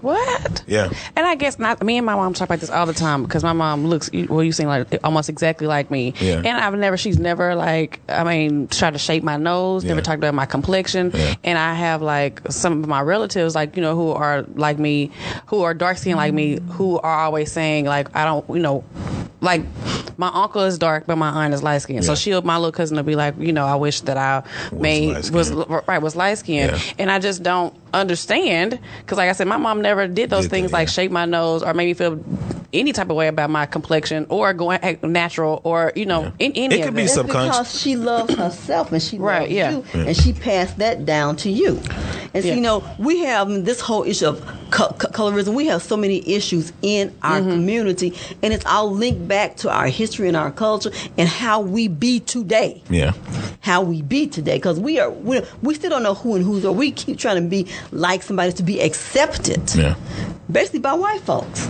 What? 0.00 0.62
Yeah. 0.66 0.90
And 1.16 1.26
I 1.26 1.34
guess 1.34 1.58
not. 1.58 1.82
Me 1.82 1.96
and 1.96 2.04
my 2.06 2.14
mom 2.14 2.34
talk 2.34 2.48
about 2.48 2.60
this 2.60 2.70
all 2.70 2.86
the 2.86 2.92
time 2.92 3.22
because 3.22 3.42
my 3.42 3.52
mom 3.52 3.86
looks 3.86 4.10
well. 4.28 4.42
You 4.42 4.52
seem 4.52 4.68
like 4.68 4.86
almost 5.04 5.28
exactly 5.28 5.66
like 5.66 5.90
me. 5.90 6.12
Yeah. 6.20 6.36
And 6.36 6.48
I've 6.48 6.74
never. 6.74 6.96
She's 6.96 7.18
never 7.18 7.54
like. 7.54 8.00
I 8.08 8.24
mean, 8.24 8.68
tried 8.68 8.92
to 8.92 8.98
shape 8.98 9.22
my 9.22 9.36
nose. 9.36 9.84
Never 9.84 10.00
Yeah. 10.00 10.04
talked 10.04 10.18
about 10.18 10.34
my 10.34 10.46
complexion. 10.46 11.10
Yeah. 11.14 11.34
And 11.44 11.58
I 11.58 11.74
have 11.74 12.02
like 12.02 12.42
some 12.50 12.82
of 12.82 12.88
my 12.88 13.00
relatives, 13.00 13.54
like 13.54 13.76
you 13.76 13.82
know, 13.82 13.94
who 13.96 14.10
are 14.10 14.42
like 14.54 14.78
me, 14.78 15.10
who 15.46 15.62
are 15.62 15.74
dark 15.74 15.96
skinned 15.98 16.16
like 16.18 16.34
me, 16.34 16.58
who 16.72 16.98
are 17.00 17.20
always 17.20 17.50
saying 17.50 17.86
like 17.86 18.14
I 18.14 18.24
don't, 18.24 18.48
you 18.50 18.60
know, 18.60 18.84
like 19.40 19.62
my 20.16 20.30
uncle 20.32 20.62
is 20.62 20.78
dark, 20.78 21.06
but 21.06 21.16
my 21.16 21.28
aunt 21.44 21.54
is 21.54 21.62
light 21.62 21.78
skinned. 21.78 22.04
So 22.04 22.14
she'll 22.14 22.42
my 22.42 22.56
little 22.56 22.72
cousin 22.72 22.96
will 22.96 23.02
be 23.04 23.16
like, 23.16 23.38
you 23.38 23.52
know, 23.52 23.66
I 23.66 23.74
wish 23.74 24.02
that 24.02 24.16
I 24.16 24.42
made 24.72 25.30
was 25.30 25.50
right 25.88 26.00
was 26.00 26.14
light 26.14 26.38
skinned, 26.38 26.72
Yeah. 26.72 26.92
and 26.98 27.10
I 27.10 27.18
just 27.18 27.42
don't 27.42 27.74
understand 28.00 28.78
because, 29.00 29.18
like 29.18 29.28
I 29.28 29.32
said, 29.32 29.46
my 29.48 29.56
mom 29.56 29.82
never 29.82 30.06
did 30.06 30.30
those 30.30 30.44
Did 30.44 30.50
things 30.50 30.70
that, 30.70 30.76
like 30.76 30.88
yeah. 30.88 30.92
shape 30.92 31.10
my 31.10 31.24
nose 31.24 31.62
or 31.62 31.74
make 31.74 31.86
me 31.88 31.94
feel 31.94 32.22
any 32.72 32.92
type 32.92 33.08
of 33.08 33.16
way 33.16 33.28
about 33.28 33.50
my 33.50 33.66
complexion 33.66 34.26
or 34.28 34.52
going 34.52 34.80
natural 35.02 35.60
or 35.64 35.92
you 35.94 36.06
know 36.06 36.32
in 36.40 36.52
any 36.56 36.74
It 36.76 36.80
of 36.80 36.86
could 36.86 36.96
be 36.96 37.02
it. 37.02 37.08
Subconscious. 37.08 37.58
because 37.58 37.80
she 37.80 37.96
loves 37.96 38.34
herself 38.34 38.90
and 38.92 39.00
she 39.02 39.18
Right, 39.18 39.42
loves 39.42 39.52
yeah. 39.52 39.70
you, 39.70 39.84
and 39.94 40.16
she 40.16 40.32
passed 40.32 40.78
that 40.78 41.06
down 41.06 41.36
to 41.36 41.50
you. 41.50 41.80
And 42.34 42.42
so, 42.42 42.50
you 42.52 42.60
know, 42.60 42.84
we 42.98 43.20
have 43.20 43.48
this 43.64 43.80
whole 43.80 44.02
issue 44.02 44.26
of 44.26 44.40
co- 44.72 44.88
co- 44.98 45.08
colorism. 45.10 45.54
We 45.54 45.66
have 45.66 45.82
so 45.84 45.96
many 45.96 46.28
issues 46.28 46.72
in 46.82 47.14
our 47.22 47.38
Mm-hmm. 47.40 47.50
community, 47.50 48.12
and 48.42 48.52
it's 48.52 48.66
all 48.66 48.90
linked 48.90 49.28
back 49.28 49.56
to 49.58 49.70
our 49.70 49.86
history 49.86 50.26
and 50.26 50.36
our 50.36 50.50
culture 50.50 50.90
and 51.16 51.28
how 51.28 51.60
we 51.60 51.86
be 51.86 52.18
today. 52.18 52.82
Yeah. 52.90 53.12
How 53.60 53.82
we 53.82 54.02
be 54.02 54.26
today, 54.26 54.56
because 54.56 54.80
we 54.80 54.98
are 54.98 55.10
we, 55.10 55.42
we 55.62 55.74
still 55.74 55.90
don't 55.90 56.02
know 56.02 56.14
who 56.14 56.34
and 56.34 56.44
who's, 56.44 56.64
or 56.64 56.74
we 56.74 56.90
keep 56.90 57.18
trying 57.18 57.42
to 57.42 57.48
be 57.48 57.68
like 57.92 58.22
somebody 58.22 58.52
to 58.52 58.62
be 58.62 58.80
accepted, 58.80 59.74
Yeah. 59.74 59.94
basically 60.50 60.80
by 60.80 60.94
white 60.94 61.20
folks. 61.20 61.68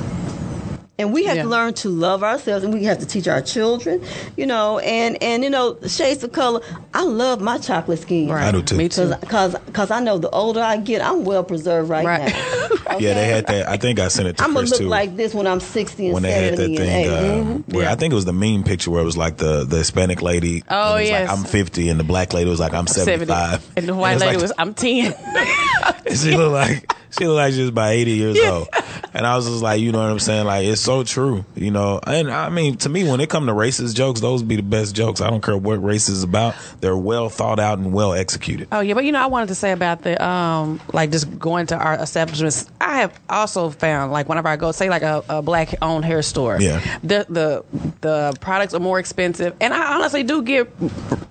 And 0.96 1.12
we 1.12 1.24
have 1.24 1.36
Yeah. 1.36 1.42
to 1.42 1.48
learn 1.48 1.74
to 1.74 1.88
love 1.88 2.22
ourselves, 2.22 2.64
and 2.64 2.72
we 2.72 2.84
have 2.84 2.98
to 3.00 3.06
teach 3.06 3.26
our 3.26 3.42
children, 3.42 4.00
you 4.36 4.46
know. 4.46 4.78
And 4.78 5.20
and 5.20 5.42
you 5.42 5.50
know, 5.50 5.76
shades 5.88 6.22
of 6.22 6.30
color. 6.30 6.60
I 6.94 7.02
love 7.02 7.40
my 7.40 7.58
chocolate 7.58 7.98
skin, 8.00 8.28
Right. 8.28 8.44
I 8.44 8.52
do 8.52 8.62
too. 8.62 8.76
Me. 8.76 8.84
Because 8.84 9.56
because 9.66 9.90
I 9.90 9.98
know 9.98 10.18
the 10.18 10.30
older 10.30 10.60
I 10.62 10.76
get, 10.76 11.02
I'm 11.02 11.24
well 11.24 11.42
preserved 11.42 11.90
right, 11.90 12.06
Right. 12.06 12.32
now. 12.32 12.68
Yeah, 13.00 13.14
they 13.14 13.26
had 13.26 13.46
that. 13.48 13.68
I 13.68 13.76
think 13.76 13.98
I 13.98 14.06
sent 14.06 14.28
it 14.28 14.36
to 14.36 14.36
the 14.36 14.44
I'm 14.44 14.50
gonna 14.54 14.60
Chris 14.68 14.70
look 14.72 14.80
too. 14.82 14.86
like 14.88 15.16
this 15.16 15.34
when 15.34 15.48
I'm 15.48 15.58
60 15.58 16.04
and 16.04 16.14
when 16.14 16.22
they 16.22 16.30
had 16.30 16.56
that 16.58 16.64
and 16.66 16.76
thing, 16.76 17.06
80. 17.06 17.10
uh, 17.10 17.42
where 17.74 17.84
Yeah. 17.86 17.92
I 17.92 17.96
think 17.96 18.12
it 18.12 18.14
was 18.14 18.24
the 18.24 18.32
meme 18.32 18.62
picture 18.62 18.92
where 18.92 19.02
it 19.02 19.04
was 19.04 19.16
like 19.16 19.36
the, 19.38 19.64
the 19.64 19.78
Hispanic 19.78 20.22
lady. 20.22 20.62
Oh, 20.70 20.92
and 20.94 20.98
it 20.98 21.02
was 21.02 21.08
yes. 21.10 21.28
like 21.28 21.38
I'm 21.38 21.44
50, 21.44 21.88
and 21.88 21.98
the 21.98 22.04
black 22.04 22.32
lady 22.32 22.48
was 22.48 22.60
like 22.60 22.72
I'm 22.72 22.86
75, 22.86 23.66
and 23.76 23.88
the 23.88 23.94
white 23.96 24.12
it's 24.12 24.20
lady 24.20 24.36
like- 24.36 24.42
was 24.42 24.52
I'm 24.58 24.74
ten. 24.74 25.12
she 26.14 26.36
looked 26.36 26.52
like 26.52 26.92
she 27.18 27.26
looked 27.26 27.36
like 27.36 27.54
she 27.54 27.60
was 27.62 27.70
about 27.70 27.90
80 27.90 28.10
years 28.12 28.38
old. 28.40 28.68
And 29.12 29.26
I 29.26 29.36
was 29.36 29.46
just 29.48 29.62
like, 29.62 29.80
you 29.80 29.92
know 29.92 29.98
what 29.98 30.10
I'm 30.10 30.18
saying? 30.18 30.46
Like, 30.46 30.66
it's 30.66 30.80
so 30.80 31.02
true, 31.04 31.44
you 31.54 31.70
know. 31.70 32.00
And 32.06 32.30
I 32.30 32.48
mean, 32.48 32.76
to 32.78 32.88
me, 32.88 33.08
when 33.08 33.20
it 33.20 33.28
come 33.30 33.46
to 33.46 33.52
racist 33.52 33.94
jokes, 33.94 34.20
those 34.20 34.42
be 34.42 34.56
the 34.56 34.62
best 34.62 34.94
jokes. 34.94 35.20
I 35.20 35.30
don't 35.30 35.42
care 35.42 35.56
what 35.56 35.82
race 35.82 36.08
is 36.08 36.22
about. 36.22 36.54
They're 36.80 36.96
well 36.96 37.28
thought 37.28 37.58
out 37.58 37.78
and 37.78 37.92
well 37.92 38.12
executed. 38.12 38.68
Oh 38.72 38.80
yeah, 38.80 38.94
but 38.94 39.04
you 39.04 39.12
know, 39.12 39.22
I 39.22 39.26
wanted 39.26 39.48
to 39.48 39.54
say 39.54 39.72
about 39.72 40.02
the 40.02 40.22
um, 40.24 40.80
like 40.92 41.10
just 41.10 41.38
going 41.38 41.66
to 41.68 41.76
our 41.76 41.94
establishments. 41.94 42.66
I 42.80 42.98
have 42.98 43.18
also 43.28 43.70
found 43.70 44.12
like 44.12 44.28
whenever 44.28 44.48
I 44.48 44.56
go, 44.56 44.72
say 44.72 44.88
like 44.90 45.02
a, 45.02 45.22
a 45.28 45.42
black 45.42 45.74
owned 45.82 46.04
hair 46.04 46.22
store, 46.22 46.58
Yeah. 46.60 46.80
the 47.02 47.26
the 47.28 47.64
the 48.00 48.36
products 48.40 48.74
are 48.74 48.80
more 48.80 48.98
expensive, 48.98 49.54
and 49.60 49.72
I 49.72 49.94
honestly 49.94 50.22
do 50.22 50.42
get 50.42 50.70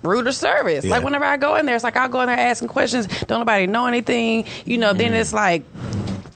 ruder 0.02 0.32
service. 0.32 0.84
Yeah. 0.84 0.90
Like 0.92 1.04
whenever 1.04 1.24
I 1.24 1.36
go 1.36 1.56
in 1.56 1.66
there, 1.66 1.74
it's 1.74 1.84
like 1.84 1.96
I'll 1.96 2.08
go 2.08 2.20
in 2.20 2.26
there 2.28 2.38
asking 2.38 2.68
questions. 2.68 3.06
Don't 3.26 3.40
nobody 3.40 3.66
know 3.66 3.86
anything, 3.86 4.46
you 4.64 4.78
know. 4.78 4.92
Then 4.92 5.14
it's 5.14 5.32
like. 5.32 5.64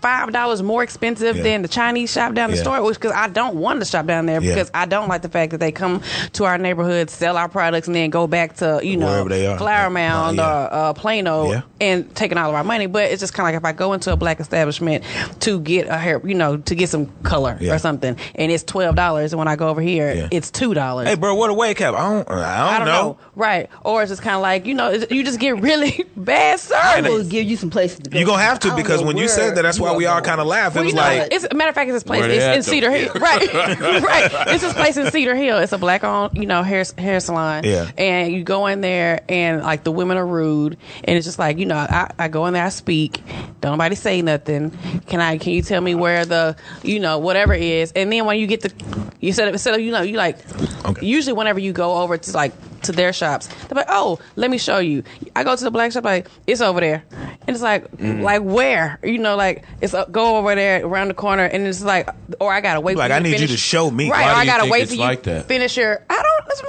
Five 0.01 0.33
dollars 0.33 0.63
more 0.63 0.83
expensive. 0.83 1.37
Yeah. 1.37 1.43
than 1.43 1.63
the 1.63 1.69
Chinese 1.69 2.13
shop 2.13 2.35
down 2.35 2.51
the 2.51 2.57
Yeah. 2.57 2.63
store, 2.63 2.83
which 2.83 2.95
because 3.01 3.13
I 3.13 3.29
don't 3.29 3.57
want 3.57 3.81
to 3.81 3.85
shop 3.85 4.07
down 4.07 4.27
there 4.27 4.41
Yeah. 4.41 4.55
because 4.55 4.71
I 4.75 4.87
don't 4.87 5.09
like 5.09 5.23
the 5.23 5.29
fact 5.29 5.51
that 5.53 5.59
they 5.59 5.73
come 5.73 6.03
to 6.35 6.45
our 6.45 6.57
neighborhood, 6.59 7.11
sell 7.11 7.37
our 7.37 7.49
products, 7.49 7.87
and 7.89 7.97
then 7.97 8.11
go 8.11 8.27
back 8.27 8.57
to 8.57 8.81
you 8.83 8.97
know 8.97 9.25
Wherever. 9.25 9.59
Flower 9.59 9.83
Yeah. 9.85 9.89
Mound 9.89 10.37
yeah. 10.37 10.65
or 10.67 10.69
uh, 10.75 10.93
Plano 10.93 11.51
Yeah. 11.51 11.61
and 11.81 12.15
taking 12.15 12.39
all 12.39 12.49
of 12.51 12.55
our 12.55 12.65
money. 12.65 12.87
But 12.87 13.11
it's 13.11 13.21
just 13.21 13.35
kind 13.35 13.49
of 13.49 13.55
like 13.55 13.61
if 13.61 13.65
I 13.65 13.73
go 13.77 13.93
into 13.93 14.13
a 14.13 14.17
black 14.17 14.39
establishment 14.41 15.03
to 15.41 15.61
get 15.61 15.89
a 15.89 15.97
hair, 15.99 16.21
you 16.25 16.35
know, 16.35 16.57
to 16.59 16.75
get 16.75 16.89
some 16.91 17.07
color 17.25 17.57
Yeah. 17.61 17.75
or 17.75 17.79
something, 17.79 18.17
and 18.37 18.53
it's 18.53 18.63
twelve 18.65 18.95
dollars, 18.95 19.33
and 19.33 19.39
when 19.39 19.49
I 19.49 19.57
go 19.57 19.69
over 19.69 19.81
here, 19.81 20.13
Yeah. 20.15 20.29
it's 20.31 20.51
two 20.51 20.75
dollars. 20.75 21.09
Hey, 21.09 21.17
bro, 21.17 21.35
what 21.35 21.51
a 21.51 21.55
wake 21.55 21.79
cap? 21.79 21.95
I 21.95 21.99
don't, 22.09 22.31
I 22.31 22.35
don't, 22.35 22.45
I 22.45 22.79
don't 22.79 22.87
know. 22.89 23.17
right? 23.35 23.69
Or 23.85 24.03
it's 24.03 24.11
just 24.11 24.23
kind 24.23 24.37
of 24.37 24.43
like 24.43 24.65
you 24.67 24.75
know, 24.75 24.91
you 25.11 25.25
just 25.25 25.41
get 25.41 25.61
really 25.61 26.05
bad 26.17 26.61
service. 26.61 26.85
I 26.85 27.01
will 27.01 27.11
service. 27.11 27.29
give 27.29 27.45
you 27.47 27.57
some 27.57 27.71
places 27.71 27.99
to 28.01 28.11
go. 28.11 28.19
You're 28.19 28.27
gonna 28.27 28.43
have 28.43 28.61
to 28.61 28.75
because 28.77 29.01
know 29.01 29.09
when 29.09 29.17
you 29.17 29.23
where 29.23 29.29
said 29.29 29.57
that, 29.57 29.63
that's 29.63 29.79
you 29.79 29.88
why 29.93 29.97
we 29.97 30.07
all 30.07 30.21
kind 30.21 30.41
of 30.41 30.47
laughed. 30.47 30.77
It 30.77 30.81
was 30.81 30.89
you 30.91 30.97
know, 30.97 31.03
like, 31.03 31.33
it's 31.33 31.47
a 31.51 31.55
matter 31.55 31.71
of 31.71 31.75
fact, 31.75 31.89
it's 31.89 31.97
this 31.97 32.03
place. 32.03 32.25
It's 32.25 32.67
in? 32.67 32.73
Cedar 32.73 32.91
Hill, 32.91 33.13
right? 33.15 33.53
right. 33.55 34.31
It's 34.49 34.63
this 34.63 34.75
place 34.75 34.97
in 34.97 35.11
Cedar 35.11 35.35
Hill. 35.35 35.59
It's 35.59 35.73
a 35.73 35.79
black 35.79 36.05
owned, 36.05 36.37
you 36.37 36.47
know, 36.47 36.63
hair 36.63 36.85
hair 36.97 37.21
salon. 37.21 37.65
Yeah. 37.65 37.91
And 37.97 38.33
you 38.33 38.45
go 38.45 38.67
in 38.67 38.81
there, 38.81 39.23
and 39.29 39.63
like 39.63 39.85
the 39.85 39.93
women 39.93 40.17
are 40.17 40.27
rude, 40.27 40.77
and 41.05 41.17
it's 41.17 41.27
just 41.27 41.39
like 41.39 41.59
you 41.59 41.67
know, 41.67 41.77
I, 41.77 42.11
I 42.19 42.29
go 42.29 42.47
in 42.47 42.55
there, 42.55 42.65
I 42.65 42.69
speak, 42.71 43.23
don't 43.61 43.73
nobody 43.73 43.95
say 43.95 44.23
nothing. 44.23 44.71
Can 45.07 45.21
I? 45.21 45.39
Can 45.39 45.53
you 45.53 45.63
tell 45.63 45.81
me 45.81 45.95
where 45.95 46.25
the, 46.25 46.57
you 46.83 47.01
know, 47.01 47.19
whatever 47.19 47.55
is? 47.55 47.93
And 47.93 48.13
then 48.13 48.25
when 48.27 48.39
you 48.39 48.47
get 48.47 48.61
the, 48.61 48.73
you 49.21 49.33
said 49.33 49.49
instead 49.49 49.75
of 49.75 49.81
you 49.81 49.91
know, 49.91 50.03
you 50.03 50.17
like, 50.17 50.39
Okay. 50.85 51.07
usually 51.07 51.33
whenever 51.33 51.59
you 51.59 51.73
go 51.73 51.97
over 52.03 52.17
to 52.17 52.33
like 52.33 52.53
to 52.83 52.93
their 52.93 53.13
shops, 53.13 53.47
they're 53.69 53.77
like, 53.77 53.87
oh, 53.89 54.19
let 54.37 54.51
me 54.51 54.59
show 54.59 54.79
you. 54.79 55.03
I 55.37 55.45
go 55.45 55.55
to 55.57 55.65
the 55.65 55.71
black 55.71 55.93
shop, 55.93 56.05
like 56.05 56.29
it's 56.47 56.61
over 56.61 56.81
there, 56.81 57.05
and 57.13 57.51
it's 57.51 57.63
like, 57.63 57.91
Mm. 57.99 58.23
like 58.23 58.43
where? 58.43 58.99
You 59.03 59.19
know, 59.19 59.37
like 59.37 59.65
it's 59.81 59.95
uh, 59.95 60.05
go 60.07 60.37
over 60.37 60.55
there 60.55 60.85
around 60.85 61.09
the 61.09 61.15
corner, 61.15 61.45
and 61.45 61.67
it's 61.67 61.83
like, 61.83 62.09
or 62.41 62.53
I 62.53 62.61
gotta 62.61 62.81
wait. 62.81 62.97
Like, 62.97 63.11
for 63.11 63.15
you 63.15 63.17
I 63.17 63.23
need 63.23 63.41
you 63.41 63.47
to 63.49 63.57
show 63.57 63.91
me. 63.91 64.11
right? 64.11 64.21
Why 64.21 64.31
or 64.31 64.35
do 64.35 64.41
I 64.41 64.47
gotta 64.47 64.71
wait 64.71 64.91
you 64.91 64.99
like 64.99 65.23
that? 65.25 65.47
finish 65.47 65.77
your. 65.77 66.03
I 66.09 66.15
don't. 66.15 66.25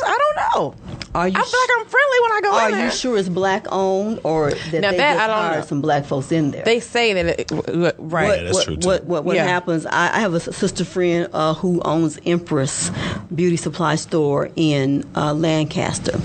I 0.06 0.18
don't 0.18 0.36
know. 0.56 0.76
Are 1.16 1.28
you 1.28 1.34
I 1.36 1.42
feel 1.44 1.60
like 1.60 1.70
I'm 1.80 1.86
friendly 1.88 2.20
when 2.22 2.32
I 2.32 2.42
go 2.44 2.52
Are 2.54 2.66
in 2.68 2.72
there. 2.76 2.82
Are 2.82 2.86
you 2.86 2.92
sure 2.92 3.18
it's 3.18 3.30
black 3.30 3.66
owned 3.72 4.20
or 4.24 4.52
that 4.52 4.82
Now 4.82 4.92
they 4.92 4.98
that 4.98 5.14
just 5.14 5.24
I 5.24 5.28
don't 5.28 5.36
hired 5.38 5.60
know. 5.62 5.66
some 5.66 5.82
black 5.82 6.06
folks 6.06 6.32
in 6.32 6.52
there? 6.52 6.64
They 6.64 6.80
say 6.80 7.14
that, 7.14 7.40
it, 7.40 7.52
right? 7.98 7.98
what, 7.98 8.42
that's 8.44 8.54
what, 8.54 8.64
true, 8.66 8.78
too. 8.78 8.88
What, 8.88 9.04
what, 9.06 9.24
what 9.26 9.36
Yeah. 9.36 9.46
happens? 9.48 9.86
I, 9.88 10.16
I 10.16 10.20
have 10.20 10.34
a 10.34 10.38
s- 10.38 10.56
sister 10.56 10.86
friend 10.86 11.28
uh, 11.34 11.56
who 11.56 11.82
owns 11.82 12.20
Empress 12.28 12.92
Beauty 13.34 13.58
Supply 13.58 13.96
Store 13.96 14.50
in 14.56 15.04
uh, 15.16 15.34
Lancaster, 15.34 16.20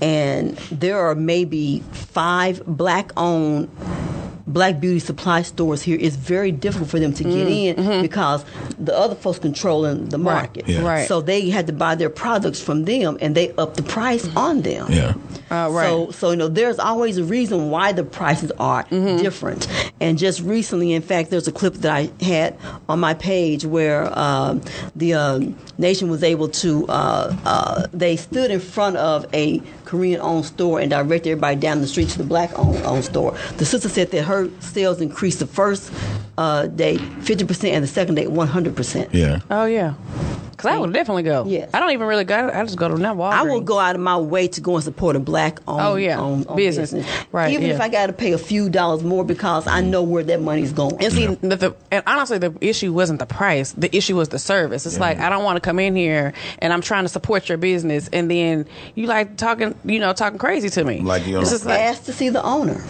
and 0.00 0.56
there 0.70 0.98
are 1.00 1.16
maybe 1.16 1.80
five 1.90 2.62
black-owned 2.64 3.68
black 4.48 4.80
beauty 4.80 4.98
supply 4.98 5.42
stores 5.42 5.82
here. 5.82 5.96
It's 6.00 6.16
very 6.16 6.50
difficult 6.50 6.90
for 6.90 6.98
them 6.98 7.12
to 7.14 7.22
get 7.24 7.46
in 7.48 8.02
because 8.02 8.44
the 8.78 8.96
other 8.96 9.14
folks 9.14 9.38
controlling 9.38 10.08
the 10.08 10.18
market. 10.18 10.66
Yeah. 10.66 10.76
Mm, 10.76 10.78
mm-hmm. 10.78 10.86
Right. 10.86 11.08
So 11.08 11.20
they 11.20 11.50
had 11.50 11.66
to 11.68 11.72
buy 11.72 11.94
their 11.94 12.10
products 12.10 12.60
from 12.60 12.84
them, 12.84 13.18
and 13.20 13.34
they 13.34 13.52
up 13.52 13.74
the 13.74 13.82
price 13.82 14.28
on 14.36 14.62
them. 14.62 14.86
yeah. 14.90 15.14
Uh, 15.50 15.70
right. 15.70 15.86
So, 15.86 16.10
so 16.10 16.30
you 16.32 16.36
know, 16.36 16.48
there's 16.48 16.78
always 16.78 17.16
a 17.16 17.24
reason 17.24 17.70
why 17.70 17.92
the 17.92 18.04
prices 18.04 18.50
are 18.58 18.84
Mm-hmm. 18.88 19.22
different. 19.22 19.66
And 20.00 20.18
just 20.18 20.40
recently, 20.40 20.92
in 20.92 21.02
fact, 21.02 21.30
there's 21.30 21.48
a 21.48 21.52
clip 21.52 21.74
that 21.74 21.92
I 21.94 22.10
had 22.24 22.56
on 22.88 23.00
my 23.00 23.14
page 23.14 23.64
where 23.64 24.16
um, 24.18 24.60
the 24.96 25.14
um 25.14 25.56
nation 25.78 26.10
was 26.10 26.22
able 26.22 26.48
to. 26.48 26.86
Uh, 26.88 27.36
uh, 27.44 27.86
they 27.92 28.16
stood 28.16 28.50
in 28.50 28.60
front 28.60 28.96
of 28.96 29.26
a 29.34 29.60
Korean-owned 29.84 30.44
store 30.44 30.80
and 30.80 30.90
directed 30.90 31.30
everybody 31.30 31.56
down 31.56 31.80
the 31.80 31.86
street 31.86 32.08
to 32.10 32.18
the 32.18 32.24
black-owned 32.24 32.84
owned 32.84 33.04
store. 33.04 33.32
The 33.56 33.64
sister 33.64 33.88
said 33.88 34.10
that 34.10 34.24
her 34.24 34.37
sales 34.60 35.00
increased 35.00 35.40
the 35.40 35.46
first 35.46 35.92
uh, 36.38 36.66
day 36.68 36.96
50% 36.98 37.70
and 37.70 37.82
the 37.82 37.88
second 37.88 38.14
day 38.14 38.26
100%. 38.26 39.08
Yeah. 39.12 39.40
oh 39.50 39.64
yeah. 39.64 39.94
Because 40.50 40.72
I 40.72 40.78
would 40.78 40.92
definitely 40.92 41.22
go. 41.22 41.44
Yes. 41.46 41.70
I 41.72 41.78
don't 41.78 41.92
even 41.92 42.08
really 42.08 42.24
go. 42.24 42.50
I 42.52 42.64
just 42.64 42.76
go 42.76 42.88
to 42.88 42.96
that 42.96 43.14
Walgreens. 43.14 43.32
I 43.32 43.42
will 43.44 43.60
go 43.60 43.78
out 43.78 43.94
of 43.94 44.00
my 44.00 44.16
way 44.16 44.48
to 44.48 44.60
go 44.60 44.74
and 44.74 44.82
support 44.82 45.14
a 45.14 45.20
black 45.20 45.60
owned 45.68 45.80
Oh, 45.80 45.94
yeah. 45.94 46.18
owned- 46.18 46.46
owned 46.48 46.56
Business. 46.56 46.92
Right, 47.30 47.52
Even 47.52 47.70
if. 47.70 47.80
I 47.80 47.88
got 47.88 48.08
to 48.08 48.12
pay 48.12 48.32
a 48.32 48.38
few 48.38 48.68
dollars 48.68 49.04
more 49.04 49.24
because 49.24 49.68
I 49.68 49.82
know 49.82 50.02
where 50.02 50.24
that 50.24 50.40
money's 50.42 50.72
going. 50.72 50.96
And 51.00 51.12
see, 51.12 51.26
the, 51.26 51.54
the, 51.54 51.76
and 51.92 52.02
honestly, 52.08 52.38
the 52.38 52.52
issue 52.60 52.92
wasn't 52.92 53.20
the 53.20 53.26
price. 53.26 53.70
The 53.78 53.94
issue 53.96 54.16
was 54.16 54.30
the 54.30 54.40
service. 54.40 54.84
It's 54.84 54.98
like 54.98 55.18
I 55.20 55.28
don't 55.30 55.44
want 55.44 55.58
to 55.58 55.60
come 55.60 55.78
in 55.78 55.94
here 55.94 56.32
and 56.58 56.72
I'm 56.72 56.80
trying 56.80 57.04
to 57.04 57.08
support 57.08 57.48
your 57.48 57.58
business, 57.58 58.08
and 58.12 58.28
then 58.28 58.66
you 58.96 59.06
like 59.06 59.36
talking, 59.36 59.76
you 59.84 60.00
know, 60.00 60.12
talking 60.12 60.40
crazy 60.40 60.70
to 60.70 60.82
me. 60.82 61.02
Like, 61.02 61.24
you 61.24 61.34
know- 61.34 61.40
it's 61.40 61.50
just 61.50 61.66
like 61.66 61.78
Ask 61.78 62.02
to 62.06 62.12
see 62.12 62.30
the 62.30 62.42
owner. 62.42 62.84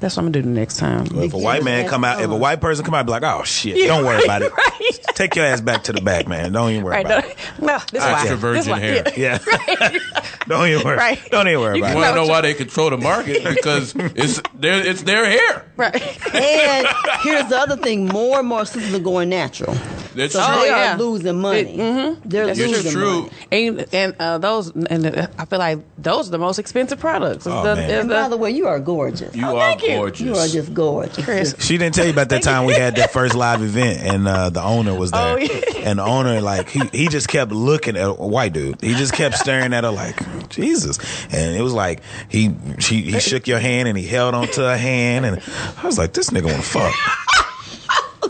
That's 0.00 0.16
what 0.16 0.22
I'm 0.24 0.32
gonna 0.32 0.42
do 0.42 0.42
the 0.42 0.48
next 0.48 0.76
time. 0.78 1.06
If 1.14 1.32
a 1.34 1.38
white 1.38 1.64
man 1.64 1.88
come 1.88 2.04
out, 2.04 2.20
if 2.20 2.30
a 2.30 2.36
white 2.36 2.60
person 2.60 2.84
come 2.84 2.94
out, 2.94 3.06
be 3.06 3.12
like, 3.12 3.22
"Oh 3.22 3.42
shit, 3.44 3.76
Yeah, 3.76 3.86
don't 3.88 4.04
worry 4.04 4.22
about 4.24 4.42
it. 4.42 4.52
right. 4.56 4.98
Take 5.14 5.34
your 5.36 5.46
ass 5.46 5.60
back 5.60 5.84
to 5.84 5.92
the 5.92 6.00
back, 6.00 6.28
man. 6.28 6.52
Don't 6.52 6.70
even 6.70 6.84
worry 6.84 6.96
Right? 6.96 7.06
about 7.06 7.24
No, 7.24 7.30
it." 7.30 7.36
no, 7.60 7.78
this 7.92 8.02
is 8.02 8.08
why. 8.08 8.20
Extra 8.20 8.36
virgin 8.36 8.70
why- 8.70 8.78
hair. 8.80 9.04
Yeah. 9.16 9.38
Yeah. 9.68 9.90
don't 10.48 10.68
even 10.68 10.84
worry. 10.84 10.96
Right. 10.96 11.30
Don't 11.30 11.48
even 11.48 11.60
worry 11.60 11.78
You 11.78 11.84
about 11.84 11.92
You 11.92 11.98
it. 11.98 12.02
want 12.02 12.14
to 12.16 12.22
know 12.22 12.26
why 12.28 12.40
they 12.42 12.54
control 12.54 12.90
the 12.90 12.98
market? 12.98 13.42
Because 13.44 13.94
it's 13.96 14.40
their 14.54 14.86
it's 14.86 15.02
their 15.02 15.24
hair. 15.26 15.64
Right. 15.76 15.94
And 16.34 16.86
here's 17.20 17.48
the 17.48 17.58
other 17.58 17.76
thing: 17.76 18.06
more 18.06 18.38
and 18.40 18.48
more 18.48 18.64
sisters 18.64 18.94
are 18.94 18.98
going 18.98 19.28
natural, 19.28 19.74
That's 20.14 20.32
so 20.34 20.44
true. 20.46 20.60
they 20.62 20.66
yeah. 20.68 20.94
are 20.94 20.98
losing 20.98 21.40
money. 21.40 21.60
It- 21.60 21.76
mhm. 21.78 22.20
They're 22.24 22.46
That's 22.46 22.58
losing 22.58 22.92
true. 22.92 23.20
money. 23.22 23.30
And 23.52 23.86
and 23.92 24.16
uh, 24.18 24.38
those 24.38 24.70
and 24.74 25.06
uh, 25.06 25.26
I 25.38 25.44
feel 25.44 25.58
like 25.58 25.78
those 25.98 26.28
are 26.28 26.32
the 26.32 26.38
most 26.38 26.58
expensive 26.58 26.98
products. 27.00 27.46
It's 27.46 27.54
Oh, 27.54 27.62
the, 27.62 27.76
man. 27.76 27.90
And 27.90 28.10
the- 28.10 28.14
by 28.14 28.28
the 28.28 28.36
way, 28.36 28.50
you 28.50 28.66
are 28.66 28.78
gorgeous. 28.80 29.34
You 29.34 29.46
Oh, 29.46 29.56
are 29.58 29.76
thank 29.86 29.90
you. 29.90 29.96
gorgeous. 29.96 30.20
You 30.20 30.34
are 30.34 30.48
just 30.48 30.74
gorgeous. 30.74 31.24
Chris. 31.24 31.54
She 31.60 31.78
didn't 31.78 31.94
tell 31.94 32.04
you 32.04 32.12
about 32.12 32.28
that 32.30 32.42
time 32.42 32.64
we 32.64 32.74
had 32.74 32.96
that 32.96 33.12
first 33.12 33.34
live 33.34 33.62
event 33.62 34.00
and 34.02 34.28
uh, 34.28 34.50
the 34.50 34.62
owner 34.62 34.94
was 34.94 35.10
there. 35.10 35.34
Oh, 35.34 35.36
yeah. 35.36 35.60
And 35.78 35.98
the 35.98 36.04
owner, 36.04 36.40
like, 36.40 36.68
he, 36.68 36.82
he 36.92 37.08
just 37.08 37.28
kept 37.28 37.52
looking 37.52 37.96
at 37.96 38.08
a 38.08 38.12
white 38.12 38.52
dude. 38.52 38.80
He 38.80 38.94
just 38.94 39.12
kept 39.12 39.36
staring 39.36 39.72
at 39.72 39.84
her 39.84 39.90
like, 39.90 40.48
Jesus. 40.48 40.98
And 41.26 41.56
it 41.56 41.62
was 41.62 41.72
like, 41.72 42.02
he 42.28 42.54
she, 42.78 43.02
he 43.02 43.20
shook 43.20 43.46
your 43.46 43.58
hand 43.58 43.88
and 43.88 43.96
he 43.96 44.06
held 44.06 44.34
onto 44.34 44.62
her 44.62 44.76
hand. 44.76 45.24
And 45.26 45.42
I 45.78 45.86
was 45.86 45.98
like, 45.98 46.12
this 46.12 46.30
nigga 46.30 46.46
want 46.46 46.56
to 46.56 46.62
fuck. 46.62 46.94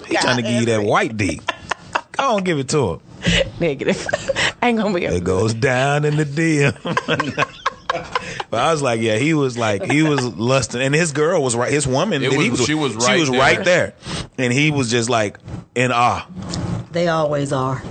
He 0.06 0.16
trying 0.16 0.36
to 0.36 0.42
give 0.42 0.60
you 0.60 0.66
that 0.66 0.82
white 0.82 1.16
D. 1.16 1.40
Go 2.12 2.36
on, 2.36 2.44
give 2.44 2.58
it 2.58 2.68
to 2.70 2.92
him. 2.94 3.00
negative. 3.60 4.06
I 4.62 4.68
ain't 4.68 4.78
gonna 4.78 4.94
be. 4.94 5.04
It 5.04 5.24
goes 5.24 5.54
down 5.54 6.04
in 6.04 6.16
the 6.16 6.24
DM. 6.24 7.52
but 8.50 8.61
I 8.61 8.72
was 8.72 8.82
like, 8.82 9.00
yeah, 9.00 9.16
he 9.16 9.35
was 9.35 9.56
like, 9.59 9.82
he 9.85 10.02
was 10.02 10.24
lusting, 10.24 10.80
and 10.82 10.94
his 10.94 11.12
girl 11.12 11.42
was 11.42 11.56
right. 11.56 11.72
His 11.72 11.87
woman, 11.87 12.22
It 12.22 12.30
that 12.30 12.40
he 12.40 12.50
was- 12.50 12.64
she 12.64 12.74
was 12.74 12.92
she 12.92 13.20
was 13.20 13.30
there. 13.30 13.38
right 13.40 13.64
there, 13.64 13.94
and 14.38 14.52
he 14.52 14.70
was 14.70 14.90
just 14.90 15.09
like 15.11 15.38
in 15.74 15.92
awe. 15.92 16.26
They 16.92 17.09
always 17.09 17.52
are. 17.52 17.82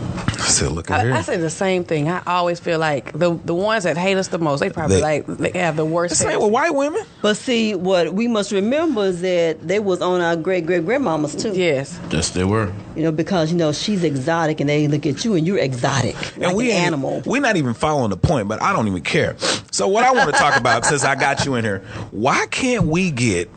I 0.48 0.50
said, 0.50 0.72
look 0.72 0.92
at 0.92 1.06
I, 1.06 1.18
I 1.18 1.22
say 1.22 1.38
the 1.38 1.50
same 1.50 1.84
thing. 1.84 2.08
I 2.10 2.22
always 2.28 2.60
feel 2.60 2.78
like 2.80 3.12
the 3.14 3.34
the 3.46 3.56
ones 3.56 3.84
that 3.86 3.98
hate 3.98 4.16
us 4.18 4.28
the 4.28 4.38
most, 4.38 4.60
they 4.60 4.70
probably 4.70 4.98
They- 4.98 5.02
like 5.02 5.26
they 5.28 5.60
have 5.60 5.76
the 5.76 5.86
worst. 5.86 6.18
Same 6.18 6.30
taste. 6.30 6.42
with 6.42 6.52
white 6.52 6.74
women. 6.76 7.04
But 7.22 7.36
see, 7.38 7.74
what 7.76 8.14
we 8.14 8.28
must 8.28 8.52
remember 8.52 9.06
is 9.06 9.22
that 9.22 9.68
they 9.68 9.80
was 9.80 10.02
on 10.02 10.22
our 10.22 10.36
great 10.36 10.66
great 10.66 10.84
grandmamas 10.86 11.40
too. 11.42 11.54
Yes. 11.54 12.00
Yes, 12.12 12.30
they 12.30 12.44
were. 12.44 12.72
You 12.96 13.04
know, 13.04 13.12
because 13.12 13.52
you 13.52 13.58
know 13.58 13.72
she's 13.74 14.04
exotic, 14.04 14.60
and 14.60 14.70
they 14.70 14.88
look 14.88 15.06
at 15.06 15.26
you, 15.26 15.34
and 15.34 15.46
you're 15.48 15.58
exotic, 15.58 16.16
like 16.38 16.48
and 16.50 16.56
we 16.56 16.72
an 16.72 16.78
animal. 16.78 17.22
We're 17.26 17.42
not 17.42 17.58
even 17.58 17.74
following 17.74 18.10
the 18.12 18.18
point, 18.18 18.48
but 18.48 18.62
I 18.62 18.72
don't 18.72 18.88
even 18.88 19.02
care. 19.02 19.36
So 19.72 19.88
what 19.88 20.06
I 20.06 20.12
want 20.14 20.32
to 20.34 20.38
talk 20.40 20.58
about, 20.60 20.86
since 20.86 21.04
I 21.04 21.16
got 21.16 21.44
you 21.46 21.56
in 21.56 21.66
here, 21.66 21.80
why 22.12 22.46
can't 22.52 22.84
we 22.86 23.12
get 23.12 23.50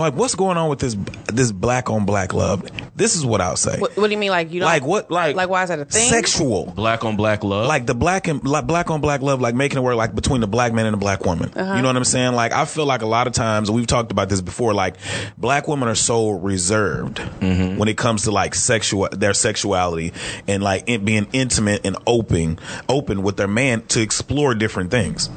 like 0.00 0.14
what's 0.14 0.34
going 0.34 0.56
on 0.56 0.68
with 0.70 0.78
this 0.80 0.96
this 1.26 1.52
black 1.52 1.90
on 1.90 2.04
black 2.06 2.32
love? 2.34 2.68
This 2.96 3.14
is 3.16 3.24
what 3.24 3.40
I'll 3.40 3.56
say. 3.56 3.78
What, 3.78 3.96
what 3.96 4.06
do 4.06 4.12
you 4.12 4.18
mean? 4.18 4.30
Like 4.30 4.50
you 4.52 4.60
don't 4.60 4.66
like 4.68 4.84
what? 4.84 5.10
Like 5.10 5.36
like 5.36 5.48
why 5.48 5.62
is 5.62 5.68
that 5.68 5.78
a 5.78 5.84
thing? 5.84 6.08
Sexual. 6.10 6.72
Black 6.76 7.04
on 7.04 7.16
black 7.16 7.44
love. 7.44 7.66
like 7.66 7.86
the 7.86 7.94
black 7.94 8.26
and 8.28 8.42
like 8.46 8.66
black 8.66 8.90
on 8.90 9.00
black 9.00 9.20
love, 9.22 9.40
like 9.40 9.54
making 9.54 9.78
it 9.78 9.82
work 9.82 9.96
like 9.96 10.14
between 10.14 10.40
the 10.40 10.46
black 10.48 10.72
man 10.72 10.86
and 10.86 10.94
the 10.94 10.98
black 10.98 11.24
woman. 11.24 11.50
Uh-huh. 11.54 11.74
You 11.74 11.82
know 11.82 11.88
what 11.88 11.96
I'm 11.96 12.04
saying? 12.04 12.34
Like 12.34 12.52
I 12.52 12.64
feel 12.64 12.86
like 12.86 13.02
a 13.02 13.06
lot 13.06 13.26
of 13.26 13.32
times 13.32 13.70
we've 13.70 13.86
talked 13.86 14.10
about 14.12 14.28
this 14.28 14.40
before. 14.40 14.74
Like 14.74 14.96
black 15.36 15.68
women 15.68 15.88
are 15.88 15.94
so 15.94 16.30
reserved 16.30 17.18
Mm-hmm. 17.38 17.78
when 17.78 17.88
it 17.88 17.96
comes 17.96 18.24
to 18.24 18.30
like 18.30 18.54
sexual 18.54 19.08
their 19.10 19.32
sexuality 19.34 20.12
and 20.46 20.62
like 20.62 20.84
it 20.86 21.04
being 21.04 21.26
intimate 21.32 21.86
and 21.86 21.96
open 22.06 22.58
open 22.88 23.22
with 23.22 23.36
their 23.36 23.48
man 23.48 23.82
to 23.88 24.00
explore 24.00 24.54
different 24.54 24.90
things. 24.90 25.30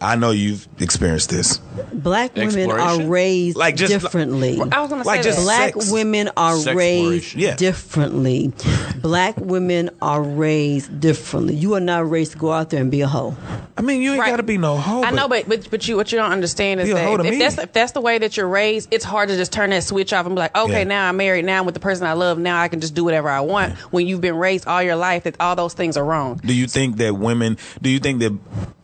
I 0.00 0.16
know 0.16 0.32
you've 0.32 0.66
experienced 0.80 1.30
this. 1.30 1.58
Black 1.92 2.34
women 2.34 2.70
are 2.72 3.02
raised 3.02 3.56
Like, 3.56 3.71
just- 3.76 3.92
differently. 3.92 4.60
I 4.72 4.80
was 4.80 4.90
gonna 4.90 5.02
Like 5.04 5.22
say 5.22 5.30
just 5.30 5.38
that. 5.38 5.44
Black 5.44 5.74
sex. 5.74 5.90
women 5.90 6.30
are 6.36 6.56
Sex 6.56 6.76
raised. 6.76 7.34
Yeah. 7.34 7.56
differently. 7.56 8.52
Black 9.00 9.34
women 9.38 9.90
are 10.00 10.22
raised 10.22 11.00
differently. 11.00 11.54
You 11.54 11.74
are 11.74 11.80
not 11.80 12.08
raised 12.08 12.32
to 12.32 12.38
go 12.38 12.52
out 12.52 12.70
there 12.70 12.80
and 12.80 12.90
be 12.90 13.00
a 13.00 13.06
hoe. 13.08 13.36
I 13.76 13.82
mean, 13.82 14.02
you 14.02 14.12
ain't 14.12 14.20
Right. 14.20 14.30
got 14.30 14.36
to 14.36 14.42
be 14.42 14.58
no 14.58 14.76
hoe. 14.76 15.02
I 15.02 15.10
know, 15.10 15.28
but 15.28 15.48
but 15.48 15.68
but 15.70 15.88
you 15.88 15.96
what 15.96 16.12
you 16.12 16.18
don't 16.18 16.30
understand 16.30 16.80
is 16.80 16.86
Be 16.86 16.92
a 16.92 17.02
hoe 17.02 17.16
that 17.16 17.22
to 17.24 17.28
if 17.32 17.38
that's 17.38 17.58
if 17.58 17.72
that's 17.72 17.92
the 17.92 18.00
way 18.00 18.18
that 18.18 18.36
you're 18.36 18.48
raised, 18.48 18.88
it's 18.90 19.04
hard 19.04 19.28
to 19.30 19.36
just 19.36 19.52
turn 19.52 19.70
that 19.70 19.82
switch 19.84 20.12
off 20.12 20.26
and 20.26 20.34
be 20.34 20.40
like, 20.40 20.56
okay, 20.56 20.78
Yeah. 20.80 20.84
now 20.84 21.08
I'm 21.08 21.16
married, 21.16 21.44
now 21.44 21.58
I'm 21.60 21.66
with 21.66 21.74
the 21.74 21.80
person 21.80 22.06
I 22.06 22.12
love, 22.12 22.38
now 22.38 22.60
I 22.60 22.68
can 22.68 22.80
just 22.80 22.94
do 22.94 23.04
whatever 23.04 23.28
I 23.28 23.40
want. 23.40 23.74
When 23.90 24.06
you've 24.06 24.20
been 24.20 24.36
raised 24.36 24.66
all 24.66 24.82
your 24.82 24.96
life 24.96 25.24
that 25.24 25.36
all 25.40 25.56
those 25.56 25.74
things 25.74 25.96
are 25.96 26.04
wrong. 26.04 26.40
Do 26.44 26.52
you 26.54 26.66
think 26.66 26.98
that 26.98 27.16
women? 27.16 27.56
Do 27.80 27.90
you 27.90 27.98
think 27.98 28.20
that? 28.20 28.32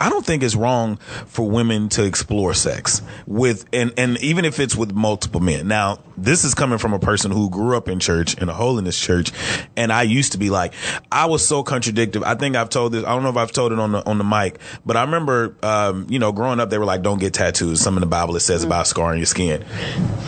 I 0.01 0.11
don't 0.11 0.25
think 0.25 0.43
it's 0.43 0.55
wrong 0.57 0.99
for 1.27 1.49
women 1.49 1.89
to 1.91 2.05
explore 2.05 2.55
sex 2.55 3.03
with, 3.27 3.67
and 3.73 3.93
and 3.97 4.19
even 4.23 4.45
if 4.45 4.59
it's 4.59 4.75
with 4.79 4.93
multiple 4.93 5.41
men. 5.41 5.69
Now, 5.69 5.99
this 6.17 6.45
is 6.45 6.55
coming 6.55 6.79
from 6.79 6.93
a 6.93 6.99
person 6.99 7.31
who 7.31 7.51
grew 7.51 7.77
up 7.77 7.89
in 7.89 8.01
church 8.01 8.35
in 8.41 8.49
a 8.49 8.55
holiness 8.55 8.99
church, 8.99 9.33
and 9.77 9.93
I 9.93 10.03
used 10.03 10.33
to 10.33 10.39
be 10.39 10.51
like, 10.51 10.73
I 11.13 11.27
was 11.27 11.47
so 11.47 11.63
contradictory. 11.63 12.23
I 12.25 12.35
think 12.35 12.57
I've 12.57 12.71
told 12.71 12.93
this. 12.93 13.05
I 13.05 13.09
don't 13.09 13.23
know 13.23 13.29
if 13.29 13.37
I've 13.37 13.53
told 13.53 13.73
it 13.73 13.79
on 13.79 13.93
the 13.93 14.07
on 14.07 14.19
the 14.19 14.25
mic, 14.25 14.59
but 14.87 14.97
I 14.97 15.03
remember, 15.03 15.55
um, 15.63 16.07
you 16.09 16.19
know, 16.19 16.33
growing 16.33 16.61
up, 16.61 16.71
they 16.71 16.79
were 16.79 16.85
like, 16.85 17.03
"Don't 17.03 17.19
get 17.19 17.35
tattoos." 17.35 17.81
Some 17.81 17.97
in 17.97 18.01
the 18.01 18.07
Bible 18.07 18.35
it 18.37 18.41
says 18.41 18.65
about 18.65 18.87
scarring 18.87 19.19
your 19.19 19.27
skin, 19.27 19.65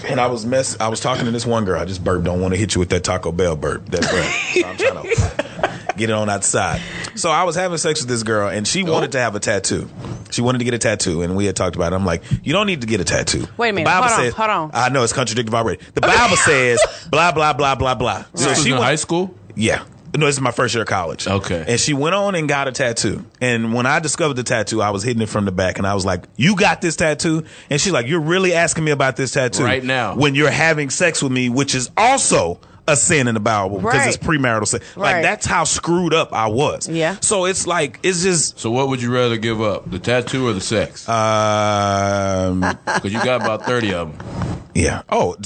and 0.09 0.21
I 0.21 0.27
was 0.27 0.45
mess. 0.45 0.79
I 0.81 0.89
was 0.89 1.01
talking 1.01 1.25
to 1.25 1.31
this 1.31 1.47
one 1.47 1.65
girl. 1.65 1.81
I 1.81 1.85
just 1.85 2.05
burped. 2.05 2.25
Don't 2.25 2.41
want 2.41 2.55
to 2.55 2.59
hit 2.59 2.75
you 2.75 2.79
with 2.79 2.91
that 2.91 3.05
Taco 3.05 3.33
Bell 3.33 3.57
burp. 3.57 3.87
That 3.91 4.03
breath. 4.03 4.37
So 4.61 4.67
I'm 4.67 4.77
trying 4.77 5.15
to 5.15 5.70
get 6.01 6.11
it 6.11 6.15
on 6.15 6.29
outside. 6.29 6.81
So 7.15 7.31
I 7.31 7.45
was 7.45 7.55
having 7.55 7.79
sex 7.79 8.01
with 8.01 8.09
this 8.09 8.23
girl, 8.23 8.49
and 8.49 8.67
she 8.67 8.83
oh. 8.85 8.93
wanted 8.93 9.13
to 9.13 9.21
have 9.21 9.35
a 9.35 9.41
tattoo. 9.41 9.89
She 10.31 10.43
wanted 10.43 10.59
to 10.59 10.65
get 10.65 10.75
a 10.75 10.79
tattoo, 10.79 11.23
and 11.23 11.37
we 11.37 11.47
had 11.47 11.57
talked 11.57 11.77
about 11.77 11.93
it. 11.93 11.97
I'm 11.97 12.05
like, 12.07 12.23
you 12.43 12.53
don't 12.53 12.67
need 12.67 12.81
to 12.81 12.87
get 12.87 13.01
a 13.01 13.05
tattoo. 13.05 13.47
Wait 13.57 13.71
a 13.71 13.73
minute. 13.73 13.85
The 13.85 13.91
Bible 13.91 14.09
Hold 14.09 14.19
on, 14.19 14.25
says, 14.25 14.35
hold 14.35 14.51
on. 14.51 14.71
I 14.75 14.89
know 14.89 15.05
it's 15.05 15.13
contradictory 15.13 15.55
already. 15.55 15.83
The 15.95 16.01
Bible 16.01 16.37
says 16.37 16.81
blah 17.11 17.33
blah 17.33 17.53
blah 17.53 17.75
blah 17.75 17.95
blah. 17.95 18.23
So 18.23 18.27
This 18.33 18.47
was 18.49 18.63
she 18.63 18.71
in 18.71 18.77
went- 18.77 18.85
high 18.85 18.97
school. 18.97 19.35
yeah. 19.55 19.85
No, 20.17 20.27
this 20.27 20.35
is 20.35 20.41
my 20.41 20.51
first 20.51 20.75
year 20.75 20.83
of 20.83 20.89
college. 20.89 21.29
Okay. 21.29 21.65
And 21.69 21.79
she 21.79 21.95
went 21.95 22.17
on 22.17 22.35
and 22.35 22.49
got 22.49 22.67
a 22.67 22.73
tattoo. 22.73 23.25
And 23.41 23.73
when 23.73 23.87
I 23.87 24.01
discovered 24.01 24.35
the 24.35 24.43
tattoo, 24.43 24.83
I 24.83 24.91
was 24.91 25.05
hitting 25.05 25.23
it 25.23 25.29
from 25.29 25.45
the 25.45 25.53
back 25.53 25.79
and 25.79 25.87
I 25.87 25.95
was 25.95 26.05
like, 26.05 26.25
You 26.35 26.57
got 26.57 26.81
this 26.81 26.97
tattoo? 26.97 27.45
And 27.71 27.81
she's 27.81 27.93
like, 27.93 28.09
You're 28.09 28.21
really 28.21 28.53
asking 28.53 28.83
me 28.83 28.91
about 28.91 29.15
this 29.15 29.31
tattoo 29.31 29.63
Right 29.63 29.85
now. 29.85 30.17
When 30.17 30.35
you're 30.35 30.51
having 30.51 30.91
sex 30.91 31.23
with 31.23 31.31
me, 31.31 31.49
which 31.49 31.77
is 31.77 31.93
also 31.97 32.59
a 32.91 32.97
sin 32.97 33.29
in 33.29 33.35
the 33.35 33.41
Bible 33.41 33.77
because 33.79 33.95
Right. 33.95 34.09
it's 34.09 34.17
premarital 34.17 34.67
sex. 34.67 34.85
Like 34.97 35.23
that's 35.23 35.47
how 35.47 35.65
screwed 35.65 36.13
up 36.15 36.33
I 36.33 36.47
was. 36.49 36.89
Yeah. 36.89 37.17
So 37.21 37.45
it's 37.47 37.67
like 37.67 37.99
it's 38.03 38.23
just 38.23 38.59
So 38.59 38.71
what 38.71 38.89
would 38.89 39.01
you 39.01 39.13
rather 39.15 39.37
give 39.37 39.61
up, 39.63 39.91
the 39.91 39.99
tattoo 39.99 40.47
or 40.49 40.53
the 40.53 40.61
sex? 40.61 41.09
um 41.09 42.61
Because 42.85 43.13
you 43.13 43.23
got 43.25 43.43
about 43.43 43.65
thirty 43.65 43.93
of 43.95 44.17
them. 44.19 44.27
Yeah. 44.75 45.03
Oh, 45.09 45.37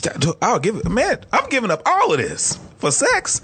I'll 0.43 0.59
give 0.59 0.77
it. 0.77 0.89
Man, 0.89 1.19
I'm 1.33 1.49
giving 1.49 1.71
up 1.71 1.83
all 1.87 2.13
of 2.13 2.19
this 2.19 2.59
for 2.79 2.91
sex. 2.91 3.41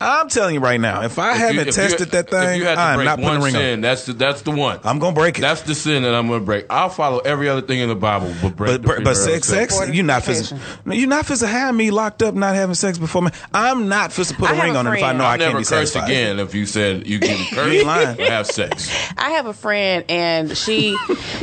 I'm 0.00 0.30
telling 0.30 0.54
you 0.54 0.60
right 0.60 0.80
now, 0.80 1.02
if 1.02 1.18
I 1.18 1.32
If 1.32 1.36
haven't 1.38 1.58
if 1.60 1.66
you- 1.66 1.72
tested 1.72 2.10
that 2.12 2.24
If 2.26 2.30
thing, 2.30 2.58
you 2.58 2.64
had 2.64 2.76
to 2.76 2.80
I'm 2.80 2.96
break 2.96 3.04
not 3.06 3.16
putting 3.18 3.28
one 3.28 3.40
a 3.40 3.44
ring 3.44 3.54
sin, 3.54 3.72
on. 3.74 3.80
that's 3.82 4.06
the 4.06 4.12
that's 4.14 4.40
the 4.42 4.50
one. 4.50 4.80
I'm 4.82 4.98
gonna 4.98 5.14
break 5.14 5.38
it. 5.38 5.42
That's 5.42 5.60
the 5.62 5.74
sin 5.74 6.04
that 6.04 6.14
I'm 6.14 6.26
going 6.28 6.40
to 6.40 6.44
break. 6.46 6.66
I'll 6.70 6.88
follow 6.88 7.18
every 7.18 7.50
other 7.50 7.60
thing 7.60 7.80
in 7.80 7.90
the 7.90 7.94
Bible, 7.94 8.32
but 8.40 8.56
break. 8.56 8.70
but 8.70 8.82
the 8.82 8.88
but, 8.88 9.04
but 9.04 9.14
sex, 9.16 9.46
sex, 9.46 9.78
you're 9.92 10.04
not 10.04 10.22
physical. 10.24 10.58
You're 10.86 11.08
not 11.08 11.26
physical. 11.26 11.52
Have 11.52 11.74
me 11.74 11.90
locked 11.90 12.22
up, 12.22 12.34
not 12.34 12.54
having 12.54 12.74
sex 12.74 12.96
before 12.96 13.13
me. 13.22 13.30
I'm 13.52 13.88
not 13.88 14.12
supposed 14.12 14.30
to 14.30 14.36
Put 14.36 14.48
I 14.50 14.52
a 14.52 14.54
have 14.56 14.64
ring 14.64 14.76
a 14.76 14.78
on 14.78 14.86
it 14.86 14.90
if 14.90 14.96
I 14.96 15.00
friend- 15.00 15.18
know 15.18 15.24
I'll 15.24 15.30
I 15.30 15.38
can't 15.38 15.48
never 15.48 15.58
be 15.58 15.64
curse 15.64 15.92
satisfied. 15.92 16.04
again 16.10 16.38
if 16.38 16.54
you 16.54 16.66
said 16.66 17.06
you 17.06 17.18
can 17.20 17.36
curse 17.54 17.72
ain't 17.72 17.86
lying. 17.86 18.20
or 18.20 18.24
have 18.26 18.46
sex. 18.46 18.88
I 19.16 19.30
have 19.30 19.46
a 19.46 19.54
friend 19.54 20.04
and 20.08 20.56
she 20.56 20.96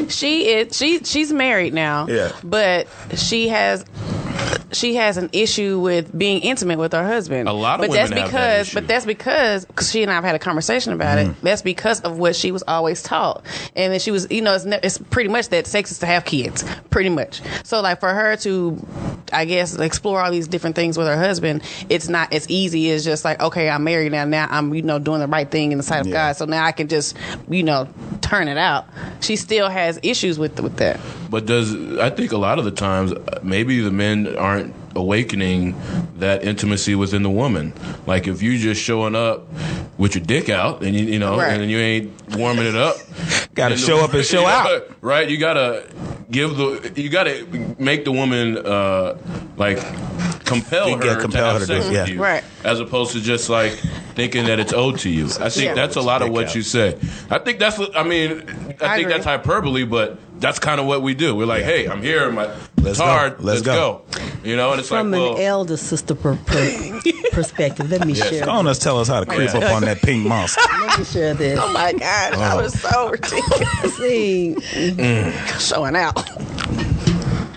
she 0.10 0.48
is 0.50 0.76
she 0.78 1.00
she's 1.04 1.32
married 1.32 1.74
now. 1.74 2.08
Yeah. 2.08 2.32
But 2.44 2.88
she 3.16 3.48
has 3.50 3.86
she 4.74 4.96
has 4.96 5.18
an 5.18 5.30
issue 5.34 5.80
with 5.80 6.18
being 6.18 6.42
intimate 6.42 6.78
with 6.80 6.94
her 6.94 7.06
husband. 7.06 7.48
A 7.50 7.52
lot 7.54 7.80
of 7.80 7.82
but 7.88 7.90
women 7.90 8.10
that's 8.10 8.10
have 8.10 8.18
that 8.20 8.26
because 8.26 8.68
issue. 8.68 8.76
but 8.76 8.88
that's 8.88 9.06
because 9.06 9.66
cause 9.76 9.92
she 9.92 10.02
and 10.02 10.12
I 10.12 10.16
have 10.16 10.24
had 10.24 10.36
a 10.36 10.40
conversation 10.40 10.94
about 10.94 11.18
Mm. 11.18 11.32
it. 11.32 11.42
That's 11.42 11.62
because 11.62 12.02
of 12.02 12.18
what 12.18 12.36
she 12.36 12.52
was 12.52 12.64
always 12.68 13.04
taught. 13.04 13.44
And 13.76 13.92
then 13.94 14.00
she 14.00 14.12
was 14.12 14.28
you 14.32 14.42
know 14.42 14.54
it's, 14.54 14.66
ne- 14.66 14.80
it's 14.84 14.98
pretty 14.98 15.30
much 15.30 15.50
that 15.50 15.68
sex 15.68 15.92
is 15.92 16.00
to 16.00 16.06
have 16.06 16.26
kids, 16.26 16.64
pretty 16.90 17.10
much. 17.10 17.42
So 17.64 17.82
like 17.82 18.00
for 18.00 18.10
her 18.14 18.36
to 18.38 18.86
I 19.34 19.46
guess 19.46 19.76
explore 19.78 20.22
all 20.22 20.32
these 20.32 20.48
different 20.48 20.76
things 20.76 20.98
with 20.98 21.08
her 21.08 21.18
husband, 21.18 21.64
it's 21.90 22.10
not 22.10 22.34
as 22.34 22.50
easy 22.50 22.92
as 22.92 23.04
just 23.04 23.24
like 23.26 23.42
okay, 23.42 23.70
I'm 23.70 23.84
married 23.84 24.12
now. 24.12 24.26
Now 24.26 24.48
I'm 24.50 24.74
you 24.74 24.82
know 24.82 25.00
doing 25.00 25.20
the 25.20 25.28
right 25.28 25.50
thing 25.50 25.72
in 25.72 25.78
the 25.78 25.84
sight 25.84 26.02
of 26.02 26.08
Yeah. 26.08 26.14
God. 26.14 26.36
So 26.38 26.46
now 26.46 26.66
I 26.66 26.72
can 26.72 26.88
just 26.88 27.18
you 27.50 27.64
know 27.64 27.88
turn 28.22 28.48
it 28.48 28.58
out. 28.58 28.86
She 29.22 29.36
still 29.36 29.70
has 29.70 30.00
issues 30.04 30.38
with 30.40 30.60
with 30.60 30.78
that. 30.78 31.00
But 31.30 31.46
does 31.46 31.74
I 31.98 32.10
think 32.10 32.32
a 32.34 32.38
lot 32.38 32.60
of 32.60 32.66
the 32.66 32.72
times 32.72 33.14
maybe 33.42 33.80
the 33.80 33.92
men 33.92 34.36
aren't 34.38 34.61
awakening 34.96 35.76
that 36.18 36.44
intimacy 36.44 36.96
within 36.96 37.24
the 37.24 37.30
woman. 37.30 37.74
Like 38.06 38.28
if 38.28 38.42
you 38.42 38.58
just 38.58 38.82
showing 38.82 39.16
up 39.16 39.48
with 39.98 40.16
your 40.16 40.24
dick 40.24 40.50
out 40.50 40.84
and 40.84 40.96
you, 40.96 41.06
you 41.06 41.20
know 41.20 41.38
Right. 41.38 41.60
and 41.60 41.70
you 41.72 41.78
ain't 41.78 42.36
warming 42.38 42.66
it 42.68 42.76
up, 42.76 42.96
Gotta 43.54 43.76
then 43.76 43.82
the- 43.82 43.88
show 43.88 44.04
up 44.04 44.14
and 44.14 44.26
show 44.36 44.46
out. 44.46 44.90
right? 45.02 45.30
You 45.30 45.38
gotta 45.38 45.88
give 46.30 46.56
the 46.58 46.94
you 46.96 47.10
gotta 47.10 47.46
make 47.80 48.06
the 48.06 48.12
woman 48.12 48.58
uh, 48.58 49.18
like 49.58 49.78
compel 50.46 50.90
Yeah, 50.90 50.98
her 51.16 51.22
compel 51.22 51.54
to 51.54 51.54
her 51.54 51.60
have 51.60 51.62
to 51.62 51.68
do 51.68 51.74
sex 51.82 51.86
it, 51.88 51.94
yeah. 51.94 52.02
with 52.04 52.10
you, 52.10 52.22
Right. 52.22 52.44
As 52.64 52.80
opposed 52.80 53.14
to 53.14 53.22
just 53.22 53.50
like 53.50 53.74
thinking 54.16 54.46
that 54.46 54.60
it's 54.60 54.74
owed 54.74 55.00
to 55.00 55.10
you. 55.10 55.26
I 55.40 55.50
think 55.50 55.66
Yeah. 55.68 55.74
that's 55.74 55.96
a 55.96 56.02
lot 56.02 56.22
of 56.22 56.30
what 56.30 56.48
out. 56.48 56.56
you 56.56 56.62
say. 56.62 56.98
I 57.30 57.38
think 57.40 57.60
that's 57.60 57.80
I 57.96 58.04
mean. 58.04 58.32
I, 58.32 58.34
I 58.36 58.42
think 58.42 58.82
agree. 58.82 59.04
that's 59.14 59.26
hyperbole, 59.26 59.84
but 59.86 60.18
that's 60.42 60.60
kind 60.60 60.80
of 60.82 60.86
what 60.88 61.02
we 61.02 61.14
do. 61.14 61.36
We're 61.36 61.46
like, 61.46 61.64
hey, 61.64 61.88
I'm 61.88 62.02
here. 62.02 62.30
My 62.32 62.48
Let's 62.78 62.92
it's 62.92 63.00
go. 63.00 63.06
hard. 63.06 63.32
Let's 63.44 63.44
Let's, 63.44 63.62
go. 63.62 64.02
go. 64.12 64.22
You 64.44 64.56
know, 64.56 64.72
and 64.72 64.80
it's 64.80 64.90
From 64.90 65.12
like, 65.12 65.20
well, 65.22 65.36
an 65.36 65.42
elder 65.44 65.78
sister 65.78 66.16
per, 66.16 66.36
per, 66.36 67.00
perspective, 67.32 67.90
let 67.92 68.06
me 68.08 68.16
share. 68.16 68.44
Go 68.46 68.52
on, 68.52 68.68
us 68.68 68.80
tell 68.80 69.00
us 69.00 69.08
how 69.08 69.20
to 69.20 69.26
creep 69.28 69.54
up 69.54 69.64
on 69.72 69.84
that 69.84 70.02
pink 70.02 70.26
monster. 70.26 70.62
Let 70.80 71.00
me 71.00 71.06
share 71.06 71.34
this. 71.36 71.60
Oh 71.62 71.72
my 71.72 71.92
gosh, 71.94 72.32
that 72.38 72.56
was 72.58 72.80
so 72.82 73.10
ridiculous. 73.12 73.98
See, 73.98 74.56
Showing 75.60 75.96
out. 75.96 76.28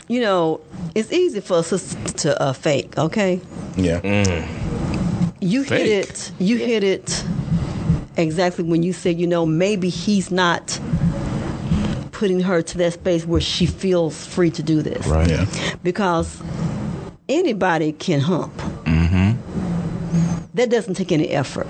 you 0.09 0.21
know, 0.21 0.61
it's 0.95 1.11
easy 1.11 1.41
for 1.41 1.59
a 1.61 1.63
sister 1.63 1.99
to 2.19 2.43
uh, 2.43 2.53
fake. 2.53 2.97
Okay, 2.99 3.41
Yeah. 3.77 4.01
you 5.41 5.65
Fake? 5.65 5.87
hit 5.87 6.09
it. 6.11 6.33
You 6.39 6.59
hit 6.59 6.85
it 6.85 7.25
exactly 8.19 8.65
when 8.65 8.83
you 8.83 8.93
said, 8.93 9.19
you 9.19 9.27
know, 9.27 9.47
maybe 9.47 9.89
he's 9.89 10.31
not 10.31 10.79
putting 12.25 12.41
her 12.41 12.63
to 12.63 12.79
that 12.79 12.95
space 12.95 13.27
where 13.27 13.39
she 13.39 13.67
feels 13.67 14.27
free 14.27 14.49
to 14.49 14.63
do 14.63 14.81
this. 14.81 15.07
right. 15.07 15.29
Yeah. 15.29 15.45
because 15.83 16.43
anybody 17.29 17.93
can 17.93 18.19
hump. 18.19 18.57
Mm-hmm. 18.85 19.33
That 20.55 20.71
doesn't 20.71 20.95
take 20.95 21.13
any 21.13 21.29
effort. 21.29 21.69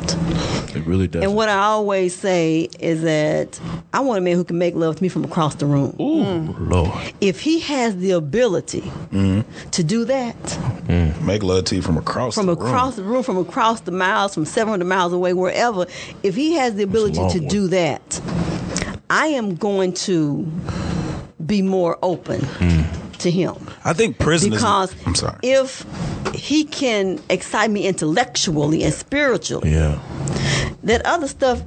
It 0.77 0.87
really 0.87 1.09
does. 1.09 1.25
And 1.25 1.35
what 1.35 1.49
I 1.49 1.59
always 1.59 2.15
say 2.15 2.69
is 2.79 3.03
that 3.03 3.59
I 3.93 3.99
want 3.99 4.19
a 4.19 4.21
man 4.21 4.37
who 4.37 4.45
can 4.45 4.57
make 4.57 4.77
love 4.77 4.95
to 4.95 5.03
me 5.03 5.09
from 5.09 5.25
across 5.25 5.57
the 5.57 5.67
room. 5.67 5.97
Ooh, 5.99 6.23
mm. 6.23 6.71
Lord. 6.71 7.13
If 7.21 7.41
he 7.41 7.59
has 7.59 7.97
the 7.97 8.13
ability 8.13 8.83
mm-hmm. 8.83 9.41
to 9.73 9.83
do 9.83 10.05
that 10.05 10.37
mm. 10.87 11.21
Make 11.23 11.43
love 11.43 11.65
to 11.65 11.77
you 11.77 11.83
from 11.83 11.97
across 11.97 12.35
from 12.35 12.47
the 12.47 12.53
across 12.53 12.97
room. 12.97 13.07
the 13.07 13.13
room, 13.13 13.23
from 13.23 13.39
across 13.39 13.81
the 13.81 13.91
miles, 13.91 14.35
from 14.35 14.45
700 14.45 14.85
miles 14.85 15.13
away, 15.13 15.33
wherever, 15.33 15.87
if 16.23 16.35
he 16.35 16.53
has 16.55 16.75
the 16.75 16.83
ability 16.83 17.15
to 17.15 17.41
one. 17.41 17.49
do 17.49 17.67
that, 17.69 18.21
I 19.15 19.27
am 19.29 19.55
going 19.55 19.93
to 20.09 20.45
be 21.47 21.63
more 21.63 21.97
open 22.03 22.41
mm. 22.41 23.19
to 23.19 23.31
him. 23.31 23.55
I 23.85 23.93
think 23.93 24.19
prison 24.19 24.51
Because 24.51 24.93
is. 24.93 25.07
I'm 25.07 25.15
sorry. 25.15 25.39
if 25.43 25.87
he 26.35 26.65
can 26.65 27.21
excite 27.31 27.71
me 27.71 27.87
intellectually 27.87 28.83
and 28.83 28.93
spiritually, 28.93 29.71
Yeah. 29.71 29.99
that 30.83 31.01
other 31.07 31.29
stuff, 31.29 31.63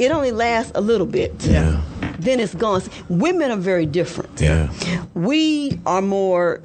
it 0.00 0.10
only 0.10 0.32
lasts 0.32 0.72
a 0.74 0.80
little 0.80 1.06
bit. 1.06 1.32
Yeah. 1.46 1.80
Then 2.18 2.40
it's 2.40 2.54
gone. 2.54 2.82
Women 3.08 3.52
are 3.52 3.62
very 3.72 3.86
different. 3.86 4.40
Yeah. 4.40 4.68
We 5.14 5.78
are 5.86 6.02
more 6.02 6.60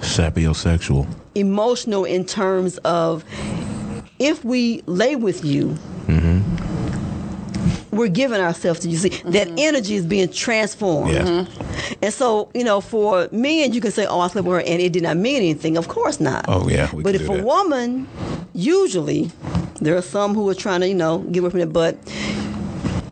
Sapiosexual. 0.00 1.06
emotional 1.36 2.04
in 2.04 2.24
terms 2.24 2.78
of 2.78 3.24
if 4.18 4.44
we 4.44 4.82
lay 4.86 5.14
with 5.14 5.44
you, 5.44 5.66
mm-hmm. 6.08 6.27
We're 7.98 8.08
giving 8.08 8.40
ourselves 8.40 8.80
to 8.80 8.88
you. 8.88 8.96
See, 8.96 9.08
that 9.08 9.48
mm-hmm. 9.48 9.56
energy 9.58 9.96
is 9.96 10.06
being 10.06 10.30
transformed. 10.30 11.12
Yeah. 11.12 11.22
Mm-hmm. 11.22 11.94
And 12.02 12.14
so, 12.14 12.48
you 12.54 12.64
know, 12.64 12.80
for 12.80 13.28
men, 13.32 13.72
you 13.72 13.80
can 13.80 13.90
say, 13.90 14.06
oh, 14.06 14.20
I 14.20 14.28
slept 14.28 14.46
with 14.46 14.54
her 14.54 14.60
and 14.60 14.80
it 14.80 14.92
did 14.92 15.02
not 15.02 15.16
mean 15.16 15.36
anything. 15.36 15.76
Of 15.76 15.88
course 15.88 16.20
not. 16.20 16.44
Oh, 16.48 16.68
yeah, 16.68 16.94
we 16.94 17.02
but 17.02 17.14
if 17.14 17.28
a 17.28 17.36
that. 17.36 17.44
woman, 17.44 18.08
usually, 18.54 19.30
there 19.80 19.96
are 19.96 20.02
some 20.02 20.34
who 20.34 20.48
are 20.48 20.54
trying 20.54 20.80
to, 20.80 20.88
you 20.88 20.94
know, 20.94 21.18
get 21.18 21.40
away 21.40 21.50
from 21.50 21.60
it, 21.60 21.72
but 21.72 21.96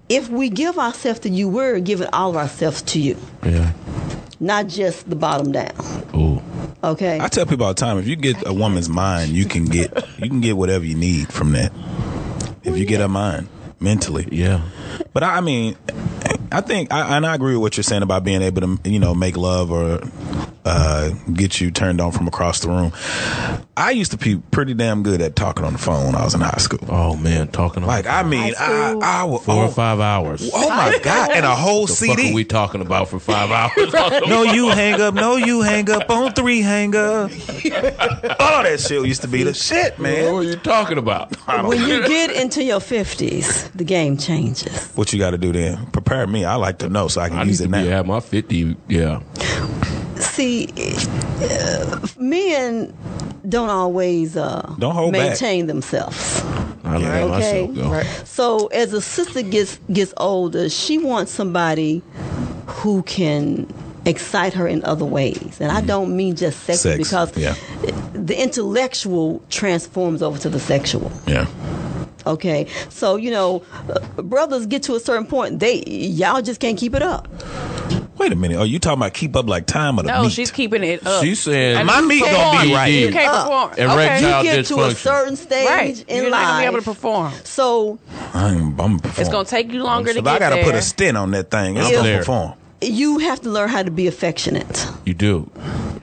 if 0.09 0.29
we 0.29 0.49
give 0.49 0.79
ourselves 0.79 1.19
to 1.21 1.29
you, 1.29 1.49
we're 1.49 1.81
giving 1.81 2.09
all 2.13 2.31
of 2.31 2.37
ourselves 2.37 2.81
to 2.83 3.01
you, 3.01 3.17
Yeah. 3.45 3.73
not 4.39 4.69
just 4.69 5.11
the 5.11 5.17
bottom 5.17 5.51
down. 5.51 5.75
Ooh. 6.15 6.41
Okay? 6.85 7.19
I 7.21 7.27
tell 7.27 7.47
people 7.47 7.67
all 7.67 7.75
the 7.75 7.81
time, 7.81 7.99
if 7.99 8.07
you 8.07 8.15
get 8.15 8.47
a 8.47 8.53
woman's 8.53 8.89
mind, 8.89 9.33
you 9.33 9.47
can 9.47 9.65
get 9.65 9.93
you 10.19 10.29
can 10.29 10.41
get 10.41 10.57
whatever 10.57 10.85
you 10.85 10.95
need 10.95 11.33
from 11.33 11.53
that. 11.53 11.73
If 12.63 12.79
you 12.79 12.85
get 12.85 13.01
her 13.01 13.09
mind 13.09 13.49
mentally. 13.81 14.29
Yeah. 14.31 14.63
But 15.13 15.23
I 15.23 15.37
I 15.37 15.41
mean, 15.41 15.77
I 16.53 16.61
think, 16.61 16.93
I, 16.93 17.17
and 17.17 17.27
I 17.27 17.35
agree 17.35 17.55
with 17.55 17.63
what 17.63 17.77
you're 17.77 17.85
saying 17.85 18.03
about 18.03 18.25
being 18.25 18.43
able 18.43 18.63
to, 18.63 18.91
you 18.91 18.99
know, 18.99 19.15
make 19.15 19.37
love 19.37 19.71
or 19.71 20.01
uh, 20.67 21.11
get 21.33 21.61
you 21.61 21.71
turned 21.71 22.01
on 22.01 22.11
from 22.11 22.27
across 22.27 22.61
the 22.61 22.69
room. 22.69 22.93
I 23.77 23.91
used 23.93 24.11
to 24.11 24.17
be 24.17 24.37
pretty 24.51 24.75
damn 24.75 25.03
good 25.03 25.21
at 25.23 25.37
talking 25.37 25.65
on 25.65 25.73
the 25.75 25.79
phone 25.79 26.07
when 26.07 26.15
I 26.15 26.25
was 26.25 26.35
in 26.35 26.41
high 26.41 26.59
school. 26.59 26.81
Oh 26.89 27.17
man, 27.17 27.49
talking 27.49 27.83
on 27.83 27.87
Like, 27.89 28.07
I 28.07 28.23
mean, 28.23 28.55
I, 28.59 28.91
school. 28.91 29.03
I 29.05 29.25
will. 29.25 29.39
four 29.39 29.65
oh, 29.65 29.67
or 29.67 29.71
five 29.71 30.01
hours. 30.01 30.51
Oh 30.53 30.69
my 30.69 30.99
god! 31.03 31.31
And 31.31 31.45
a 31.47 31.55
whole 31.55 31.87
the 31.87 31.95
fuck 31.95 32.17
CD. 32.19 32.33
are 32.33 32.35
we 32.35 32.45
talking 32.45 32.81
about 32.81 33.09
for 33.09 33.21
five 33.21 33.51
hours? 33.51 33.93
no, 34.29 34.43
you 34.43 34.69
hang 34.71 35.01
up. 35.01 35.15
No, 35.15 35.37
you 35.37 35.61
hang 35.63 35.89
up 35.91 36.11
on 36.11 36.33
three 36.33 36.63
hang 36.63 36.97
up. 36.97 37.31
All 38.41 38.63
that 38.63 38.79
shit 38.81 39.07
used 39.07 39.23
to 39.23 39.29
be 39.29 39.45
the 39.45 39.55
shit, 39.55 39.99
man. 39.99 40.25
What 40.25 40.33
man. 40.33 40.35
are 40.35 40.51
you 40.51 40.57
talking 40.57 40.99
about? 40.99 41.37
When 41.67 41.81
you 41.89 42.07
get 42.07 42.31
into 42.31 42.63
your 42.63 42.81
50s, 42.81 43.73
the 43.73 43.85
game 43.85 44.17
changes. 44.17 44.91
What 44.95 45.13
you 45.13 45.19
got 45.19 45.31
to 45.31 45.39
do 45.39 45.53
then? 45.53 45.87
Prepare 45.87 46.27
me. 46.27 46.45
I 46.45 46.57
like 46.57 46.79
to 46.79 46.89
know 46.89 47.09
so 47.09 47.21
I 47.21 47.29
can 47.29 47.39
I 47.39 47.43
use 47.45 47.59
to 47.59 47.65
it 47.65 47.67
be 47.73 47.85
now. 47.85 48.01
at 48.01 48.07
my 48.07 48.21
fifty. 48.21 48.77
Yeah, 48.89 49.21
See, 50.21 50.69
uh, 51.43 52.07
men 52.19 52.97
don't 53.49 53.69
always 53.71 54.37
uh, 54.37 54.75
Don't 54.79 54.95
hold 54.95 55.13
back. 55.13 55.29
maintain 55.31 55.67
themselves. 55.67 56.43
I 56.85 56.99
let 56.99 57.23
Okay. 57.23 57.67
myself 57.67 57.75
go. 57.75 58.03
So 58.25 58.67
as 58.69 58.93
a 58.93 59.01
sister 59.01 59.43
gets 59.43 59.79
gets 59.93 60.15
older, 60.17 60.69
she 60.69 60.99
wants 60.99 61.33
somebody 61.33 62.03
who 62.67 63.03
can 63.03 63.67
excite 64.05 64.53
her 64.55 64.69
in 64.69 64.85
other 64.85 65.05
ways. 65.05 65.59
And 65.61 65.73
I 65.73 65.81
don't 65.81 66.17
mean 66.17 66.37
just 66.37 66.63
sexually 66.65 67.03
Mm-hmm. 67.03 67.03
Sex, 67.03 67.33
because 67.33 67.37
yeah. 67.37 67.55
the 68.13 68.41
intellectual 68.41 69.43
transforms 69.51 70.23
over 70.23 70.39
to 70.39 70.49
the 70.49 70.61
sexual. 70.61 71.11
Yeah. 71.27 71.47
Okay, 72.25 72.67
so 72.89 73.15
you 73.17 73.31
know, 73.31 73.63
uh, 73.89 74.01
brothers 74.23 74.67
get 74.67 74.83
to 74.85 74.95
a 74.97 75.01
certain 75.01 75.27
point, 75.27 75.61
they 75.61 75.83
y'all 75.85 76.43
just 76.43 76.59
can't 76.61 76.77
keep 76.79 76.95
it 76.95 77.03
up. 77.03 77.29
Wait 78.19 78.33
a 78.33 78.37
minute. 78.37 78.57
Are 78.59 78.65
you 78.67 78.79
talking 78.79 78.99
about 78.99 79.13
keep 79.15 79.37
up 79.37 79.47
like 79.47 79.67
time 79.67 79.99
or 79.99 80.03
the 80.03 80.09
No, 80.09 80.23
meat? 80.23 80.33
she's 80.33 80.51
keeping 80.51 80.83
it 80.83 81.07
up. 81.07 81.23
She's 81.23 81.39
saying 81.41 81.77
And 81.77 81.87
My 81.87 82.01
you 82.01 82.09
meat 82.09 82.25
can't 82.25 82.37
gonna 82.37 82.51
be 82.53 82.57
perform. 82.59 82.75
right. 82.77 82.87
You 82.87 83.13
can't 83.13 83.35
Up. 83.35 83.45
perform. 83.45 83.71
And 83.79 83.91
okay. 83.91 83.97
Red 83.97 84.21
You 84.23 84.27
Child 84.29 84.45
get 84.45 84.67
to 84.67 84.81
a 84.85 84.95
certain 84.95 85.37
stage 85.37 85.67
Right. 85.69 86.05
in 86.09 86.23
You're 86.23 86.31
life. 86.31 86.41
not 86.43 86.47
gonna 86.49 86.61
be 86.63 86.67
able 86.67 86.79
to 86.79 86.85
perform. 86.85 87.33
So 87.45 87.99
I'm, 88.33 88.81
I'm 88.81 88.99
perform. 89.01 89.21
It's 89.21 89.29
gonna 89.29 89.45
take 89.45 89.71
you 89.73 89.83
longer 89.83 90.11
to 90.13 90.19
So 90.19 90.23
get 90.23 90.33
I 90.35 90.39
got 90.39 90.49
to 90.51 90.55
there. 90.57 90.65
put 90.65 90.75
a 90.75 90.83
stint 90.83 91.17
on 91.17 91.31
that 91.33 91.51
thing. 91.51 91.79
I'm 91.79 91.93
gonna 91.93 92.19
perform. 92.19 92.55
you 92.81 93.19
have 93.19 93.41
to 93.43 93.51
learn 93.51 93.69
how 93.69 93.83
to 93.83 93.91
be 93.91 94.07
affectionate. 94.07 94.87
You 95.05 95.15
do. 95.15 95.51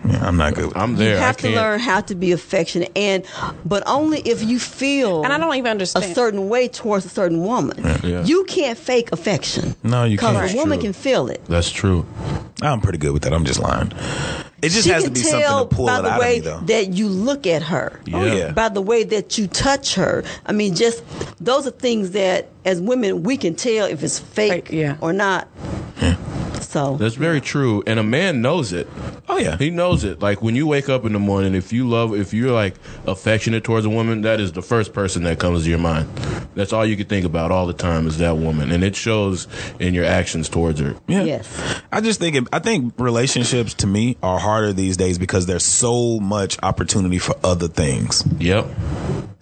Yeah, 0.05 0.27
I'm 0.27 0.35
not 0.37 0.55
good. 0.55 0.67
With 0.67 0.77
I'm 0.77 0.95
there. 0.95 1.11
You 1.15 1.17
have 1.17 1.37
I 1.37 1.39
to 1.39 1.41
can't. 1.43 1.55
learn 1.55 1.79
how 1.79 2.01
to 2.01 2.15
be 2.15 2.31
affectionate, 2.33 2.91
and 2.95 3.25
but 3.65 3.83
only 3.87 4.19
if 4.19 4.43
you 4.43 4.59
feel 4.59 5.23
and 5.23 5.31
I 5.31 5.37
don't 5.37 5.55
even 5.55 5.71
understand 5.71 6.05
a 6.05 6.13
certain 6.13 6.49
way 6.49 6.67
towards 6.67 7.05
a 7.05 7.09
certain 7.09 7.43
woman. 7.43 7.81
Yeah. 8.03 8.23
You 8.23 8.43
can't 8.45 8.77
fake 8.77 9.11
affection. 9.11 9.75
No, 9.83 10.03
you 10.03 10.17
can't. 10.17 10.51
a 10.51 10.55
woman 10.55 10.79
True. 10.79 10.87
can 10.87 10.93
feel 10.93 11.27
it. 11.29 11.43
That's 11.45 11.71
true. 11.71 12.05
I'm 12.61 12.81
pretty 12.81 12.97
good 12.97 13.13
with 13.13 13.23
that. 13.23 13.33
I'm 13.33 13.45
just 13.45 13.59
lying. 13.59 13.91
It 14.61 14.69
just 14.69 14.83
she 14.85 14.89
has 14.91 15.03
to 15.03 15.11
be 15.11 15.21
tell 15.21 15.41
something 15.41 15.69
to 15.69 15.75
pull 15.75 15.85
by 15.87 15.99
it 15.99 16.01
the 16.03 16.09
out 16.11 16.19
way 16.19 16.37
of 16.39 16.45
me, 16.45 16.51
though. 16.51 16.59
that 16.67 16.93
you 16.93 17.07
look 17.09 17.45
at 17.47 17.63
her. 17.63 17.99
Oh, 18.13 18.23
yeah. 18.25 18.51
By 18.51 18.69
the 18.69 18.81
way 18.81 19.03
that 19.03 19.37
you 19.37 19.47
touch 19.47 19.95
her. 19.95 20.23
I 20.45 20.51
mean, 20.53 20.73
just 20.75 21.03
those 21.43 21.67
are 21.67 21.71
things 21.71 22.11
that 22.11 22.49
as 22.63 22.79
women 22.81 23.23
we 23.23 23.35
can 23.37 23.55
tell 23.55 23.87
if 23.87 24.03
it's 24.03 24.19
fake 24.19 24.67
Fake, 24.67 24.71
yeah. 24.71 24.97
or 25.01 25.11
not. 25.11 25.47
So 26.73 26.97
That's 26.97 27.13
very 27.13 27.39
true. 27.39 27.83
And 27.85 27.99
a 27.99 28.03
man 28.03 28.41
knows 28.41 28.73
it. 28.73 28.87
Oh 29.29 29.37
yeah. 29.37 29.57
He 29.57 29.69
knows 29.69 30.03
it. 30.03 30.21
Like 30.23 30.41
when 30.41 30.55
you 30.55 30.65
wake 30.65 30.89
up 30.89 31.05
in 31.05 31.13
the 31.13 31.19
morning, 31.19 31.53
if 31.53 31.71
you 31.71 31.87
love, 31.87 32.15
if 32.15 32.33
you're 32.33 32.51
like 32.51 32.73
affectionate 33.05 33.63
towards 33.63 33.85
a 33.85 33.91
woman, 33.91 34.21
that 34.21 34.39
is 34.39 34.53
the 34.53 34.63
first 34.63 34.91
person 34.91 35.21
that 35.23 35.37
comes 35.37 35.65
to 35.65 35.69
your 35.69 35.77
mind. 35.77 36.09
That's 36.55 36.73
all 36.73 36.83
you 36.83 36.97
can 36.97 37.05
think 37.05 37.25
about 37.25 37.51
all 37.51 37.67
the 37.67 37.73
time 37.73 38.07
is 38.07 38.17
that 38.17 38.37
woman, 38.37 38.71
and 38.71 38.83
it 38.83 38.95
shows 38.95 39.47
in 39.79 39.93
your 39.93 40.05
actions 40.05 40.49
towards 40.49 40.79
her. 40.79 40.95
Yeah. 41.07 41.23
Yes. 41.23 41.81
I 41.91 42.01
just 42.01 42.19
think 42.19 42.35
it, 42.35 42.43
I 42.51 42.57
think 42.57 42.93
relationships 42.97 43.75
to 43.75 43.87
me 43.87 44.17
are 44.23 44.39
harder 44.39 44.73
these 44.73 44.97
days 44.97 45.19
because 45.19 45.45
there's 45.45 45.65
so 45.65 46.19
much 46.19 46.57
opportunity 46.63 47.19
for 47.19 47.35
other 47.43 47.67
things. 47.67 48.23
Yep. 48.39 48.67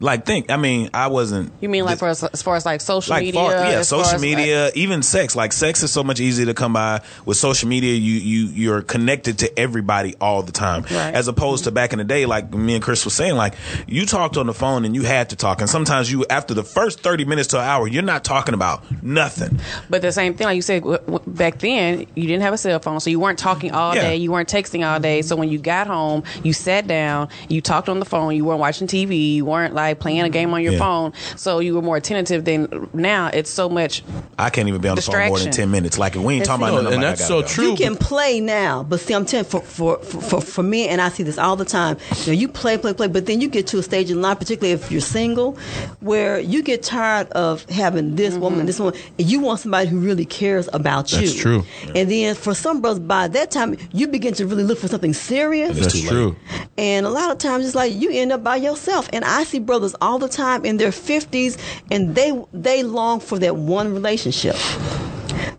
Like 0.02 0.26
think, 0.26 0.50
I 0.50 0.58
mean, 0.58 0.90
I 0.94 1.08
wasn't 1.08 1.52
you 1.62 1.70
mean 1.70 1.86
like 1.86 2.00
for 2.00 2.08
as, 2.08 2.24
as 2.24 2.42
far 2.42 2.56
as 2.56 2.66
like 2.66 2.82
social 2.82 3.12
like 3.14 3.24
media? 3.24 3.40
far, 3.40 3.52
yeah, 3.52 3.82
social 3.84 4.20
media, 4.20 4.72
even 4.76 5.04
sex. 5.04 5.36
Like 5.36 5.54
sex 5.54 5.84
is 5.84 5.92
so 5.92 6.04
much 6.04 6.20
easier 6.20 6.48
to 6.48 6.54
come 6.56 6.74
by 6.74 7.02
with 7.26 7.38
social 7.38 7.70
media. 7.70 7.94
You 7.94 8.14
you 8.16 8.46
you're 8.48 8.82
connected 8.82 9.40
to 9.40 9.60
everybody 9.60 10.16
all 10.20 10.42
the 10.42 10.52
time, 10.52 10.82
Right. 10.84 11.14
as 11.14 11.28
opposed 11.28 11.66
to 11.66 11.70
mm-hmm. 11.70 11.76
back 11.76 11.94
in 11.94 12.00
the 12.00 12.04
day. 12.04 12.26
Like 12.26 12.52
me 12.52 12.74
and 12.74 12.84
Chris 12.84 13.06
was 13.06 13.14
saying, 13.14 13.36
like 13.36 13.54
you 13.88 14.06
talked 14.08 14.38
on 14.38 14.48
the 14.48 14.54
phone 14.54 14.86
and 14.86 14.96
you 14.96 15.04
had 15.04 15.30
to 15.30 15.36
talk, 15.36 15.62
and 15.62 15.70
sometimes 15.70 16.12
you 16.12 16.26
after 16.30 16.54
the 16.56 16.64
first 16.64 17.02
thirty 17.02 17.24
minutes 17.24 17.50
to 17.50 17.60
an 17.60 17.66
hour, 17.66 17.88
you're 17.88 18.02
not 18.02 18.24
talking 18.24 18.56
about 18.56 18.84
nothing. 19.04 19.60
But 19.90 20.02
the 20.02 20.12
same 20.12 20.34
thing, 20.34 20.46
like 20.46 20.56
you 20.56 20.62
said, 20.64 20.82
w- 20.82 20.98
w- 20.98 21.20
back 21.28 21.60
then 21.60 22.08
you 22.16 22.24
didn't 22.24 22.42
have 22.42 22.54
a 22.56 22.58
cell 22.58 22.80
phone, 22.80 23.00
so 23.02 23.12
you 23.12 23.20
weren't 23.20 23.38
talking 23.38 23.72
all 23.72 23.94
Yeah. 23.96 24.02
day, 24.02 24.16
you 24.16 24.32
weren't 24.32 24.50
texting 24.50 24.84
all 24.84 25.00
day. 25.00 25.22
So 25.22 25.36
when 25.36 25.50
you 25.50 25.60
got 25.60 25.86
home, 25.86 26.24
you 26.44 26.54
sat 26.54 26.88
down, 26.88 27.30
you 27.50 27.62
talked 27.62 27.88
on 27.88 28.00
the 28.00 28.06
phone, 28.06 28.36
you 28.36 28.46
weren't 28.46 28.60
watching 28.60 28.88
TV, 28.88 29.36
you 29.36 29.46
weren't 29.46 29.76
like 29.76 29.91
playing 29.94 30.22
a 30.22 30.30
game 30.30 30.54
on 30.54 30.62
your 30.64 30.74
Yeah. 30.74 30.80
phone, 30.80 31.14
so 31.36 31.60
you 31.60 31.76
were 31.76 31.82
more 31.82 31.98
attentive. 31.98 32.46
Than 32.46 32.90
now, 32.94 33.28
it's 33.34 33.50
so 33.50 33.70
much. 33.70 34.04
I 34.40 34.50
can't 34.50 34.68
even 34.68 34.82
be 34.82 34.88
on 34.90 34.96
the 34.96 35.02
phone 35.02 35.28
more 35.28 35.40
than 35.40 35.52
ten 35.52 35.70
minutes. 35.72 35.98
Like 35.98 36.16
if 36.16 36.22
we 36.22 36.36
ain't 36.36 36.46
talking 36.46 36.64
about 36.64 36.76
No, 36.76 36.82
nothing, 36.84 36.94
and 36.96 37.04
that's 37.04 37.26
so 37.28 37.42
go. 37.42 37.48
true. 37.48 37.70
You 37.72 37.76
can 37.76 37.96
play 37.96 38.40
now, 38.40 38.84
but 38.84 39.00
see, 39.00 39.14
I'm 39.14 39.26
telling 39.26 39.46
for 39.46 39.62
for, 39.62 39.98
for 40.00 40.22
for 40.22 40.42
for 40.42 40.64
me, 40.64 40.88
and 40.88 41.02
I 41.02 41.10
see 41.10 41.24
this 41.24 41.38
all 41.38 41.56
the 41.56 41.66
time. 41.66 41.98
You 42.26 42.28
know, 42.28 42.40
you 42.40 42.48
play, 42.48 42.78
play, 42.78 42.94
play, 42.94 43.08
but 43.08 43.26
then 43.26 43.42
you 43.42 43.48
get 43.50 43.68
to 43.68 43.80
a 43.80 43.84
stage 43.84 44.10
in 44.12 44.22
life, 44.22 44.40
particularly 44.40 44.74
if 44.74 44.92
you're 44.92 45.02
single, 45.02 45.58
where 46.00 46.40
you 46.40 46.62
get 46.64 46.84
tired 46.84 47.30
of 47.32 47.66
having 47.70 48.16
this 48.16 48.32
Mm-hmm. 48.34 48.42
woman, 48.44 48.66
this 48.66 48.80
woman, 48.80 48.96
and 49.20 49.30
you 49.30 49.40
want 49.42 49.60
somebody 49.60 49.90
who 49.90 50.00
really 50.00 50.26
cares 50.26 50.70
about 50.74 51.12
you. 51.12 51.20
That's 51.20 51.36
true. 51.36 51.64
And 51.96 52.10
then 52.10 52.34
for 52.36 52.54
some 52.54 52.80
brothers, 52.82 53.00
by 53.00 53.28
that 53.30 53.52
time, 53.52 53.76
you 53.92 54.08
begin 54.08 54.34
to 54.36 54.46
really 54.46 54.64
look 54.64 54.78
for 54.80 54.88
something 54.88 55.14
serious. 55.14 55.72
It's 55.78 55.94
That's 55.94 56.02
true. 56.08 56.36
And 56.78 57.06
a 57.06 57.10
lot 57.10 57.32
of 57.32 57.40
times 57.40 57.66
it's 57.66 57.76
like 57.76 57.94
you 57.94 58.10
end 58.12 58.32
up 58.32 58.44
by 58.44 58.56
yourself. 58.56 59.10
And 59.12 59.26
I 59.26 59.44
see 59.44 59.60
brothers 59.60 59.81
all 60.02 60.20
the 60.20 60.30
time 60.30 60.66
in 60.66 60.78
their 60.78 60.92
fifties 60.92 61.58
and 61.92 62.16
they 62.16 62.32
they 62.54 62.84
long 62.84 63.20
for 63.20 63.38
that 63.40 63.56
one 63.56 63.94
relationship. 63.94 64.56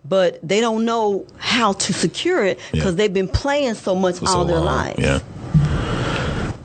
But 0.07 0.39
they 0.47 0.59
don't 0.61 0.85
know 0.85 1.25
how 1.37 1.73
to 1.73 1.93
secure 1.93 2.45
it 2.45 2.59
because 2.71 2.91
Yeah. 2.93 2.97
they've 2.97 3.13
been 3.13 3.27
playing 3.27 3.75
so 3.75 3.95
much 3.95 4.17
For 4.19 4.27
so 4.27 4.37
all 4.39 4.45
their 4.45 4.57
long. 4.57 4.65
lives. 4.65 4.99
Yeah. 4.99 5.19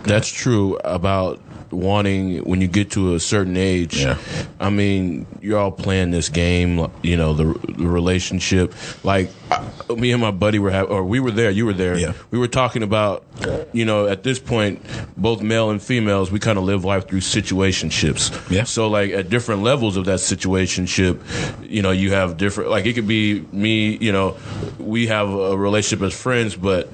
That's 0.04 0.28
true 0.28 0.76
about 0.84 1.40
wanting 1.70 2.38
when 2.44 2.60
you 2.60 2.68
get 2.68 2.90
to 2.92 3.14
a 3.14 3.20
certain 3.20 3.56
age. 3.56 4.00
Yeah. 4.00 4.18
I 4.60 4.70
mean, 4.70 5.26
you're 5.40 5.58
all 5.58 5.70
playing 5.72 6.10
this 6.10 6.28
game, 6.28 6.90
you 7.02 7.16
know, 7.16 7.34
the, 7.34 7.44
the 7.44 7.86
relationship. 7.86 8.74
Like 9.04 9.30
I, 9.50 9.68
me 9.94 10.12
and 10.12 10.20
my 10.20 10.30
buddy 10.30 10.58
were, 10.58 10.70
have, 10.70 10.90
or 10.90 11.04
we 11.04 11.20
were 11.20 11.30
there. 11.30 11.50
You 11.50 11.66
were 11.66 11.72
there. 11.72 11.98
Yeah. 11.98 12.12
We 12.30 12.38
were 12.38 12.48
talking 12.48 12.82
about, 12.82 13.24
you 13.72 13.84
know, 13.84 14.06
at 14.06 14.22
this 14.22 14.38
point, 14.38 14.82
both 15.16 15.42
male 15.42 15.70
and 15.70 15.82
females, 15.82 16.30
we 16.30 16.38
kind 16.38 16.58
of 16.58 16.64
live 16.64 16.84
life 16.84 17.08
through 17.08 17.20
situationships. 17.20 18.50
Yeah. 18.50 18.64
So 18.64 18.88
like 18.88 19.10
at 19.12 19.28
different 19.28 19.62
levels 19.62 19.96
of 19.96 20.04
that 20.06 20.18
situationship, 20.18 21.20
you 21.68 21.82
know, 21.82 21.90
you 21.90 22.12
have 22.12 22.36
different. 22.36 22.70
Like 22.70 22.86
it 22.86 22.94
could 22.94 23.08
be 23.08 23.40
me. 23.52 23.96
You 23.96 24.12
know, 24.12 24.36
we 24.78 25.06
have 25.08 25.28
a 25.28 25.56
relationship 25.56 26.04
as 26.04 26.18
friends, 26.18 26.56
but 26.56 26.88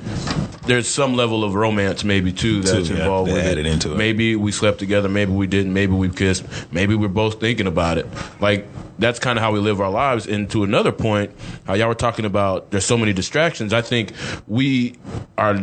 there's 0.67 0.89
some 0.89 1.15
level 1.15 1.45
of 1.45 1.55
romance 1.55 2.05
maybe 2.05 2.33
too 2.33 2.63
that's 2.63 2.89
Too, 2.89 2.95
yeah, 2.95 3.01
involved 3.03 3.31
they 3.31 3.35
with 3.35 3.45
added 3.45 3.67
it. 3.67 3.73
into 3.73 3.93
it. 3.93 3.97
Maybe 3.97 4.35
we 4.37 4.53
slept 4.65 4.79
together, 4.79 5.11
maybe 5.11 5.31
we 5.31 5.47
didn't, 5.47 5.75
maybe 5.75 5.93
we 5.93 6.09
kissed, 6.09 6.43
maybe 6.73 6.95
we're 6.95 7.07
both 7.07 7.39
thinking 7.39 7.67
about 7.67 7.99
it. 7.99 8.07
Like 8.41 8.67
that's 8.99 9.19
kind 9.19 9.39
of 9.39 9.43
how 9.43 9.53
we 9.53 9.59
live 9.59 9.79
our 9.79 9.91
lives. 9.91 10.27
And 10.27 10.51
to 10.53 10.65
another 10.65 10.91
point, 10.91 11.33
how 11.67 11.75
y'all 11.75 11.89
were 11.89 11.95
talking 11.95 12.25
about 12.25 12.71
there's 12.71 12.87
so 12.87 12.97
many 12.97 13.13
distractions. 13.13 13.75
I 13.75 13.83
think 13.83 14.13
we 14.47 14.97
are 15.37 15.55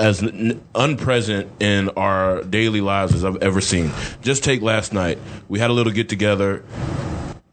as 0.00 0.22
unpresent 0.74 1.50
in 1.60 1.90
our 1.90 2.42
daily 2.44 2.80
lives 2.80 3.14
as 3.14 3.26
I've 3.26 3.42
ever 3.42 3.60
seen. 3.60 3.92
Just 4.22 4.42
take 4.42 4.62
last 4.62 4.94
night. 4.94 5.18
We 5.46 5.58
had 5.58 5.68
a 5.68 5.74
little 5.74 5.92
get 5.92 6.08
together. 6.08 6.64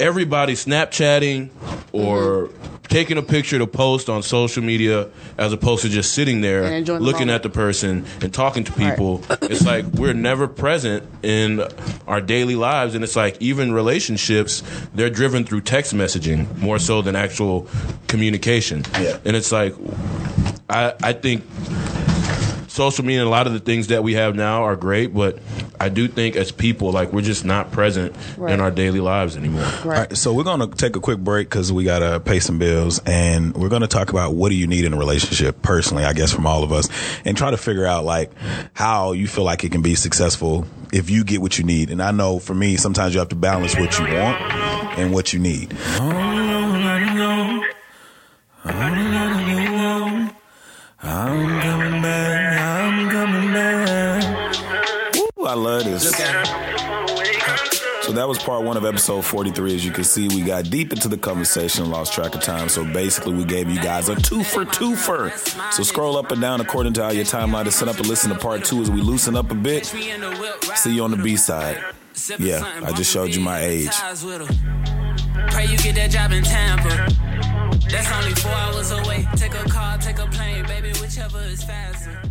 Everybody 0.01 0.53
Snapchatting 0.53 1.49
or 1.91 2.47
mm-hmm. 2.47 2.75
taking 2.87 3.17
a 3.17 3.21
picture 3.21 3.59
to 3.59 3.67
post 3.67 4.09
on 4.09 4.23
social 4.23 4.63
media 4.63 5.09
as 5.37 5.53
opposed 5.53 5.83
to 5.83 5.89
just 5.89 6.13
sitting 6.13 6.41
there 6.41 6.81
the 6.81 6.99
looking 6.99 7.27
moment. 7.27 7.29
at 7.29 7.43
the 7.43 7.49
person 7.49 8.05
and 8.21 8.33
talking 8.33 8.63
to 8.63 8.71
people. 8.73 9.23
it's 9.43 9.63
like 9.63 9.85
we're 9.93 10.13
never 10.13 10.47
present 10.47 11.03
in 11.21 11.63
our 12.07 12.19
daily 12.19 12.55
lives. 12.55 12.95
And 12.95 13.03
it's 13.03 13.15
like 13.15 13.39
even 13.39 13.73
relationships, 13.73 14.63
they're 14.95 15.11
driven 15.11 15.43
through 15.43 15.61
text 15.61 15.93
messaging 15.93 16.57
more 16.57 16.79
so 16.79 17.03
than 17.03 17.15
actual 17.15 17.67
communication. 18.07 18.83
Yeah. 18.99 19.19
And 19.23 19.35
it's 19.35 19.51
like, 19.51 19.75
I, 20.67 20.93
I 21.03 21.13
think 21.13 21.43
social 22.71 23.03
media, 23.03 23.23
a 23.23 23.25
lot 23.25 23.47
of 23.47 23.53
the 23.53 23.59
things 23.59 23.87
that 23.87 24.01
we 24.01 24.13
have 24.13 24.33
now 24.35 24.63
are 24.63 24.77
great, 24.77 25.13
but 25.13 25.39
I 25.79 25.89
do 25.89 26.07
think 26.07 26.37
as 26.37 26.51
people, 26.51 26.91
like 26.91 27.11
we're 27.11 27.21
just 27.21 27.43
not 27.43 27.71
present 27.71 28.15
right. 28.37 28.53
in 28.53 28.61
our 28.61 28.71
daily 28.71 29.01
lives 29.01 29.35
anymore. 29.35 29.69
Right. 29.83 30.15
so 30.15 30.33
we're 30.33 30.45
gonna 30.45 30.67
take 30.67 30.95
a 30.95 31.01
quick 31.01 31.19
break 31.19 31.49
because 31.49 31.71
we 31.71 31.83
gotta 31.83 32.19
pay 32.19 32.39
some 32.39 32.59
bills, 32.59 33.01
and 33.05 33.53
we're 33.55 33.69
gonna 33.69 33.87
talk 33.87 34.09
about 34.09 34.35
what 34.35 34.49
do 34.49 34.55
you 34.55 34.67
need 34.67 34.85
in 34.85 34.93
a 34.93 34.97
relationship 34.97 35.61
personally, 35.61 36.05
I 36.05 36.13
guess, 36.13 36.31
from 36.31 36.47
all 36.47 36.63
of 36.63 36.71
us, 36.71 36.87
and 37.25 37.35
try 37.35 37.51
to 37.51 37.57
figure 37.57 37.85
out 37.85 38.05
like 38.05 38.31
how 38.73 39.11
you 39.11 39.27
feel 39.27 39.43
like 39.43 39.65
it 39.65 39.71
can 39.71 39.81
be 39.81 39.95
successful 39.95 40.65
if 40.93 41.09
you 41.09 41.25
get 41.25 41.41
what 41.41 41.57
you 41.57 41.65
need. 41.65 41.89
And 41.89 42.01
I 42.01 42.11
know 42.11 42.39
for 42.39 42.53
me, 42.53 42.77
sometimes 42.77 43.13
you 43.13 43.19
have 43.19 43.29
to 43.29 43.35
balance 43.35 43.75
what 43.75 43.99
you 43.99 44.05
want 44.05 44.41
and 44.97 45.13
what 45.13 45.33
you 45.33 45.39
need. 45.39 45.75
I'm 51.03 51.80
So 58.01 58.13
that 58.13 58.27
was 58.27 58.39
part 58.39 58.63
one 58.63 58.77
of 58.77 58.83
episode 58.83 59.23
43. 59.23 59.75
As 59.75 59.85
you 59.85 59.91
can 59.91 60.03
see, 60.03 60.27
we 60.27 60.41
got 60.41 60.69
deep 60.69 60.91
into 60.91 61.07
the 61.07 61.17
conversation 61.17 61.83
and 61.83 61.91
lost 61.91 62.13
track 62.13 62.33
of 62.35 62.41
time. 62.41 62.67
So 62.67 62.83
basically, 62.83 63.33
we 63.33 63.45
gave 63.45 63.69
you 63.69 63.79
guys 63.79 64.09
a 64.09 64.15
two 64.15 64.43
for 64.43 64.65
two 64.65 64.95
for. 64.95 65.29
So 65.71 65.83
scroll 65.83 66.17
up 66.17 66.31
and 66.31 66.41
down 66.41 66.61
according 66.61 66.93
to 66.93 67.03
how 67.03 67.11
your 67.11 67.25
timeline 67.25 67.67
is 67.67 67.75
set 67.75 67.87
up 67.87 67.97
and 67.97 68.07
listen 68.07 68.31
to 68.31 68.37
part 68.37 68.65
two 68.65 68.81
as 68.81 68.89
we 68.89 69.01
loosen 69.01 69.35
up 69.35 69.51
a 69.51 69.55
bit. 69.55 69.85
See 69.85 70.95
you 70.95 71.03
on 71.03 71.11
the 71.11 71.19
B 71.23 71.37
side. 71.37 71.81
Yeah, 72.39 72.63
I 72.83 72.91
just 72.91 73.11
showed 73.11 73.33
you 73.33 73.41
my 73.41 73.61
age. 73.61 73.91
Pray 75.51 75.65
you 75.65 75.77
get 75.77 75.95
that 75.95 76.09
job 76.11 76.31
in 76.31 76.43
Tampa. 76.43 76.89
That's 77.89 78.11
only 78.11 78.33
four 78.35 78.51
hours 78.51 78.91
away. 78.91 79.27
Take 79.35 79.53
a 79.53 79.63
car, 79.69 79.97
take 79.97 80.19
a 80.19 80.27
plane, 80.27 80.65
baby, 80.65 80.91
whichever 80.99 81.41
is 81.43 81.63
faster. 81.63 82.30